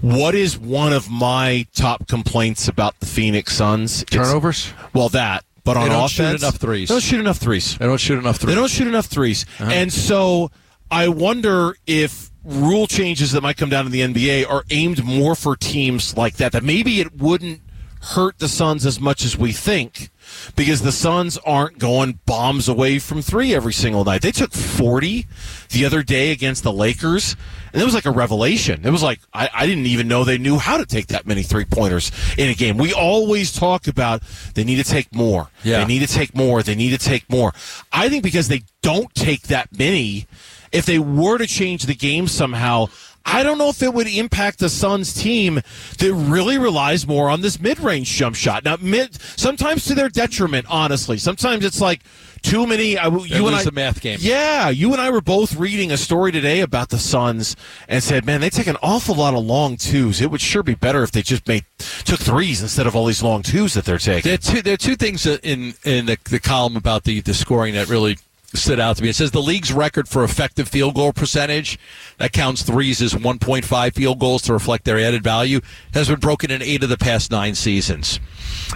What 0.05 0.35
is 0.35 0.55
one 0.55 0.93
of 0.93 1.09
my 1.09 1.65
top 1.73 2.07
complaints 2.07 2.67
about 2.67 2.99
the 2.99 3.07
Phoenix 3.07 3.55
Suns? 3.55 4.03
It's- 4.03 4.15
Turnovers? 4.27 4.71
well, 4.93 5.09
that. 5.09 5.43
But 5.63 5.77
on 5.77 5.85
They 5.85 5.95
on 5.95 6.01
don't 6.01 6.05
offense, 6.05 6.41
shoot 6.41 6.45
enough 6.45 6.57
threes. 6.57 6.89
They 6.89 6.93
don't 6.93 7.01
shoot 7.01 7.19
enough 7.19 7.37
threes. 7.39 7.75
They 7.79 7.85
don't 7.87 7.97
shoot 7.99 8.19
enough 8.19 8.37
threes. 8.37 8.49
They 8.53 8.61
don't 8.61 8.69
shoot 8.69 8.87
enough 8.87 9.09
3s 9.09 9.45
uh-huh. 9.59 9.71
And 9.71 9.91
so 9.91 10.51
I 10.91 11.07
wonder 11.07 11.75
if 11.87 12.29
rule 12.43 12.85
changes 12.85 13.31
that 13.31 13.41
might 13.41 13.57
come 13.57 13.69
down 13.69 13.87
in 13.87 13.91
the 13.91 14.01
NBA 14.01 14.47
are 14.47 14.63
aimed 14.69 15.03
more 15.03 15.33
for 15.33 15.55
teams 15.55 16.15
like 16.15 16.35
that, 16.35 16.51
that 16.51 16.63
maybe 16.63 16.99
it 17.01 17.15
wouldn't 17.17 17.61
hurt 17.99 18.37
the 18.37 18.47
Suns 18.47 18.85
as 18.85 18.99
much 18.99 19.25
as 19.25 19.35
we 19.35 19.51
think 19.53 20.11
because 20.55 20.81
the 20.81 20.91
Suns 20.91 21.37
aren't 21.39 21.79
going 21.79 22.19
bombs 22.25 22.67
away 22.67 22.99
from 22.99 23.21
three 23.21 23.53
every 23.53 23.73
single 23.73 24.03
night. 24.03 24.21
They 24.21 24.31
took 24.31 24.53
40 24.53 25.27
the 25.69 25.85
other 25.85 26.03
day 26.03 26.31
against 26.31 26.63
the 26.63 26.71
Lakers, 26.71 27.35
and 27.73 27.81
it 27.81 27.85
was 27.85 27.93
like 27.93 28.05
a 28.05 28.11
revelation. 28.11 28.85
It 28.85 28.91
was 28.91 29.03
like, 29.03 29.19
I, 29.33 29.49
I 29.53 29.65
didn't 29.65 29.85
even 29.87 30.07
know 30.07 30.23
they 30.23 30.37
knew 30.37 30.57
how 30.57 30.77
to 30.77 30.85
take 30.85 31.07
that 31.07 31.25
many 31.25 31.43
three 31.43 31.65
pointers 31.65 32.11
in 32.37 32.49
a 32.49 32.53
game. 32.53 32.77
We 32.77 32.93
always 32.93 33.51
talk 33.51 33.87
about 33.87 34.23
they 34.53 34.63
need 34.63 34.77
to 34.77 34.83
take 34.83 35.13
more. 35.13 35.49
Yeah. 35.63 35.79
They 35.79 35.85
need 35.85 36.07
to 36.07 36.13
take 36.13 36.35
more. 36.35 36.63
They 36.63 36.75
need 36.75 36.91
to 36.91 36.97
take 36.97 37.29
more. 37.29 37.53
I 37.91 38.09
think 38.09 38.23
because 38.23 38.47
they 38.47 38.63
don't 38.81 39.13
take 39.15 39.43
that 39.43 39.77
many, 39.77 40.27
if 40.71 40.85
they 40.85 40.99
were 40.99 41.37
to 41.37 41.47
change 41.47 41.85
the 41.85 41.95
game 41.95 42.27
somehow, 42.27 42.87
I 43.25 43.43
don't 43.43 43.57
know 43.57 43.69
if 43.69 43.81
it 43.81 43.93
would 43.93 44.07
impact 44.07 44.59
the 44.59 44.69
Suns 44.69 45.13
team 45.13 45.55
that 45.97 46.13
really 46.13 46.57
relies 46.57 47.07
more 47.07 47.29
on 47.29 47.41
this 47.41 47.59
mid-range 47.59 48.09
jump 48.09 48.35
shot. 48.35 48.63
Now, 48.63 48.77
mid 48.79 49.19
sometimes 49.37 49.85
to 49.85 49.95
their 49.95 50.09
detriment. 50.09 50.67
Honestly, 50.69 51.17
sometimes 51.17 51.65
it's 51.65 51.81
like 51.81 52.01
too 52.43 52.67
many. 52.67 52.97
I, 52.97 53.07
you 53.07 53.47
and 53.47 53.55
I, 53.55 53.63
the 53.63 53.71
math 53.71 54.01
game. 54.01 54.19
Yeah, 54.21 54.69
you 54.69 54.91
and 54.91 55.01
I 55.01 55.09
were 55.09 55.21
both 55.21 55.55
reading 55.55 55.91
a 55.91 55.97
story 55.97 56.31
today 56.31 56.61
about 56.61 56.89
the 56.89 56.99
Suns 56.99 57.55
and 57.87 58.03
said, 58.03 58.25
"Man, 58.25 58.41
they 58.41 58.51
take 58.51 58.67
an 58.67 58.77
awful 58.83 59.15
lot 59.15 59.33
of 59.33 59.43
long 59.43 59.77
twos. 59.77 60.21
It 60.21 60.29
would 60.29 60.41
sure 60.41 60.61
be 60.63 60.75
better 60.75 61.01
if 61.01 61.11
they 61.11 61.23
just 61.23 61.47
made 61.47 61.65
took 61.79 62.19
threes 62.19 62.61
instead 62.61 62.85
of 62.85 62.95
all 62.95 63.05
these 63.05 63.23
long 63.23 63.41
twos 63.41 63.73
that 63.73 63.85
they're 63.85 63.97
taking." 63.97 64.29
There 64.29 64.35
are 64.35 64.37
two, 64.37 64.61
there 64.61 64.73
are 64.75 64.77
two 64.77 64.95
things 64.95 65.25
in 65.25 65.73
in 65.83 66.05
the, 66.05 66.17
the 66.25 66.39
column 66.39 66.77
about 66.77 67.03
the, 67.03 67.21
the 67.21 67.33
scoring 67.33 67.73
that 67.73 67.89
really 67.89 68.17
stood 68.55 68.79
out 68.79 68.97
to 68.97 69.03
me. 69.03 69.09
It 69.09 69.15
says 69.15 69.31
the 69.31 69.41
league's 69.41 69.71
record 69.71 70.07
for 70.07 70.23
effective 70.23 70.67
field 70.67 70.95
goal 70.95 71.13
percentage 71.13 71.79
that 72.17 72.33
counts 72.33 72.63
threes 72.63 73.01
as 73.01 73.13
1.5 73.13 73.93
field 73.93 74.19
goals 74.19 74.41
to 74.43 74.53
reflect 74.53 74.85
their 74.85 74.99
added 74.99 75.23
value 75.23 75.61
has 75.93 76.09
been 76.09 76.19
broken 76.19 76.51
in 76.51 76.61
eight 76.61 76.83
of 76.83 76.89
the 76.89 76.97
past 76.97 77.31
nine 77.31 77.55
seasons. 77.55 78.19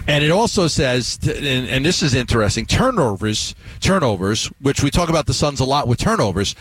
And 0.06 0.24
it 0.24 0.30
also 0.30 0.66
says, 0.66 1.18
and, 1.22 1.68
and 1.68 1.84
this 1.84 2.02
is 2.02 2.14
interesting, 2.14 2.66
turnovers, 2.66 3.54
turnovers, 3.80 4.46
which 4.60 4.82
we 4.82 4.90
talk 4.90 5.08
about 5.08 5.26
the 5.26 5.34
Suns 5.34 5.60
a 5.60 5.64
lot 5.64 5.88
with 5.88 5.98
turnovers. 5.98 6.54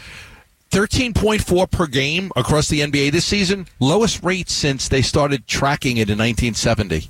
13.4 0.71 1.71
per 1.71 1.87
game 1.87 2.31
across 2.35 2.67
the 2.67 2.81
NBA 2.81 3.11
this 3.11 3.25
season, 3.25 3.67
lowest 3.79 4.23
rate 4.23 4.49
since 4.49 4.87
they 4.87 5.01
started 5.01 5.47
tracking 5.47 5.97
it 5.97 6.09
in 6.09 6.17
1970. 6.17 7.09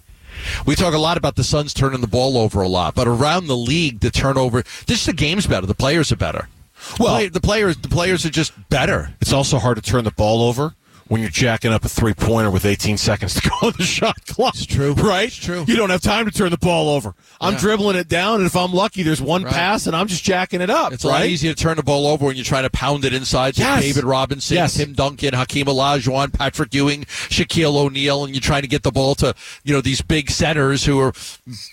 We 0.65 0.75
talk 0.75 0.93
a 0.93 0.97
lot 0.99 1.17
about 1.17 1.35
the 1.35 1.43
Suns 1.43 1.73
turning 1.73 2.01
the 2.01 2.07
ball 2.07 2.37
over 2.37 2.61
a 2.61 2.67
lot, 2.67 2.95
but 2.95 3.07
around 3.07 3.47
the 3.47 3.57
league, 3.57 3.99
the 3.99 4.11
turnover, 4.11 4.63
just 4.85 5.05
the 5.05 5.13
game's 5.13 5.47
better. 5.47 5.65
The 5.67 5.73
players 5.75 6.11
are 6.11 6.15
better. 6.17 6.47
Well- 6.99 7.15
Play- 7.15 7.27
the 7.29 7.41
players, 7.41 7.77
the 7.77 7.89
players 7.89 8.25
are 8.25 8.29
just 8.29 8.53
better. 8.69 9.13
It's 9.21 9.33
also 9.33 9.59
hard 9.59 9.75
to 9.77 9.81
turn 9.81 10.03
the 10.05 10.11
ball 10.11 10.41
over 10.41 10.75
when 11.09 11.21
you're 11.21 11.29
jacking 11.29 11.73
up 11.73 11.83
a 11.83 11.89
three 11.89 12.13
pointer 12.13 12.49
with 12.49 12.65
18 12.65 12.97
seconds 12.97 13.33
to 13.35 13.49
go 13.49 13.67
on 13.67 13.73
the 13.77 13.83
shot 13.83 14.25
clock. 14.25 14.53
It's 14.55 14.65
true. 14.65 14.93
Right? 14.93 15.27
It's 15.27 15.35
true. 15.35 15.65
You 15.67 15.75
don't 15.75 15.89
have 15.89 16.01
time 16.01 16.25
to 16.25 16.31
turn 16.31 16.51
the 16.51 16.57
ball 16.57 16.89
over. 16.89 17.13
I'm 17.41 17.53
Yeah. 17.53 17.59
dribbling 17.59 17.97
it 17.97 18.07
down, 18.07 18.37
and 18.37 18.45
if 18.45 18.55
I'm 18.55 18.71
lucky, 18.73 19.03
there's 19.03 19.21
one 19.21 19.43
Right. 19.43 19.53
pass, 19.53 19.87
and 19.87 19.95
I'm 19.95 20.07
just 20.07 20.23
jacking 20.23 20.61
it 20.61 20.69
up. 20.69 20.93
It's 20.93 21.03
a 21.03 21.07
lot 21.07 21.25
easier 21.25 21.53
to 21.53 21.61
turn 21.61 21.75
the 21.77 21.83
ball 21.83 22.07
over 22.07 22.25
when 22.27 22.35
you're 22.35 22.45
trying 22.45 22.63
to 22.63 22.69
pound 22.69 23.03
it 23.05 23.13
inside 23.13 23.55
to 23.55 23.61
Yes. 23.61 23.81
David 23.81 24.03
Robinson, 24.05 24.55
Yes. 24.55 24.75
Tim 24.75 24.93
Duncan, 24.93 25.33
Hakeem 25.33 25.65
Olajuwon, 25.67 26.31
Patrick 26.31 26.73
Ewing, 26.73 27.05
Shaquille 27.05 27.75
O'Neal, 27.75 28.23
and 28.23 28.33
you're 28.33 28.41
trying 28.41 28.61
to 28.61 28.67
get 28.67 28.83
the 28.83 28.91
ball 28.91 29.15
to 29.15 29.33
you 29.63 29.73
know 29.73 29.81
these 29.81 30.01
big 30.01 30.29
centers 30.31 30.85
who 30.85 30.99
are 30.99 31.13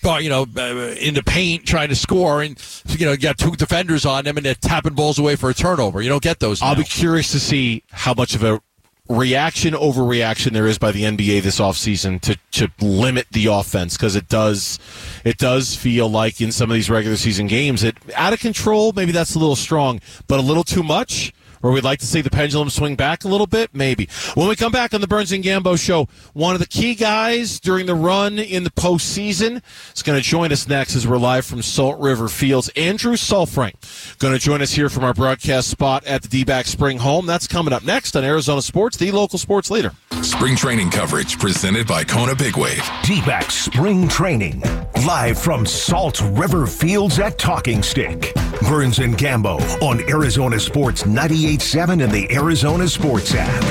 uh, 0.05 0.16
you 0.16 0.29
know 0.31 0.46
uh, 0.57 0.94
in 0.99 1.14
the 1.14 1.22
paint 1.22 1.66
trying 1.66 1.88
to 1.90 1.94
score, 1.96 2.42
and 2.42 2.59
you 2.88 3.05
know 3.05 3.12
you 3.12 3.18
got 3.18 3.37
two 3.38 3.53
defenders 3.53 4.07
on 4.07 4.25
them, 4.25 4.37
and 4.37 4.46
they're 4.46 4.55
tapping 4.55 4.94
balls 4.94 5.18
away 5.18 5.37
for 5.37 5.51
a 5.51 5.55
turnover. 5.55 6.01
You 6.01 6.09
don't 6.09 6.22
get 6.22 6.40
those. 6.40 6.62
I'll 6.62 6.75
be 6.75 6.85
curious 6.85 7.31
to 7.33 7.40
see 7.40 7.83
how 7.90 8.14
much 8.14 8.35
of 8.35 8.42
a 8.42 8.61
reaction 9.09 9.73
overreaction 9.75 10.53
there 10.53 10.66
is 10.66 10.79
by 10.79 10.90
the 10.90 11.05
NBA 11.05 11.42
this 11.42 11.61
offseason 11.61 12.21
to 12.23 12.37
to 12.53 12.71
limit 12.85 13.27
the 13.31 13.47
offense 13.47 13.97
because 13.97 14.16
it 14.16 14.29
does 14.29 14.79
it 15.25 15.38
does 15.38 15.77
feel 15.77 16.11
like 16.11 16.40
in 16.40 16.51
some 16.51 16.71
of 16.71 16.75
these 16.75 16.90
regular 16.90 17.16
season 17.16 17.47
games 17.47 17.85
it 17.85 17.97
out 18.16 18.33
of 18.33 18.40
control 18.40 18.92
maybe 18.97 19.12
that's 19.12 19.37
a 19.37 19.38
little 19.38 19.55
strong 19.55 20.01
but 20.27 20.40
a 20.40 20.42
little 20.42 20.64
too 20.64 20.83
much 20.83 21.33
Or 21.62 21.71
we'd 21.73 21.85
like 21.85 21.99
to 22.01 22.07
see 22.07 22.21
the 22.21 22.31
pendulum 22.31 22.71
swing 22.71 22.97
back 22.97 23.25
a 23.25 23.29
little 23.29 23.47
bit? 23.47 23.71
Maybe. 23.75 24.09
When 24.35 24.49
we 24.49 24.57
come 24.57 24.73
back 24.73 24.95
on 24.95 25.01
the 25.01 25.07
Burns 25.07 25.33
and 25.33 25.42
Gambo 25.42 25.79
show, 25.83 26.09
one 26.33 26.55
of 26.55 26.61
the 26.61 26.66
key 26.66 26.95
guys 26.95 27.61
during 27.61 27.87
the 27.87 27.95
run 27.95 28.38
in 28.38 28.64
the 28.64 28.71
postseason 28.71 29.62
is 29.95 30.03
going 30.03 30.19
to 30.19 30.23
join 30.25 30.53
us 30.53 30.69
next 30.69 30.95
as 30.95 31.07
we're 31.07 31.19
live 31.19 31.45
from 31.47 31.62
Salt 31.62 31.99
River 32.01 32.29
Fields. 32.29 32.69
Andrew 32.77 33.14
Saalfrank 33.14 34.19
going 34.19 34.35
to 34.35 34.40
join 34.40 34.62
us 34.62 34.73
here 34.73 34.88
from 34.88 35.05
our 35.05 35.14
broadcast 35.14 35.69
spot 35.69 36.05
at 36.05 36.23
the 36.23 36.29
D-back 36.29 36.66
Spring 36.66 36.99
Home. 36.99 37.27
That's 37.27 37.47
coming 37.47 37.73
up 37.73 37.85
next 37.85 38.16
on 38.16 38.25
Arizona 38.25 38.62
Sports, 38.62 38.97
the 38.97 39.12
local 39.12 39.38
sports 39.38 39.71
leader. 39.71 39.92
Spring 40.23 40.57
training 40.57 40.90
coverage 40.90 41.38
presented 41.38 41.87
by 41.87 42.05
Kona 42.05 42.35
Big 42.35 42.57
Wave. 42.57 42.83
D-back 43.05 43.51
Spring 43.51 44.09
Training. 44.09 44.62
Live 45.07 45.38
from 45.38 45.66
Salt 45.66 46.21
River 46.33 46.66
Fields 46.66 47.19
at 47.19 47.38
Talking 47.38 47.83
Stick. 47.83 48.33
Burns 48.62 48.99
and 48.99 49.16
Gambo 49.16 49.61
on 49.83 50.01
Arizona 50.09 50.59
Sports 50.59 51.07
98.7 51.46 52.02
and 52.02 52.12
the 52.12 52.28
Arizona 52.35 52.88
Sports 52.88 53.32
app. 53.37 53.62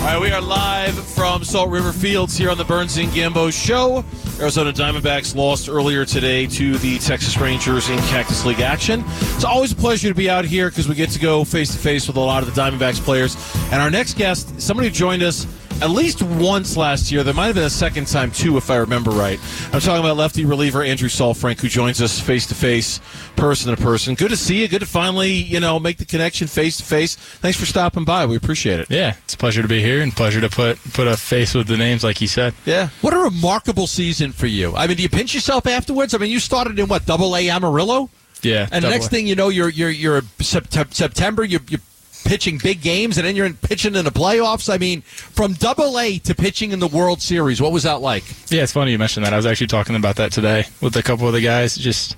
All 0.00 0.04
right, 0.04 0.20
we 0.20 0.30
are 0.30 0.42
live 0.42 0.92
from 0.92 1.42
Salt 1.42 1.70
River 1.70 1.90
Fields 1.90 2.36
here 2.36 2.50
on 2.50 2.58
the 2.58 2.66
Burns 2.66 2.98
and 2.98 3.08
Gambo 3.08 3.50
show. 3.50 4.04
Arizona 4.38 4.74
Diamondbacks 4.74 5.34
lost 5.34 5.70
earlier 5.70 6.04
today 6.04 6.46
to 6.48 6.76
the 6.78 6.98
Texas 6.98 7.38
Rangers 7.38 7.88
in 7.88 7.98
Cactus 8.00 8.44
League 8.44 8.60
action. 8.60 9.02
It's 9.06 9.44
always 9.44 9.72
a 9.72 9.76
pleasure 9.76 10.08
to 10.08 10.14
be 10.14 10.28
out 10.28 10.44
here 10.44 10.68
because 10.68 10.86
we 10.86 10.94
get 10.94 11.08
to 11.10 11.18
go 11.18 11.44
face 11.44 11.72
to 11.72 11.78
face 11.78 12.06
with 12.06 12.16
a 12.16 12.20
lot 12.20 12.42
of 12.42 12.54
the 12.54 12.60
Diamondbacks 12.60 13.00
players. 13.00 13.36
And 13.72 13.80
our 13.80 13.90
next 13.90 14.18
guest, 14.18 14.60
somebody 14.60 14.88
who 14.88 14.94
joined 14.94 15.22
us 15.22 15.46
at 15.82 15.90
least 15.90 16.22
once 16.22 16.76
last 16.76 17.10
year. 17.10 17.22
There 17.22 17.34
might 17.34 17.46
have 17.46 17.54
been 17.54 17.64
a 17.64 17.70
second 17.70 18.06
time 18.06 18.30
too, 18.30 18.56
if 18.56 18.70
I 18.70 18.76
remember 18.76 19.10
right. 19.10 19.40
I'm 19.72 19.80
talking 19.80 20.04
about 20.04 20.16
lefty 20.16 20.44
reliever 20.44 20.82
Andrew 20.82 21.08
Saalfrank, 21.08 21.60
who 21.60 21.68
joins 21.68 22.02
us 22.02 22.20
face 22.20 22.46
to 22.46 22.54
face, 22.54 23.00
person 23.36 23.74
to 23.74 23.82
person. 23.82 24.14
Good 24.14 24.30
to 24.30 24.36
see 24.36 24.60
you. 24.60 24.68
Good 24.68 24.80
to 24.80 24.86
finally, 24.86 25.30
you 25.30 25.60
know, 25.60 25.78
make 25.78 25.98
the 25.98 26.04
connection 26.04 26.48
face 26.48 26.76
to 26.78 26.84
face. 26.84 27.16
Thanks 27.16 27.58
for 27.58 27.66
stopping 27.66 28.04
by. 28.04 28.26
We 28.26 28.36
appreciate 28.36 28.80
it. 28.80 28.90
Yeah, 28.90 29.16
it's 29.24 29.34
a 29.34 29.38
pleasure 29.38 29.62
to 29.62 29.68
be 29.68 29.82
here 29.82 30.02
and 30.02 30.12
pleasure 30.12 30.40
to 30.40 30.48
put 30.48 30.78
put 30.92 31.06
a 31.06 31.16
face 31.16 31.54
with 31.54 31.66
the 31.66 31.76
names, 31.76 32.04
like 32.04 32.20
you 32.20 32.28
said. 32.28 32.54
Yeah. 32.66 32.88
What 33.00 33.14
a 33.14 33.18
remarkable 33.18 33.86
season 33.86 34.32
for 34.32 34.46
you. 34.46 34.74
I 34.76 34.86
mean, 34.86 34.96
do 34.96 35.02
you 35.02 35.08
pinch 35.08 35.34
yourself 35.34 35.66
afterwards? 35.66 36.14
I 36.14 36.18
mean, 36.18 36.30
you 36.30 36.40
started 36.40 36.78
in 36.78 36.88
what, 36.88 37.06
double 37.06 37.36
A 37.36 37.48
Amarillo? 37.48 38.10
Yeah. 38.42 38.68
And 38.72 38.84
the 38.84 38.90
next 38.90 39.06
A. 39.06 39.10
thing 39.10 39.26
you 39.26 39.34
know, 39.34 39.48
you're 39.48 39.68
you're 39.68 39.90
you're 39.90 40.22
September. 40.40 41.44
You're, 41.44 41.60
you're 41.68 41.80
pitching 42.24 42.58
big 42.58 42.80
games, 42.80 43.18
and 43.18 43.26
then 43.26 43.36
you're 43.36 43.46
in 43.46 43.54
pitching 43.54 43.94
in 43.94 44.04
the 44.04 44.10
playoffs. 44.10 44.72
I 44.72 44.78
mean, 44.78 45.02
from 45.02 45.54
Double 45.54 45.98
A 45.98 46.18
to 46.20 46.34
pitching 46.34 46.72
in 46.72 46.78
the 46.78 46.88
World 46.88 47.20
Series, 47.22 47.60
what 47.60 47.72
was 47.72 47.82
that 47.84 48.00
like? 48.00 48.24
Yeah, 48.50 48.62
it's 48.62 48.72
funny 48.72 48.92
you 48.92 48.98
mentioned 48.98 49.26
that. 49.26 49.32
I 49.32 49.36
was 49.36 49.46
actually 49.46 49.68
talking 49.68 49.96
about 49.96 50.16
that 50.16 50.32
today 50.32 50.64
with 50.80 50.96
a 50.96 51.02
couple 51.02 51.26
of 51.26 51.32
the 51.32 51.40
guys. 51.40 51.76
Just 51.76 52.16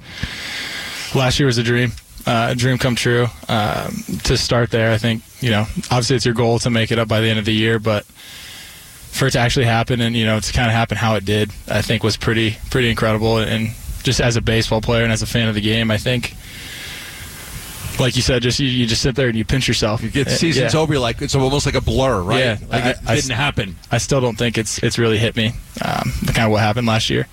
last 1.14 1.38
year 1.38 1.46
was 1.46 1.58
a 1.58 1.62
dream, 1.62 1.92
uh, 2.26 2.48
a 2.50 2.54
dream 2.54 2.78
come 2.78 2.94
true. 2.94 3.26
Um, 3.48 3.96
to 4.24 4.36
start 4.36 4.70
there, 4.70 4.92
I 4.92 4.98
think 4.98 5.22
you 5.40 5.50
know, 5.50 5.62
obviously 5.90 6.16
it's 6.16 6.24
your 6.24 6.34
goal 6.34 6.58
to 6.60 6.70
make 6.70 6.90
it 6.92 6.98
up 6.98 7.08
by 7.08 7.20
the 7.20 7.28
end 7.28 7.38
of 7.38 7.44
the 7.44 7.54
year, 7.54 7.78
but 7.78 8.04
for 8.04 9.26
it 9.26 9.32
to 9.32 9.38
actually 9.38 9.66
happen 9.66 10.00
and 10.00 10.16
you 10.16 10.24
know 10.24 10.40
to 10.40 10.52
kind 10.52 10.68
of 10.68 10.74
happen 10.74 10.96
how 10.96 11.14
it 11.14 11.24
did, 11.24 11.50
I 11.68 11.82
think 11.82 12.02
was 12.02 12.16
pretty 12.16 12.56
pretty 12.70 12.90
incredible. 12.90 13.38
And 13.38 13.70
just 14.02 14.20
as 14.20 14.36
a 14.36 14.40
baseball 14.40 14.80
player 14.80 15.04
and 15.04 15.12
as 15.12 15.22
a 15.22 15.26
fan 15.26 15.48
of 15.48 15.54
the 15.54 15.60
game, 15.60 15.90
I 15.90 15.98
think. 15.98 16.34
Like 18.00 18.16
you 18.16 18.22
said, 18.22 18.42
just 18.42 18.58
you, 18.58 18.66
you 18.68 18.86
just 18.86 19.02
sit 19.02 19.14
there 19.14 19.28
and 19.28 19.36
you 19.36 19.44
pinch 19.44 19.68
yourself. 19.68 20.02
You 20.02 20.10
get 20.10 20.24
the 20.24 20.30
season's 20.34 20.74
over, 20.74 20.94
you're 20.94 21.00
like 21.02 21.20
it's 21.22 21.34
almost 21.34 21.66
like 21.66 21.74
a 21.74 21.80
blur, 21.80 22.22
right? 22.22 22.38
Yeah, 22.40 22.58
like 22.68 22.84
I- 22.84 22.90
it 22.90 22.96
I- 23.06 23.14
didn't 23.16 23.30
happen. 23.32 23.76
I 23.90 23.98
still 23.98 24.20
don't 24.20 24.36
think 24.36 24.56
it's 24.58 24.78
it's 24.82 24.98
really 24.98 25.18
hit 25.18 25.36
me. 25.36 25.48
Um, 25.84 26.10
kind 26.26 26.46
of 26.46 26.50
what 26.50 26.60
happened 26.60 26.86
last 26.86 27.10
year. 27.10 27.26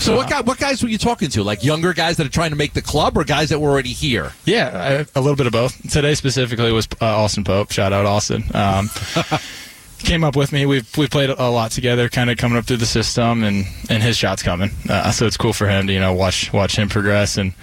So, 0.00 0.16
what 0.16 0.28
guy, 0.28 0.40
what 0.42 0.58
guys 0.58 0.82
were 0.82 0.88
you 0.88 0.98
talking 0.98 1.30
to? 1.30 1.42
Like 1.44 1.64
younger 1.64 1.94
guys 1.94 2.16
that 2.18 2.26
are 2.26 2.30
trying 2.30 2.50
to 2.50 2.56
make 2.56 2.74
the 2.74 2.82
club, 2.82 3.16
or 3.16 3.24
guys 3.24 3.48
that 3.50 3.60
were 3.60 3.70
already 3.70 3.92
here? 3.92 4.32
Yeah, 4.44 5.06
I, 5.14 5.18
a 5.18 5.22
little 5.22 5.36
bit 5.36 5.46
of 5.46 5.52
both. 5.52 5.90
Today 5.90 6.14
specifically 6.14 6.72
was 6.72 6.86
uh, 7.00 7.06
Austin 7.06 7.44
Pope. 7.44 7.70
Shout 7.72 7.92
out 7.92 8.04
Austin. 8.04 8.44
Um, 8.54 8.90
came 10.00 10.22
up 10.24 10.36
with 10.36 10.52
me. 10.52 10.66
We've 10.66 10.86
we 10.98 11.08
played 11.08 11.30
a 11.30 11.48
lot 11.48 11.70
together, 11.70 12.08
kind 12.10 12.28
of 12.28 12.36
coming 12.36 12.58
up 12.58 12.66
through 12.66 12.78
the 12.78 12.86
system, 12.86 13.44
and 13.44 13.64
and 13.88 14.02
his 14.02 14.16
shot's 14.16 14.42
coming. 14.42 14.70
Uh, 14.90 15.10
so 15.10 15.26
it's 15.26 15.36
cool 15.38 15.52
for 15.54 15.68
him 15.68 15.86
to 15.86 15.92
you 15.92 16.00
know 16.00 16.12
watch 16.12 16.52
watch 16.52 16.76
him 16.76 16.88
progress 16.88 17.38
and 17.38 17.54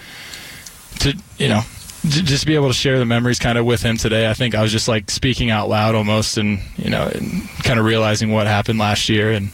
to 1.00 1.16
you 1.38 1.50
know 1.50 1.62
just 2.06 2.46
be 2.46 2.56
able 2.56 2.68
to 2.68 2.74
share 2.74 3.00
the 3.00 3.06
memories 3.06 3.40
kind 3.40 3.58
of 3.58 3.66
with 3.66 3.82
him 3.82 3.98
today. 3.98 4.30
I 4.30 4.34
think 4.34 4.56
I 4.56 4.62
was 4.62 4.72
just 4.72 4.88
like 4.88 5.10
speaking 5.12 5.52
out 5.52 5.70
loud 5.70 5.96
almost, 5.96 6.38
and 6.38 6.60
you 6.78 6.90
know, 6.90 7.08
and 7.08 7.48
kind 7.64 7.80
of 7.80 7.86
realizing 7.86 8.32
what 8.32 8.48
happened 8.48 8.80
last 8.80 9.10
year 9.10 9.32
and. 9.32 9.52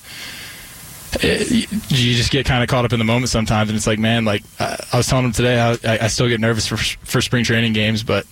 It, 1.21 1.71
you 1.89 2.15
just 2.15 2.31
get 2.31 2.45
kind 2.45 2.61
of 2.61 2.69
caught 2.69 2.83
up 2.83 2.91
in 2.91 2.99
the 2.99 3.05
moment 3.05 3.29
sometimes, 3.29 3.69
and 3.69 3.77
it's 3.77 3.87
like, 3.87 3.97
man, 3.97 4.25
like 4.25 4.43
I, 4.59 4.77
I 4.91 4.97
was 4.97 5.07
telling 5.07 5.23
him 5.23 5.31
today, 5.31 5.57
I, 5.57 5.77
I 6.03 6.07
still 6.07 6.27
get 6.27 6.41
nervous 6.41 6.67
for 6.67 6.75
for 6.75 7.21
spring 7.21 7.45
training 7.45 7.71
games, 7.71 8.03
but 8.03 8.27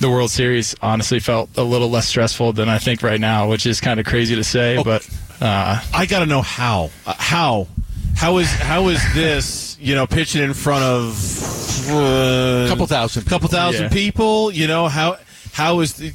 the 0.00 0.08
World 0.08 0.30
Series 0.30 0.74
honestly 0.80 1.20
felt 1.20 1.50
a 1.58 1.62
little 1.62 1.90
less 1.90 2.08
stressful 2.08 2.54
than 2.54 2.70
I 2.70 2.78
think 2.78 3.02
right 3.02 3.20
now, 3.20 3.48
which 3.50 3.66
is 3.66 3.82
kind 3.82 4.00
of 4.00 4.06
crazy 4.06 4.34
to 4.34 4.42
say, 4.42 4.82
but 4.82 5.06
uh, 5.42 5.80
I 5.94 6.06
got 6.06 6.20
to 6.20 6.26
know 6.26 6.42
how. 6.42 6.90
Uh, 7.06 7.14
how? 7.18 7.68
How 8.16 8.38
is 8.38 8.50
how 8.50 8.88
is 8.88 9.14
this? 9.14 9.78
You 9.78 9.94
know, 9.94 10.06
pitching 10.06 10.42
in 10.42 10.54
front 10.54 10.84
of 10.84 11.14
uh, 11.90 12.68
Couple 12.68 12.86
thousand 12.86 13.24
couple 13.26 13.48
thousand 13.48 13.84
Yeah. 13.84 13.88
people. 13.88 14.50
You 14.52 14.66
know 14.66 14.88
how 14.88 15.16
how 15.52 15.80
is? 15.80 15.94
The, 15.94 16.12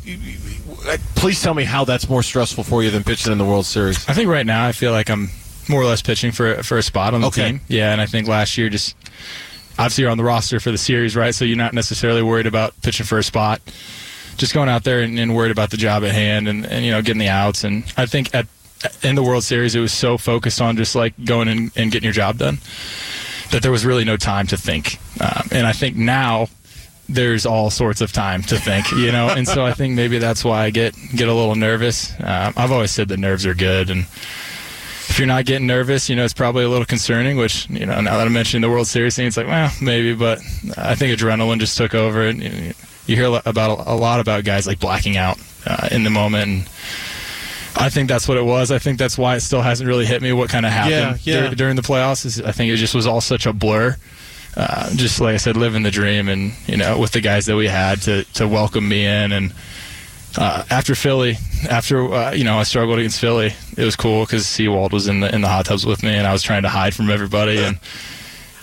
please 1.16 1.42
tell 1.42 1.54
me 1.54 1.64
how 1.64 1.86
that's 1.86 2.10
more 2.10 2.24
stressful 2.24 2.64
for 2.64 2.84
you 2.84 2.92
than 2.92 3.04
pitching 3.04 3.32
in 3.32 3.38
the 3.38 3.46
World 3.46 3.66
Series. 3.66 4.08
I 4.08 4.14
think 4.14 4.30
right 4.30 4.46
now 4.46 4.66
I 4.66 4.72
feel 4.72 4.92
like 4.92 5.10
I'm 5.10 5.30
more 5.68 5.82
or 5.82 5.86
less 5.86 6.02
pitching 6.02 6.32
for 6.32 6.62
for 6.64 6.78
a 6.78 6.84
spot 6.84 7.14
on 7.14 7.22
the 7.22 7.28
Okay. 7.28 7.48
team. 7.52 7.62
Yeah, 7.68 7.92
and 7.92 8.00
I 8.02 8.06
think 8.06 8.28
last 8.28 8.58
year 8.58 8.70
just 8.70 8.96
obviously 9.78 10.04
you're 10.04 10.12
on 10.12 10.18
the 10.18 10.24
roster 10.24 10.60
for 10.60 10.72
the 10.72 10.78
series, 10.78 11.16
right? 11.16 11.34
So 11.36 11.44
you're 11.46 11.58
not 11.58 11.74
necessarily 11.74 12.22
worried 12.22 12.48
about 12.48 12.80
pitching 12.82 13.06
for 13.06 13.18
a 13.18 13.24
spot. 13.24 13.62
Just 14.38 14.54
going 14.54 14.68
out 14.70 14.84
there 14.84 15.00
and, 15.02 15.18
and 15.18 15.34
worried 15.36 15.52
about 15.52 15.70
the 15.72 15.78
job 15.78 16.04
at 16.04 16.12
hand 16.12 16.48
and, 16.48 16.66
and 16.66 16.86
you 16.86 16.92
know 16.92 17.02
getting 17.02 17.20
the 17.20 17.30
outs. 17.30 17.64
And 17.64 17.84
I 17.98 18.06
think 18.06 18.34
at 18.36 18.48
in 19.02 19.16
the 19.16 19.24
World 19.24 19.44
Series 19.44 19.74
it 19.74 19.80
was 19.80 19.94
so 19.94 20.18
focused 20.18 20.62
on 20.62 20.78
just 20.78 20.94
like 20.96 21.14
going 21.26 21.48
in 21.48 21.72
and 21.76 21.92
getting 21.92 22.04
your 22.04 22.14
job 22.14 22.38
done 22.38 22.60
that 23.51 23.62
there 23.62 23.71
was 23.71 23.86
really 23.86 24.03
no 24.03 24.17
time 24.17 24.47
to 24.47 24.58
think. 24.58 24.99
Um, 25.21 25.47
and 25.51 25.67
I 25.67 25.71
think 25.71 25.95
now 25.95 26.47
there's 27.08 27.45
all 27.45 27.69
sorts 27.69 28.01
of 28.01 28.12
time 28.12 28.41
to 28.43 28.58
think, 28.58 28.91
you 28.91 29.12
know. 29.12 29.29
and 29.29 29.47
so 29.47 29.65
I 29.65 29.73
think 29.73 29.95
maybe 29.95 30.17
that's 30.17 30.43
why 30.43 30.63
I 30.63 30.69
get 30.69 30.95
get 31.15 31.27
a 31.27 31.34
little 31.34 31.55
nervous. 31.55 32.12
Um, 32.19 32.53
I've 32.58 32.71
always 32.71 32.91
said 32.91 33.10
that 33.10 33.19
nerves 33.19 33.45
are 33.45 33.53
good, 33.53 33.89
and 33.89 34.01
if 34.01 35.19
you're 35.19 35.27
not 35.27 35.45
getting 35.45 35.67
nervous, 35.67 36.10
you 36.10 36.15
know, 36.15 36.25
it's 36.25 36.34
probably 36.34 36.63
a 36.63 36.69
little 36.69 36.86
concerning. 36.86 37.38
Which 37.38 37.69
you 37.69 37.86
know, 37.86 38.01
now 38.01 38.17
that 38.17 38.25
I'm 38.25 38.34
mentioning 38.34 38.62
the 38.62 38.69
World 38.69 38.88
Series 38.88 39.15
thing, 39.15 39.27
it's 39.27 39.38
like, 39.38 39.47
well, 39.47 39.71
maybe. 39.81 40.15
But 40.15 40.39
I 40.77 40.95
think 40.95 41.17
adrenaline 41.17 41.60
just 41.60 41.77
took 41.77 41.93
over, 41.93 42.23
and 42.23 42.41
you, 42.41 42.73
you 43.05 43.15
hear 43.15 43.39
about 43.45 43.88
a 43.88 43.95
lot 43.95 44.19
about 44.19 44.43
guys 44.43 44.65
like 44.65 44.79
blacking 44.79 45.15
out 45.15 45.38
uh, 45.65 45.89
in 45.91 46.03
the 46.03 46.10
moment. 46.10 46.49
And, 46.49 46.69
I 47.78 47.90
think 47.90 48.08
that's 48.10 48.28
what 48.28 48.38
it 48.38 48.46
was. 48.46 48.72
I 48.72 48.80
think 48.80 48.98
that's 48.98 49.18
why 49.18 49.36
it 49.36 49.42
still 49.42 49.62
hasn't 49.62 49.88
really 49.88 50.06
hit 50.06 50.22
me 50.22 50.32
what 50.34 50.50
kind 50.50 50.66
of 50.66 50.72
happened 50.72 51.20
Yeah, 51.24 51.42
yeah. 51.42 51.50
dur- 51.50 51.56
during 51.56 51.76
the 51.76 51.82
playoffs. 51.82 52.26
Is 52.26 52.42
I 52.42 52.52
think 52.52 52.72
it 52.72 52.78
just 52.78 52.96
was 52.96 53.06
all 53.08 53.22
such 53.22 53.46
a 53.46 53.54
blur. 53.54 53.96
Uh, 54.58 54.90
just 54.96 55.20
like 55.20 55.34
I 55.34 55.38
said, 55.38 55.58
living 55.58 55.84
the 55.84 55.92
dream, 55.92 56.30
and 56.30 56.54
you 56.68 56.78
know, 56.78 56.98
with 56.98 57.12
the 57.12 57.20
guys 57.22 57.46
that 57.48 57.56
we 57.58 57.68
had 57.68 58.02
to 58.04 58.24
to 58.36 58.48
welcome 58.48 58.88
me 58.88 59.06
in, 59.06 59.34
and 59.34 59.54
uh, 60.38 60.64
after 60.70 60.96
Philly, 60.96 61.36
after 61.70 62.14
uh, 62.14 62.32
you 62.32 62.46
know 62.46 62.58
I 62.58 62.64
struggled 62.64 62.98
against 63.00 63.20
Philly, 63.20 63.54
it 63.78 63.84
was 63.84 63.98
cool 63.98 64.26
because 64.26 64.48
Sewald 64.48 64.94
was 64.94 65.08
in 65.10 65.20
the 65.20 65.34
in 65.36 65.42
the 65.42 65.50
hot 65.50 65.66
tubs 65.66 65.86
with 65.86 66.04
me, 66.04 66.12
and 66.16 66.26
I 66.26 66.32
was 66.32 66.42
trying 66.42 66.62
to 66.64 66.70
hide 66.70 66.94
from 66.96 67.10
everybody, 67.10 67.58
and 67.62 67.78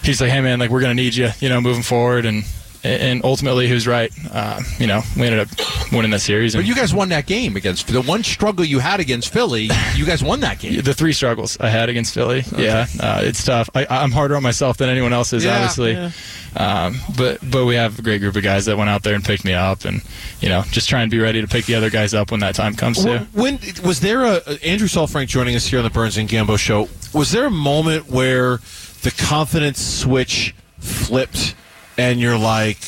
he's 0.02 0.18
like, 0.22 0.30
"Hey 0.30 0.40
man, 0.40 0.58
like 0.58 0.70
we're 0.70 0.80
gonna 0.80 0.94
need 0.94 1.14
you, 1.14 1.28
you 1.40 1.50
know, 1.50 1.60
moving 1.60 1.82
forward," 1.82 2.24
and 2.24 2.44
and 2.84 3.24
ultimately 3.24 3.68
who's 3.68 3.86
right. 3.86 4.12
Uh, 4.30 4.60
you 4.78 4.86
know, 4.86 5.02
we 5.16 5.26
ended 5.26 5.40
up 5.40 5.48
winning 5.92 6.10
that 6.10 6.20
series. 6.20 6.54
But 6.54 6.64
you 6.64 6.74
guys 6.74 6.92
won 6.94 7.08
that 7.10 7.26
game 7.26 7.56
against 7.56 7.86
the 7.88 8.02
one 8.02 8.22
struggle 8.24 8.64
you 8.64 8.78
had 8.78 9.00
against 9.00 9.32
Philly. 9.32 9.68
You 9.94 10.04
guys 10.06 10.22
won 10.22 10.40
that 10.40 10.58
game. 10.58 10.80
the 10.82 10.94
three 10.94 11.12
struggles 11.12 11.58
I 11.60 11.68
had 11.68 11.88
against 11.88 12.14
Philly, 12.14 12.42
yeah, 12.56 12.86
uh, 13.00 13.20
it's 13.22 13.44
tough. 13.44 13.70
I, 13.74 13.86
I'm 13.88 14.10
harder 14.10 14.36
on 14.36 14.42
myself 14.42 14.76
than 14.78 14.88
anyone 14.88 15.12
else 15.12 15.32
is, 15.32 15.44
Yeah, 15.44 15.56
obviously. 15.56 15.92
yeah. 15.92 16.10
Um, 16.54 16.96
but 17.16 17.38
but 17.50 17.64
we 17.64 17.76
have 17.76 17.98
a 17.98 18.02
great 18.02 18.20
group 18.20 18.36
of 18.36 18.42
guys 18.42 18.66
that 18.66 18.76
went 18.76 18.90
out 18.90 19.02
there 19.02 19.14
and 19.14 19.24
picked 19.24 19.44
me 19.44 19.54
up, 19.54 19.86
and 19.86 20.02
you 20.40 20.50
know, 20.50 20.62
just 20.70 20.86
try 20.88 21.00
and 21.00 21.10
be 21.10 21.18
ready 21.18 21.40
to 21.40 21.46
pick 21.48 21.64
the 21.64 21.74
other 21.74 21.88
guys 21.88 22.12
up 22.12 22.30
when 22.30 22.40
that 22.40 22.54
time 22.54 22.74
comes. 22.74 23.02
When 23.32 23.58
was 23.82 24.00
there 24.00 24.24
a 24.24 24.42
Andrew 24.62 24.86
Saalfrank 24.88 25.28
joining 25.28 25.56
us 25.56 25.66
here 25.66 25.78
on 25.78 25.84
the 25.84 25.90
Burns 25.90 26.18
and 26.18 26.28
Gambo 26.28 26.58
show? 26.58 26.88
Was 27.14 27.32
there 27.32 27.46
a 27.46 27.50
moment 27.50 28.10
where 28.10 28.58
the 29.02 29.10
confidence 29.16 29.80
switch 29.80 30.54
flipped, 30.78 31.54
and 31.96 32.20
you're 32.20 32.38
like, 32.38 32.78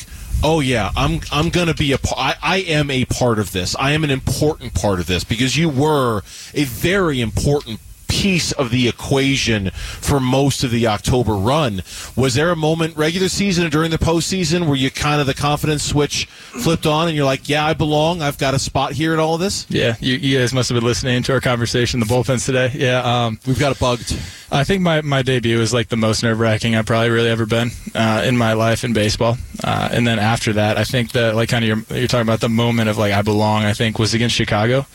"Oh 0.43 0.59
yeah, 0.59 0.91
I'm 0.95 1.21
I'm 1.31 1.49
to 1.67 1.75
be 1.75 1.91
a 1.93 1.97
I, 2.17 2.35
I 2.41 2.57
am 2.57 2.89
a 2.91 3.05
part 3.05 3.39
of 3.39 3.51
this. 3.51 3.75
I 3.77 3.91
am 3.91 4.03
an 4.03 4.11
important 4.11 4.73
part 4.73 4.99
of 4.99 5.07
this 5.07 5.23
because 5.23 5.57
you 5.57 5.69
were 5.69 6.21
a 6.53 6.63
very 6.63 7.21
important 7.21 7.79
piece 8.15 8.53
of 8.53 8.69
the 8.71 8.87
equation 8.87 9.71
for 9.71 10.21
most 10.21 10.63
of 10.63 10.71
the 10.71 10.87
October 10.87 11.33
run. 11.33 11.81
Was 12.15 12.33
there 12.35 12.49
a 12.49 12.55
moment, 12.55 12.95
regular 12.95 13.27
season 13.27 13.65
and 13.65 13.71
during 13.71 13.91
the 13.91 13.97
postseason, 13.97 14.67
where 14.67 14.77
you 14.77 14.89
kind 14.89 15.19
of 15.19 15.27
the 15.27 15.33
confidence 15.33 15.83
switch 15.83 16.25
flipped 16.25 16.85
on 16.85 17.07
and 17.07 17.15
you're 17.15 17.25
like, 17.25 17.49
yeah, 17.49 17.65
I 17.65 17.73
belong. 17.73 18.21
I've 18.21 18.37
got 18.37 18.53
a 18.53 18.59
spot 18.59 18.93
here 18.93 19.13
in 19.13 19.19
all 19.19 19.35
of 19.35 19.41
this? 19.41 19.65
Yeah, 19.69 19.97
you, 19.99 20.15
you 20.15 20.39
guys 20.39 20.53
must 20.53 20.69
have 20.69 20.77
been 20.77 20.85
listening 20.85 21.23
to 21.23 21.33
our 21.33 21.41
conversation, 21.41 21.99
the 21.99 22.05
bullpens 22.05 22.45
today. 22.45 22.71
Yeah, 22.73 23.01
um, 23.25 23.37
we've 23.45 23.59
got 23.59 23.73
it 23.73 23.79
bugged. 23.79 24.17
I 24.49 24.63
think 24.63 24.81
my, 24.81 25.01
my 25.01 25.21
debut 25.21 25.59
was 25.59 25.73
like 25.73 25.89
the 25.89 25.97
most 25.97 26.23
nerve 26.23 26.39
wracking 26.39 26.75
I've 26.75 26.85
probably 26.85 27.09
really 27.09 27.29
ever 27.29 27.45
been 27.45 27.71
uh, 27.93 28.23
in 28.25 28.37
my 28.37 28.53
life 28.53 28.85
in 28.85 28.93
baseball. 28.93 29.37
Uh, 29.61 29.89
and 29.91 30.07
then 30.07 30.19
after 30.19 30.53
that, 30.53 30.77
I 30.77 30.85
think 30.85 31.11
that 31.11 31.35
like 31.35 31.49
kind 31.49 31.65
of 31.65 31.67
you're, 31.67 31.97
you're 31.99 32.07
talking 32.07 32.27
about 32.27 32.39
the 32.39 32.49
moment 32.49 32.89
of 32.89 32.97
like 32.97 33.11
I 33.11 33.23
belong. 33.23 33.65
I 33.65 33.73
think 33.73 33.99
was 33.99 34.13
against 34.13 34.35
Chicago. 34.35 34.85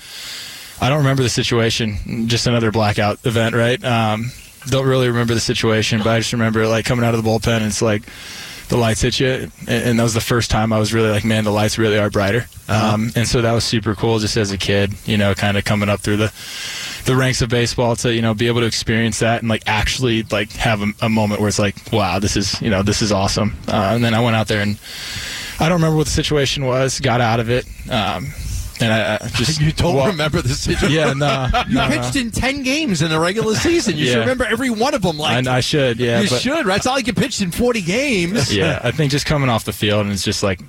I 0.81 0.89
don't 0.89 0.99
remember 0.99 1.23
the 1.23 1.29
situation. 1.29 2.29
Just 2.29 2.47
another 2.47 2.71
blackout 2.71 3.19
event, 3.25 3.55
right? 3.55 3.83
Um, 3.85 4.31
don't 4.69 4.87
really 4.87 5.09
remember 5.09 5.35
the 5.35 5.41
situation, 5.41 5.99
but 5.99 6.09
I 6.09 6.19
just 6.19 6.33
remember 6.33 6.67
like 6.67 6.85
coming 6.85 7.05
out 7.05 7.15
of 7.15 7.23
the 7.23 7.29
bullpen. 7.29 7.59
and 7.59 7.67
It's 7.67 7.83
like 7.83 8.03
the 8.69 8.77
lights 8.77 9.01
hit 9.01 9.19
you, 9.19 9.51
and, 9.67 9.99
that 9.99 10.03
was 10.03 10.15
the 10.15 10.21
first 10.21 10.51
time 10.51 10.73
I 10.73 10.79
was 10.79 10.95
really 10.95 11.11
like, 11.11 11.25
man, 11.25 11.45
the 11.45 11.51
lights 11.51 11.77
really 11.77 11.99
are 11.99 12.09
brighter. 12.09 12.47
Uh-huh. 12.69 12.95
Um, 12.95 13.11
and 13.17 13.27
so 13.27 13.43
that 13.43 13.53
was 13.53 13.65
super 13.65 13.95
cool, 13.95 14.21
just 14.21 14.37
as 14.37 14.53
a 14.53 14.59
kid, 14.59 14.95
you 15.07 15.17
know, 15.17 15.35
kind 15.35 15.57
of 15.57 15.65
coming 15.65 15.89
up 15.89 16.01
through 16.01 16.19
the 16.19 16.33
the 17.07 17.17
ranks 17.17 17.41
of 17.41 17.49
baseball 17.49 17.97
to 17.97 18.15
you 18.15 18.21
know 18.21 18.35
be 18.35 18.47
able 18.47 18.61
to 18.61 18.67
experience 18.67 19.21
that 19.21 19.41
and 19.41 19.49
like 19.49 19.63
actually 19.67 20.23
like 20.25 20.53
have 20.53 20.83
a, 20.83 20.93
a 21.01 21.09
moment 21.09 21.41
where 21.41 21.49
it's 21.49 21.59
like, 21.59 21.75
wow, 21.93 22.19
this 22.19 22.37
is 22.37 22.61
you 22.63 22.71
know 22.71 22.83
this 22.83 23.03
is 23.03 23.11
awesome. 23.13 23.57
Uh, 23.67 23.93
and 23.95 24.05
then 24.05 24.15
I 24.15 24.21
went 24.21 24.37
out 24.37 24.49
there 24.49 24.61
and 24.63 24.79
I 25.59 25.69
don't 25.69 25.79
remember 25.79 25.97
what 25.97 26.07
the 26.07 26.13
situation 26.13 26.65
was, 26.65 27.01
got 27.01 27.21
out 27.21 27.41
of 27.41 27.51
it. 27.51 27.67
Um, 27.91 28.29
and 28.81 28.93
I, 28.93 29.15
I 29.25 29.29
just 29.35 29.61
you 29.61 29.73
don't 29.73 29.95
wa- 29.95 30.07
remember 30.07 30.41
the 30.43 30.49
situation. 30.55 30.91
Yeah, 30.93 31.13
no, 31.13 31.49
you 31.69 31.75
no, 31.75 31.89
no. 31.89 31.95
pitched 31.95 32.17
in 32.17 32.31
ten 32.31 32.63
games 32.63 33.03
in 33.03 33.11
the 33.11 33.19
regular 33.21 33.55
season. 33.55 33.97
You 33.97 34.07
should 34.07 34.19
remember 34.21 34.45
every 34.45 34.71
one 34.71 34.95
of 34.95 35.03
them. 35.03 35.19
Like 35.19 35.37
And 35.37 35.49
I 35.49 35.61
should, 35.61 35.99
yeah. 35.99 36.21
you 36.21 36.29
but- 36.29 36.41
should, 36.41 36.67
right? 36.67 36.77
It's 36.77 36.87
not 36.87 36.95
like 36.95 37.07
you 37.07 37.13
pitched 37.13 37.41
in 37.43 37.51
forty 37.51 37.83
games. 37.83 38.55
yeah, 38.55 38.81
I 38.83 38.91
think 38.91 39.11
just 39.11 39.27
coming 39.27 39.49
off 39.49 39.65
the 39.65 39.73
field 39.73 40.03
and 40.07 40.13
it's 40.13 40.25
just 40.25 40.43
like 40.43 40.61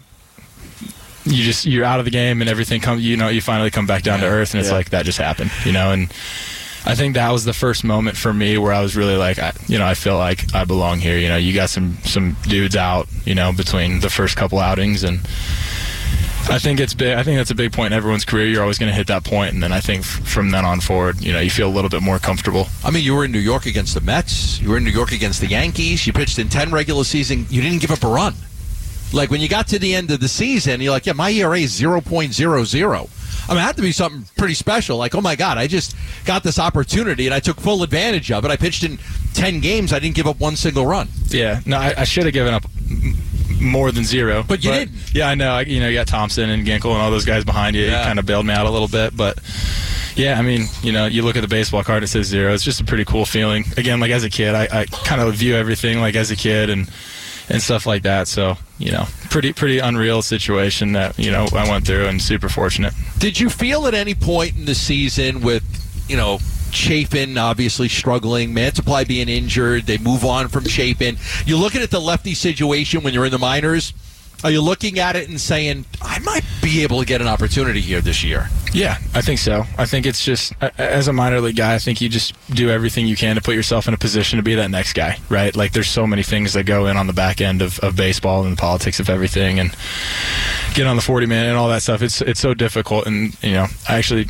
you 1.24 1.44
just 1.44 1.66
you're 1.66 1.86
out 1.86 2.00
of 2.00 2.06
the 2.06 2.12
game 2.12 2.42
and 2.42 2.50
everything 2.50 2.82
comes. 2.82 3.04
You 3.06 3.16
know, 3.18 3.28
you 3.30 3.42
finally 3.42 3.70
come 3.70 3.86
back 3.86 4.04
down 4.04 4.20
to 4.22 4.26
earth 4.26 4.54
and 4.54 4.60
it's 4.60 4.70
Yeah. 4.70 4.76
like 4.76 4.90
that 4.90 5.06
just 5.06 5.18
happened. 5.20 5.52
You 5.66 5.72
know, 5.72 5.92
and 5.92 6.12
I 6.84 6.96
think 6.96 7.14
that 7.14 7.30
was 7.32 7.46
the 7.46 7.54
first 7.54 7.84
moment 7.84 8.18
for 8.18 8.34
me 8.34 8.58
where 8.58 8.74
I 8.74 8.82
was 8.82 8.96
really 8.96 9.16
like, 9.16 9.38
I, 9.38 9.54
you 9.68 9.78
know, 9.78 9.86
I 9.86 9.94
feel 9.94 10.18
like 10.18 10.56
I 10.56 10.66
belong 10.66 10.98
here. 11.00 11.20
You 11.20 11.28
know, 11.28 11.38
you 11.38 11.54
got 11.54 11.70
some 11.70 11.98
some 12.06 12.36
dudes 12.44 12.76
out. 12.76 13.08
You 13.24 13.36
know, 13.36 13.52
between 13.54 14.00
the 14.00 14.10
first 14.10 14.36
couple 14.36 14.58
outings 14.60 15.04
and. 15.04 15.20
I 16.52 16.60
think 16.60 16.82
it's 16.82 16.94
big. 16.94 17.18
I 17.18 17.24
think 17.24 17.38
that's 17.38 17.52
a 17.52 17.56
big 17.56 17.72
point 17.72 17.94
in 17.94 17.98
everyone's 17.98 18.26
career. 18.26 18.46
You're 18.46 18.62
always 18.62 18.78
going 18.78 18.92
to 18.92 18.96
hit 18.96 19.08
that 19.08 19.24
point, 19.24 19.54
and 19.54 19.64
then 19.64 19.72
I 19.72 19.80
think 19.80 20.04
from 20.04 20.52
then 20.52 20.66
on 20.66 20.82
forward, 20.82 21.22
you 21.22 21.32
know, 21.32 21.40
you 21.40 21.50
feel 21.50 21.70
a 21.70 21.72
little 21.72 21.90
bit 21.90 22.02
more 22.02 22.20
comfortable. 22.20 22.68
I 22.84 22.92
mean, 22.92 23.04
you 23.04 23.16
were 23.16 23.24
in 23.24 23.32
New 23.32 23.40
York 23.40 23.66
against 23.66 23.94
the 23.94 24.02
Mets. 24.02 24.60
You 24.60 24.70
were 24.70 24.78
in 24.78 24.84
New 24.84 24.92
York 24.92 25.14
against 25.14 25.40
the 25.40 25.48
Yankees. 25.48 26.06
You 26.06 26.12
pitched 26.12 26.40
in 26.40 26.50
10 26.50 26.72
regular 26.72 27.06
season. 27.06 27.46
You 27.50 27.62
didn't 27.62 27.80
give 27.80 27.92
up 27.92 28.04
a 28.04 28.08
run. 28.08 28.34
Like 29.14 29.30
when 29.30 29.40
you 29.42 29.48
got 29.48 29.68
to 29.70 29.80
the 29.80 29.96
end 29.96 30.12
of 30.12 30.20
the 30.20 30.28
season, 30.28 30.82
you're 30.82 30.92
like, 30.92 31.06
yeah, 31.06 31.14
my 31.14 31.32
ERA 31.32 31.60
is 31.60 31.80
0.00. 31.80 33.50
I 33.50 33.54
mean, 33.54 33.58
it 33.58 33.62
had 33.62 33.76
to 33.78 33.82
be 33.82 33.92
something 33.92 34.26
pretty 34.38 34.54
special. 34.54 34.98
Like, 34.98 35.16
oh 35.16 35.22
my 35.22 35.36
God, 35.36 35.58
I 35.58 35.68
just 35.68 35.96
got 36.26 36.44
this 36.44 36.60
opportunity 36.60 37.28
and 37.28 37.34
I 37.34 37.40
took 37.40 37.60
full 37.60 37.84
advantage 37.84 38.32
of 38.32 38.46
it. 38.46 38.52
I 38.52 38.56
pitched 38.56 38.84
in 38.84 39.00
10 39.34 39.60
games. 39.60 39.92
I 39.94 40.00
didn't 40.00 40.16
give 40.16 40.28
up 40.28 40.40
one 40.40 40.56
single 40.56 40.86
run. 40.86 41.10
Yeah, 41.28 41.62
no, 41.66 41.78
I, 41.78 41.94
I 41.98 42.04
should 42.04 42.26
have 42.26 42.34
given 42.34 42.54
up 42.54 42.64
more 43.62 43.92
than 43.92 44.04
zero. 44.04 44.44
But 44.48 44.64
you 44.64 44.72
didn't. 44.72 45.14
Yeah, 45.14 45.30
I 45.30 45.36
know. 45.36 45.52
I, 45.52 45.62
you 45.62 45.80
know, 45.80 45.88
you 45.88 45.96
got 45.96 46.08
Thompson 46.08 46.50
and 46.50 46.66
Ginkel 46.66 46.92
and 46.92 47.02
all 47.02 47.12
those 47.12 47.26
guys 47.26 47.46
behind 47.46 47.76
you. 47.76 47.84
Yeah. 47.84 48.02
It 48.02 48.06
kind 48.06 48.20
of 48.20 48.26
bailed 48.26 48.46
me 48.46 48.54
out 48.54 48.66
a 48.66 48.70
little 48.70 48.88
bit, 48.88 49.16
but 49.16 49.40
yeah, 50.16 50.38
I 50.38 50.42
mean, 50.42 50.66
you 50.82 50.92
know, 50.92 51.06
you 51.06 51.22
look 51.24 51.36
at 51.36 51.42
the 51.42 51.48
baseball 51.48 51.84
card, 51.84 52.04
it 52.04 52.08
says 52.08 52.28
zero. 52.28 52.54
It's 52.54 52.64
just 52.64 52.82
a 52.82 52.84
pretty 52.84 53.06
cool 53.06 53.26
feeling. 53.26 53.66
Again, 53.78 54.00
like 54.00 54.12
as 54.12 54.24
a 54.24 54.30
kid, 54.30 54.56
I, 54.56 54.68
I 54.72 54.86
kind 54.86 55.22
of 55.22 55.34
view 55.36 55.56
everything 55.56 56.00
like 56.00 56.16
as 56.16 56.32
a 56.32 56.36
kid 56.36 56.70
and 56.70 56.90
and 57.50 57.62
stuff 57.62 57.86
like 57.86 58.04
that. 58.04 58.28
So 58.28 58.58
you 58.78 58.92
know, 58.92 59.06
pretty 59.30 59.54
pretty 59.54 59.80
unreal 59.80 60.22
situation 60.22 60.94
that 60.94 61.18
you 61.18 61.32
know 61.32 61.48
I 61.54 61.70
went 61.70 61.86
through, 61.86 62.08
and 62.08 62.22
super 62.22 62.50
fortunate. 62.50 62.94
Did 63.18 63.40
you 63.40 63.50
feel 63.50 63.88
at 63.88 63.94
any 63.94 64.14
point 64.16 64.58
in 64.58 64.66
the 64.66 64.76
season 64.76 65.42
with, 65.42 65.64
you 66.10 66.18
know, 66.18 66.40
Chafin 66.72 67.38
obviously 67.38 67.88
struggling, 67.88 68.54
Mantiply 68.54 69.08
being 69.08 69.30
injured, 69.30 69.86
they 69.86 69.98
move 69.98 70.26
on 70.26 70.48
from 70.48 70.66
Chafin. 70.66 71.18
You're 71.46 71.60
looking 71.60 71.82
at 71.82 71.92
the 71.92 72.02
lefty 72.02 72.34
situation 72.34 73.02
when 73.04 73.14
you're 73.14 73.26
in 73.26 73.32
the 73.32 73.40
minors. 73.40 73.94
Are 74.44 74.50
you 74.50 74.62
looking 74.62 74.98
at 74.98 75.16
it 75.16 75.30
and 75.30 75.40
saying, 75.40 75.86
I 76.02 76.18
might 76.20 76.44
be 76.64 76.82
able 76.82 77.00
to 77.00 77.06
get 77.06 77.22
an 77.22 77.28
opportunity 77.28 77.80
here 77.80 78.02
this 78.02 78.24
year? 78.24 78.50
Yeah, 78.74 78.98
I 79.14 79.22
think 79.22 79.38
so. 79.38 79.66
I 79.78 79.86
think 79.86 80.08
it's 80.08 80.26
just 80.26 80.54
as 80.80 81.08
a 81.08 81.14
minor 81.14 81.42
league 81.42 81.58
guy, 81.58 81.76
I 81.76 81.78
think 81.78 82.02
you 82.02 82.10
just 82.10 82.34
do 82.50 82.72
everything 82.72 83.06
you 83.06 83.16
can 83.16 83.36
to 83.36 83.42
put 83.42 83.54
yourself 83.54 83.88
in 83.88 83.94
a 83.94 83.98
position 83.98 84.38
to 84.38 84.44
be 84.44 84.56
that 84.56 84.72
next 84.72 84.94
guy, 84.94 85.20
right? 85.30 85.56
Like 85.56 85.74
there's 85.74 85.90
so 85.90 86.08
many 86.08 86.24
things 86.24 86.54
that 86.54 86.64
go 86.64 86.88
in 86.88 86.98
on 86.98 87.06
the 87.06 87.14
back 87.14 87.40
end 87.40 87.62
of, 87.62 87.80
of 87.80 87.96
baseball 87.96 88.44
and 88.44 88.58
the 88.58 88.60
politics 88.60 89.00
of 89.00 89.10
everything 89.10 89.60
and 89.60 89.76
get 90.74 90.88
on 90.88 90.96
the 90.96 91.02
40 91.04 91.28
man 91.28 91.48
and 91.48 91.58
all 91.58 91.70
that 91.70 91.84
stuff. 91.84 92.02
It's 92.02 92.22
it's 92.22 92.40
so 92.40 92.56
difficult 92.56 93.06
and 93.06 93.38
you 93.44 93.54
know, 93.54 93.68
I 93.88 93.98
actually 93.98 94.28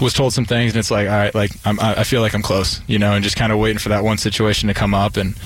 was 0.00 0.12
told 0.12 0.32
some 0.32 0.44
things 0.44 0.72
and 0.72 0.78
it's 0.78 0.90
like, 0.90 1.08
all 1.08 1.14
right, 1.14 1.34
like 1.34 1.50
I'm, 1.64 1.78
I 1.80 2.04
feel 2.04 2.20
like 2.20 2.34
I'm 2.34 2.42
close, 2.42 2.80
you 2.86 2.98
know, 2.98 3.12
and 3.14 3.24
just 3.24 3.36
kind 3.36 3.52
of 3.52 3.58
waiting 3.58 3.78
for 3.78 3.88
that 3.90 4.04
one 4.04 4.18
situation 4.18 4.68
to 4.68 4.74
come 4.74 4.94
up 4.94 5.16
and 5.16 5.36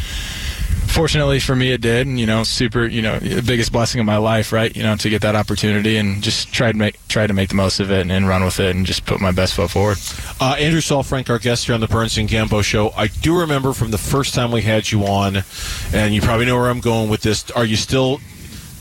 fortunately 0.86 1.38
for 1.38 1.54
me 1.54 1.70
it 1.70 1.80
did 1.80 2.08
and 2.08 2.18
you 2.18 2.26
know 2.26 2.42
super 2.42 2.84
you 2.84 3.00
know 3.00 3.16
the 3.20 3.42
biggest 3.42 3.70
blessing 3.70 4.00
of 4.00 4.06
my 4.06 4.16
life 4.16 4.52
right 4.52 4.76
you 4.76 4.82
know 4.82 4.96
to 4.96 5.08
get 5.08 5.22
that 5.22 5.36
opportunity 5.36 5.96
and 5.96 6.20
just 6.20 6.52
try 6.52 6.72
to 6.72 6.76
make 6.76 6.96
try 7.06 7.28
to 7.28 7.32
make 7.32 7.48
the 7.48 7.54
most 7.54 7.78
of 7.78 7.92
it 7.92 8.00
and, 8.00 8.10
and 8.10 8.26
run 8.26 8.42
with 8.44 8.58
it 8.58 8.74
and 8.74 8.84
just 8.86 9.06
put 9.06 9.20
my 9.20 9.30
best 9.30 9.54
foot 9.54 9.70
forward 9.70 9.96
Uh, 10.40 10.56
Andrew 10.58 10.80
Saalfrank, 10.80 11.30
our 11.30 11.38
guest 11.38 11.66
here 11.66 11.74
on 11.76 11.80
the 11.80 11.86
Burns 11.86 12.18
and 12.18 12.28
Gambo 12.28 12.64
show. 12.64 12.90
I 12.96 13.06
do 13.06 13.38
remember 13.38 13.72
from 13.72 13.92
the 13.92 13.98
first 13.98 14.34
time 14.34 14.50
we 14.50 14.62
had 14.62 14.90
you 14.90 15.04
on, 15.04 15.44
and 15.92 16.12
you 16.14 16.20
probably 16.22 16.46
know 16.46 16.56
where 16.56 16.70
I'm 16.70 16.80
going 16.80 17.08
with 17.08 17.20
this. 17.22 17.50
Are 17.52 17.64
you 17.64 17.76
still 17.76 18.20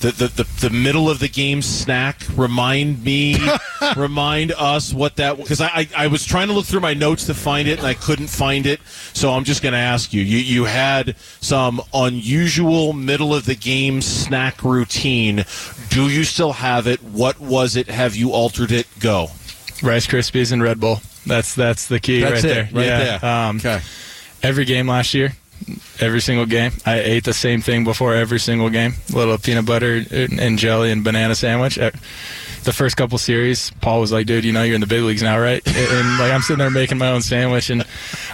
the 0.02 0.12
the, 0.12 0.28
the, 0.28 0.68
the 0.68 0.70
middle 0.70 1.10
of 1.10 1.20
the 1.20 1.28
game 1.30 1.62
snack? 1.62 2.22
Remind 2.36 3.04
me, 3.04 3.38
remind 3.98 4.52
us 4.54 4.94
what 4.94 5.16
that 5.18 5.38
because 5.38 5.62
I, 5.62 5.68
I 5.68 5.90
I 5.98 6.08
was 6.08 6.26
trying 6.26 6.48
to 6.48 6.54
look 6.54 6.66
through 6.66 6.80
my 6.82 6.94
notes 6.94 7.26
to 7.28 7.34
find 7.34 7.68
it 7.68 7.80
and 7.80 7.88
I 7.88 7.94
couldn't 7.94 8.28
find 8.28 8.66
it. 8.66 8.80
So 9.14 9.32
I'm 9.32 9.44
just 9.44 9.62
going 9.62 9.74
to 9.74 9.80
ask 9.80 10.14
you. 10.14 10.22
You 10.22 10.38
you 10.38 10.66
had 10.66 11.16
some 11.42 11.82
unusual 11.94 12.94
middle 12.94 13.34
of 13.34 13.46
the 13.46 13.56
game 13.56 14.02
snack 14.02 14.64
routine. 14.64 15.46
Do 15.90 16.10
you 16.10 16.24
still 16.24 16.54
have 16.54 16.88
it? 16.88 17.02
What 17.04 17.40
was 17.40 17.76
it? 17.76 17.88
Have 17.88 18.16
you 18.16 18.32
altered 18.32 18.72
it? 18.72 18.88
Go. 19.00 19.28
rice 19.82 20.06
krispies 20.08 20.52
and 20.52 20.62
red 20.62 20.80
bull 20.80 21.00
that's 21.26 21.54
that's 21.56 21.88
the 21.88 22.00
key 22.00 22.22
That's 22.22 22.44
right 22.44 22.46
it, 22.46 22.48
there 22.54 22.64
right 22.74 22.86
yeah. 22.86 23.18
there. 23.18 23.26
Um, 23.30 23.58
Okay. 23.58 23.82
every 24.42 24.66
game 24.66 24.88
last 24.88 25.14
year 25.14 25.34
every 26.00 26.22
single 26.22 26.46
game 26.46 26.72
i 26.86 27.00
ate 27.00 27.24
the 27.24 27.34
same 27.34 27.62
thing 27.62 27.84
before 27.84 28.14
every 28.14 28.40
single 28.40 28.70
game 28.70 28.94
A 29.14 29.16
little 29.16 29.38
peanut 29.38 29.66
butter 29.66 30.04
and 30.12 30.58
jelly 30.58 30.92
and 30.92 31.04
banana 31.04 31.36
sandwich 31.36 31.78
Uh, 31.78 31.92
the 32.64 32.74
first 32.74 32.98
couple 32.98 33.18
series 33.18 33.72
paul 33.82 34.02
was 34.02 34.12
like 34.12 34.28
dude 34.28 34.44
you 34.44 34.52
know 34.52 34.64
you're 34.64 34.76
in 34.76 34.82
the 34.82 34.88
big 34.88 35.02
leagues 35.04 35.24
now 35.24 35.40
right 35.40 35.66
and, 35.68 36.20
like 36.20 36.32
i'm 36.32 36.42
sitting 36.42 36.60
there 36.60 36.70
making 36.70 36.98
my 36.98 37.08
own 37.10 37.22
sandwich 37.22 37.70
and 37.70 37.84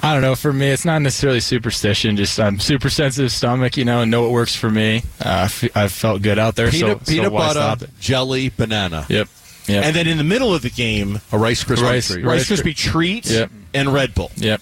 i 0.02 0.14
don't 0.14 0.22
know 0.24 0.36
for 0.36 0.52
me 0.52 0.68
it's 0.70 0.84
not 0.86 1.00
necessarily 1.02 1.40
superstition 1.40 2.16
just 2.18 2.40
i'm 2.40 2.60
super 2.60 2.90
sensitive 2.90 3.32
stomach 3.32 3.78
you 3.78 3.86
know 3.86 4.02
and 4.02 4.10
know 4.12 4.24
what 4.24 4.32
works 4.32 4.56
for 4.56 4.70
me 4.72 5.04
uh, 5.22 5.48
I 5.76 5.88
felt 5.88 6.22
good 6.22 6.40
out 6.40 6.56
there 6.56 6.70
Peanut, 6.72 7.00
so, 7.00 7.06
so 7.06 7.12
peanut 7.12 7.32
stop 7.52 7.80
butter, 7.80 7.92
jelly, 8.00 8.50
banana. 8.50 9.06
yep 9.10 9.28
yep 9.68 9.84
And 9.86 9.96
then 9.96 10.08
in 10.08 10.18
the 10.18 10.24
middle 10.24 10.54
of 10.54 10.62
the 10.62 10.70
game, 10.70 11.20
A 11.32 11.38
Rice 11.38 11.64
Krispie 11.64 11.82
Rice- 11.82 12.08
treat. 12.12 12.24
Rice 12.26 12.50
Rice 12.52 12.62
Krispie 12.62 12.76
treat 12.76 13.26
Yep. 13.30 13.50
and 13.74 13.94
Red 13.94 14.14
Bull. 14.14 14.32
Yep. 14.38 14.62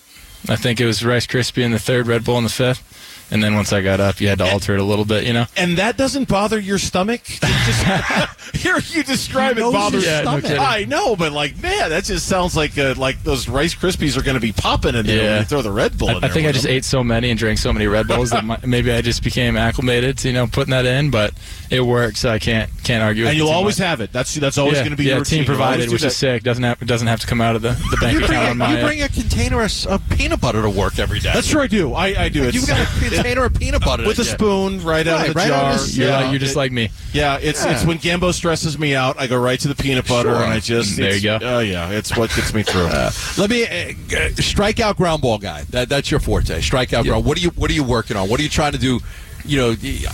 I 0.49 0.55
think 0.55 0.81
it 0.81 0.85
was 0.85 1.03
Rice 1.05 1.25
Krispie 1.27 1.63
in 1.63 1.71
the 1.71 1.79
third, 1.79 2.07
Red 2.07 2.23
Bull 2.25 2.37
in 2.37 2.43
the 2.43 2.49
fifth. 2.49 2.89
And 3.31 3.41
then 3.41 3.55
once 3.55 3.73
I 3.73 3.81
got 3.81 3.99
up, 3.99 4.21
you 4.21 4.27
had 4.27 4.37
to 4.39 4.43
alter 4.51 4.75
it 4.75 4.79
a 4.79 4.83
little 4.83 5.05
bit, 5.05 5.25
you 5.25 5.33
know? 5.33 5.45
And 5.57 5.77
that 5.79 5.97
doesn't 5.97 6.27
bother 6.27 6.59
your 6.59 6.77
stomach? 6.77 7.21
It 7.25 7.39
just, 7.41 8.55
hear 8.55 8.77
you 8.95 9.01
describe 9.01 9.57
it 9.57 9.61
bothers 9.61 10.03
your 10.03 10.11
Yeah, 10.11 10.21
no 10.21 10.39
stomach. 10.39 10.59
I 10.59 10.85
know, 10.85 11.15
but 11.15 11.31
like, 11.31 11.59
man, 11.59 11.89
that 11.89 12.03
just 12.03 12.27
sounds 12.27 12.55
like 12.55 12.77
uh, 12.77 12.93
like 12.95 13.23
those 13.23 13.47
Rice 13.49 13.73
Krispies 13.73 14.17
are 14.17 14.21
going 14.21 14.35
to 14.35 14.41
be 14.41 14.51
popping 14.51 14.93
in 14.93 15.07
there 15.07 15.31
when 15.31 15.39
you 15.39 15.45
throw 15.45 15.63
the 15.63 15.71
Red 15.71 15.97
Bull 15.97 16.09
I, 16.09 16.17
in 16.17 16.23
I 16.25 16.27
think 16.27 16.45
I 16.47 16.51
just 16.51 16.65
them. 16.65 16.73
ate 16.73 16.85
so 16.85 17.03
many 17.03 17.31
and 17.31 17.39
drank 17.39 17.57
so 17.57 17.73
many 17.73 17.87
Red 17.87 18.07
Bulls 18.07 18.29
that 18.31 18.43
my, 18.43 18.59
maybe 18.67 18.91
I 18.91 19.01
just 19.01 19.23
became 19.23 19.57
acclimated 19.57 20.17
to, 20.19 20.27
you 20.27 20.33
know, 20.35 20.45
putting 20.45 20.71
that 20.71 20.85
in, 20.85 21.09
but 21.09 21.33
it 21.71 21.81
works. 21.81 22.19
so 22.19 22.29
I 22.29 22.37
can't 22.37 22.69
can't 22.83 23.01
argue 23.01 23.23
And 23.25 23.33
it 23.33 23.37
you'll 23.37 23.49
always 23.49 23.79
much. 23.79 23.87
have 23.87 24.01
it. 24.01 24.11
That's 24.11 24.35
that's 24.35 24.59
always 24.59 24.75
yeah, 24.75 24.81
going 24.81 24.91
to 24.91 24.97
be 24.97 25.05
yeah, 25.05 25.09
your 25.11 25.19
routine. 25.19 25.39
team 25.39 25.45
You'll 25.45 25.55
provided, 25.55 25.89
which 25.91 26.01
that. 26.01 26.07
is 26.07 26.17
sick. 26.17 26.43
Doesn't 26.43 26.63
have 26.63 26.79
it 26.81 26.85
doesn't 26.85 27.07
have 27.07 27.21
to 27.21 27.25
come 27.27 27.41
out 27.41 27.55
of 27.55 27.63
the, 27.63 27.69
the 27.89 27.97
bank 27.99 28.13
You 28.13 28.19
bring, 28.19 28.31
account 28.31 28.47
a, 28.47 28.51
on 28.51 28.57
my 28.59 28.77
you 28.77 28.85
bring 28.85 29.01
a 29.01 29.09
container 29.09 29.59
of, 29.59 29.65
s- 29.65 29.87
of 29.87 30.07
peanut 30.09 30.32
butter 30.41 30.61
to 30.61 30.69
work 30.69 30.99
every 30.99 31.19
day. 31.19 31.31
That's 31.33 31.47
true. 31.47 31.61
I 31.61 31.67
do. 31.67 31.93
I, 31.93 32.23
I 32.23 32.29
do. 32.29 32.43
It's, 32.43 32.55
You've 32.55 32.67
got 32.67 32.79
a 32.81 32.99
container 32.99 33.45
of 33.45 33.53
peanut 33.53 33.83
butter 33.83 34.05
with 34.05 34.19
a 34.19 34.23
spoon 34.23 34.83
right, 34.83 35.05
out 35.07 35.21
of 35.27 35.33
the 35.33 35.39
right 35.39 35.51
out 35.51 35.75
jar. 35.75 35.83
of 35.83 35.89
You're, 35.95 36.07
yeah, 36.07 36.29
you're 36.31 36.39
just 36.39 36.53
It- 36.55 36.57
like 36.57 36.71
me. 36.71 36.89
Yeah, 37.13 37.37
it's 37.41 37.63
Yeah. 37.65 37.71
it's 37.73 37.85
when 37.85 37.99
Gambo 37.99 38.33
stresses 38.33 38.77
me 38.79 38.95
out, 38.95 39.19
I 39.19 39.27
go 39.27 39.37
right 39.39 39.59
to 39.59 39.67
the 39.67 39.75
peanut 39.75 40.07
butter, 40.07 40.29
Sure. 40.33 40.43
and 40.43 40.53
I 40.53 40.59
just 40.59 40.97
There 40.97 41.15
you 41.15 41.21
go. 41.21 41.39
Oh 41.41 41.59
yeah, 41.59 41.89
it's 41.91 42.15
what 42.17 42.29
gets 42.35 42.53
me 42.53 42.63
through. 42.63 42.83
Let 43.37 43.49
me 43.49 43.63
uh, 43.63 43.67
uh, 43.67 44.29
strikeout 44.39 44.97
ground 44.97 45.21
ball 45.21 45.37
guy. 45.37 45.63
That, 45.69 45.89
that's 45.89 46.09
your 46.11 46.19
forte. 46.19 46.59
Strikeout 46.59 47.03
ground. 47.05 47.25
What 47.25 47.37
are 47.37 47.41
you 47.41 47.49
What 47.51 47.69
are 47.69 47.73
you 47.73 47.83
working 47.83 48.17
on? 48.17 48.29
What 48.29 48.39
are 48.39 48.43
you 48.43 48.49
trying 48.49 48.71
to 48.73 48.77
do? 48.79 48.99
You 49.45 49.57
know, 49.57 49.73
the- 49.73 50.07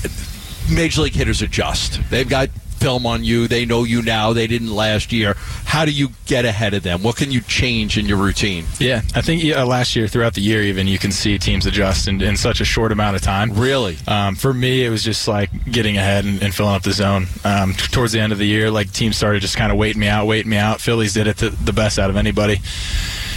major 0.71 1.01
league 1.01 1.13
hitters 1.13 1.41
adjust. 1.41 1.99
They've 2.09 2.27
got 2.29 2.49
film 2.79 3.05
on 3.05 3.23
you. 3.23 3.47
They 3.47 3.65
know 3.65 3.83
you 3.83 4.01
now. 4.01 4.33
They 4.33 4.47
didn't 4.47 4.73
last 4.73 5.11
year. 5.11 5.35
How 5.65 5.85
do 5.85 5.91
you 5.91 6.09
get 6.25 6.45
ahead 6.45 6.73
of 6.73 6.83
them? 6.83 7.03
What 7.03 7.17
can 7.17 7.31
you 7.31 7.41
change 7.41 7.97
in 7.97 8.05
your 8.05 8.17
routine? 8.17 8.65
Yeah, 8.79 9.01
I 9.15 9.21
think 9.21 9.43
yeah, 9.43 9.63
last 9.63 9.95
year, 9.95 10.07
throughout 10.07 10.33
the 10.33 10.41
year, 10.41 10.63
even 10.63 10.87
you 10.87 10.97
can 10.97 11.11
see 11.11 11.37
teams 11.37 11.65
adjust 11.65 12.07
in, 12.07 12.21
in 12.21 12.37
such 12.37 12.61
a 12.61 12.65
short 12.65 12.91
amount 12.91 13.15
of 13.15 13.21
time. 13.21 13.51
Really? 13.53 13.97
Um, 14.07 14.35
for 14.35 14.53
me, 14.53 14.85
it 14.85 14.89
was 14.89 15.03
just 15.03 15.27
like 15.27 15.49
getting 15.71 15.97
ahead 15.97 16.25
and, 16.25 16.41
and 16.41 16.53
filling 16.53 16.75
up 16.75 16.83
the 16.83 16.91
zone. 16.93 17.27
Um, 17.43 17.73
t- 17.73 17.87
towards 17.87 18.13
the 18.13 18.19
end 18.19 18.31
of 18.31 18.39
the 18.39 18.47
year, 18.47 18.71
like 18.71 18.91
teams 18.91 19.17
started 19.17 19.41
just 19.41 19.57
kind 19.57 19.71
of 19.71 19.77
waiting 19.77 19.99
me 19.99 20.07
out, 20.07 20.25
waiting 20.25 20.49
me 20.49 20.57
out. 20.57 20.81
Phillies 20.81 21.13
did 21.13 21.27
it 21.27 21.37
the, 21.37 21.49
the 21.49 21.73
best 21.73 21.99
out 21.99 22.09
of 22.09 22.15
anybody. 22.15 22.61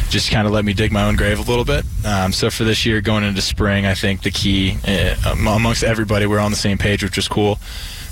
Just 0.09 0.30
kind 0.30 0.47
of 0.47 0.53
let 0.53 0.64
me 0.64 0.74
dig 0.74 0.93
my 0.93 1.05
own 1.05 1.16
grave 1.16 1.38
a 1.38 1.43
little 1.43 1.64
bit. 1.64 1.86
Um, 2.05 2.32
so 2.32 2.51
for 2.51 2.64
this 2.64 2.84
year, 2.84 3.01
going 3.01 3.24
into 3.24 3.40
spring, 3.40 3.86
I 3.86 3.95
think 3.95 4.22
the 4.22 4.30
key 4.30 4.76
uh, 4.86 5.14
amongst 5.26 5.82
everybody, 5.82 6.26
we're 6.26 6.38
on 6.38 6.51
the 6.51 6.57
same 6.57 6.76
page, 6.76 7.03
which 7.03 7.16
is 7.16 7.28
cool. 7.28 7.59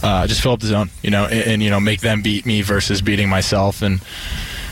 Uh, 0.02 0.26
just 0.26 0.40
fill 0.40 0.52
up 0.52 0.60
the 0.60 0.66
zone, 0.66 0.90
you 1.02 1.10
know, 1.10 1.26
and, 1.26 1.46
and 1.46 1.62
you 1.62 1.70
know 1.70 1.78
make 1.78 2.00
them 2.00 2.22
beat 2.22 2.46
me 2.46 2.62
versus 2.62 3.02
beating 3.02 3.28
myself 3.28 3.82
and 3.82 4.00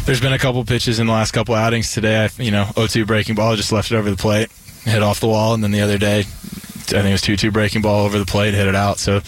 there's 0.09 0.23
been 0.23 0.33
a 0.33 0.39
couple 0.39 0.65
pitches 0.65 0.99
in 1.01 1.07
the 1.07 1.13
last 1.13 1.33
couple 1.33 1.55
outings 1.55 1.93
today. 1.93 2.25
I, 2.25 2.43
you 2.43 2.51
know, 2.51 2.65
0-2 2.77 3.07
breaking 3.07 3.35
ball, 3.35 3.55
just 3.57 3.73
left 3.73 3.93
it 3.93 3.95
over 3.95 4.09
the 4.09 4.17
plate, 4.17 4.51
hit 4.85 5.03
off 5.03 5.21
the 5.21 5.29
wall, 5.29 5.53
and 5.53 5.63
then 5.63 5.71
the 5.71 5.83
other 5.83 5.99
day, 5.99 6.21
I 6.21 6.23
think 6.23 7.09
it 7.09 7.13
was 7.13 7.21
2-2 7.21 7.53
breaking 7.53 7.83
ball 7.83 8.07
over 8.07 8.19
the 8.19 8.25
plate, 8.25 8.55
hit 8.55 8.67
it 8.67 8.75
out. 8.75 8.99
So. 8.99 9.21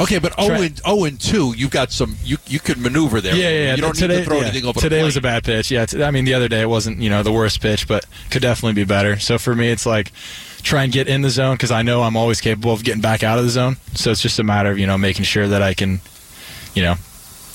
Okay, 0.00 0.18
but 0.18 0.38
0 0.40 0.62
and, 0.62 0.78
0 0.78 1.04
and 1.04 1.20
2, 1.20 1.54
you've 1.56 1.70
got 1.70 1.92
some, 1.92 2.16
you 2.24 2.38
you 2.46 2.58
could 2.58 2.78
maneuver 2.78 3.20
there. 3.20 3.36
Yeah, 3.36 3.50
yeah. 3.50 3.74
You 3.74 3.82
don't 3.82 3.94
today, 3.94 4.16
need 4.16 4.20
to 4.20 4.26
throw 4.26 4.38
yeah. 4.38 4.46
anything 4.46 4.64
over 4.64 4.80
Today 4.80 5.02
was 5.02 5.16
a 5.16 5.20
bad 5.20 5.44
pitch. 5.44 5.70
Yeah, 5.70 5.86
I 5.98 6.10
mean, 6.10 6.24
the 6.24 6.34
other 6.34 6.48
day 6.48 6.62
it 6.62 6.68
wasn't, 6.68 6.98
you 6.98 7.10
know, 7.10 7.22
the 7.22 7.32
worst 7.32 7.60
pitch, 7.60 7.86
but 7.86 8.06
could 8.30 8.42
definitely 8.42 8.74
be 8.74 8.84
better. 8.84 9.18
So 9.18 9.38
for 9.38 9.54
me, 9.54 9.70
it's 9.70 9.86
like 9.86 10.12
try 10.62 10.84
and 10.84 10.92
get 10.92 11.08
in 11.08 11.22
the 11.22 11.30
zone 11.30 11.54
because 11.54 11.70
I 11.70 11.82
know 11.82 12.02
I'm 12.02 12.16
always 12.16 12.40
capable 12.40 12.72
of 12.72 12.84
getting 12.84 13.02
back 13.02 13.22
out 13.22 13.38
of 13.38 13.44
the 13.44 13.50
zone. 13.50 13.76
So 13.94 14.10
it's 14.10 14.22
just 14.22 14.38
a 14.38 14.44
matter 14.44 14.70
of, 14.70 14.78
you 14.78 14.86
know, 14.86 14.96
making 14.96 15.24
sure 15.24 15.46
that 15.48 15.62
I 15.62 15.74
can, 15.74 16.00
you 16.74 16.82
know, 16.82 16.94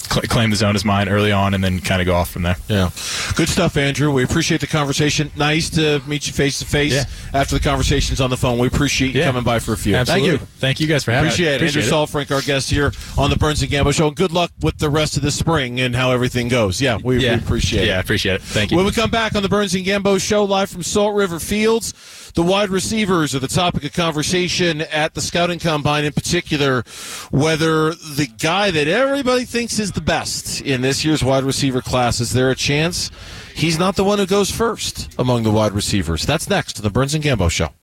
claim 0.09 0.49
the 0.49 0.55
zone 0.55 0.75
as 0.75 0.83
mine 0.85 1.09
early 1.09 1.31
on 1.31 1.53
and 1.53 1.63
then 1.63 1.79
kind 1.79 2.01
of 2.01 2.05
go 2.05 2.15
off 2.15 2.29
from 2.31 2.43
there. 2.43 2.55
Yeah. 2.67 2.89
Good 3.35 3.49
stuff, 3.49 3.77
Andrew. 3.77 4.11
We 4.11 4.23
appreciate 4.23 4.61
the 4.61 4.67
conversation. 4.67 5.31
Nice 5.35 5.69
to 5.71 6.01
meet 6.07 6.27
you 6.27 6.33
face 6.33 6.59
to 6.59 6.65
face 6.65 7.05
after 7.33 7.55
the 7.57 7.63
conversations 7.63 8.21
on 8.21 8.29
the 8.29 8.37
phone. 8.37 8.57
We 8.59 8.67
appreciate 8.67 9.13
you 9.13 9.19
Yeah. 9.21 9.27
coming 9.27 9.43
by 9.43 9.59
for 9.59 9.73
a 9.73 9.77
few. 9.77 9.95
Absolutely. 9.95 10.29
Thank 10.29 10.41
you. 10.41 10.47
Thank 10.59 10.79
you 10.79 10.87
guys 10.87 11.03
for 11.03 11.11
having 11.11 11.27
Appreciate 11.29 11.45
me. 11.45 11.51
it. 11.51 11.53
Andrew 11.67 11.81
Appreciate 11.81 11.87
it. 11.87 11.93
Saalfrank, 12.27 12.31
our 12.35 12.41
guest 12.41 12.69
here 12.69 12.91
on 13.17 13.29
the 13.29 13.35
Burns 13.35 13.61
and 13.61 13.71
Gambo 13.71 13.93
Show. 13.93 14.07
And 14.07 14.15
good 14.15 14.31
luck 14.31 14.51
with 14.61 14.77
the 14.77 14.89
rest 14.89 15.17
of 15.17 15.23
the 15.23 15.31
spring 15.31 15.79
and 15.79 15.95
how 15.95 16.11
everything 16.11 16.47
goes. 16.47 16.81
Yeah, 16.81 16.97
we, 17.03 17.17
Yeah. 17.19 17.33
we 17.35 17.37
appreciate 17.41 17.83
it. 17.83 17.87
Yeah, 17.87 17.99
appreciate 17.99 18.35
it. 18.35 18.41
Thank 18.41 18.71
you. 18.71 18.77
When 18.77 18.85
we 18.85 18.91
come 18.91 19.09
back 19.09 19.35
on 19.35 19.43
the 19.43 19.49
Burns 19.49 19.75
and 19.75 19.85
Gambo 19.85 20.19
Show, 20.21 20.43
live 20.45 20.69
from 20.69 20.83
Salt 20.83 21.15
River 21.15 21.39
Fields, 21.39 21.93
the 22.37 22.43
wide 22.43 22.69
receivers 22.69 23.33
are 23.33 23.39
the 23.39 23.47
topic 23.47 23.83
of 23.83 23.91
conversation 23.93 24.81
at 24.81 25.15
the 25.15 25.21
scouting 25.21 25.57
combine. 25.57 26.05
In 26.05 26.13
particular, 26.13 26.83
whether 27.31 27.95
the 27.95 28.27
guy 28.37 28.69
that 28.69 28.87
everybody 28.87 29.43
thinks 29.43 29.79
is 29.79 29.93
the 29.93 30.01
best 30.01 30.61
in 30.61 30.81
this 30.81 31.03
year's 31.03 31.23
wide 31.23 31.43
receiver 31.43 31.81
class 31.81 32.19
is 32.19 32.33
there 32.33 32.51
a 32.51 32.55
chance 32.55 33.09
he's 33.55 33.79
not 33.79 33.95
the 33.95 34.03
one 34.03 34.19
who 34.19 34.27
goes 34.27 34.51
first 34.51 35.11
among 35.17 35.41
the 35.41 35.51
wide 35.51 35.71
receivers? 35.71 36.27
That's 36.27 36.47
next 36.47 36.77
on 36.77 36.83
the 36.83 36.91
Burns 36.91 37.15
and 37.15 37.23
Gambo 37.23 37.49
Show. 37.49 37.69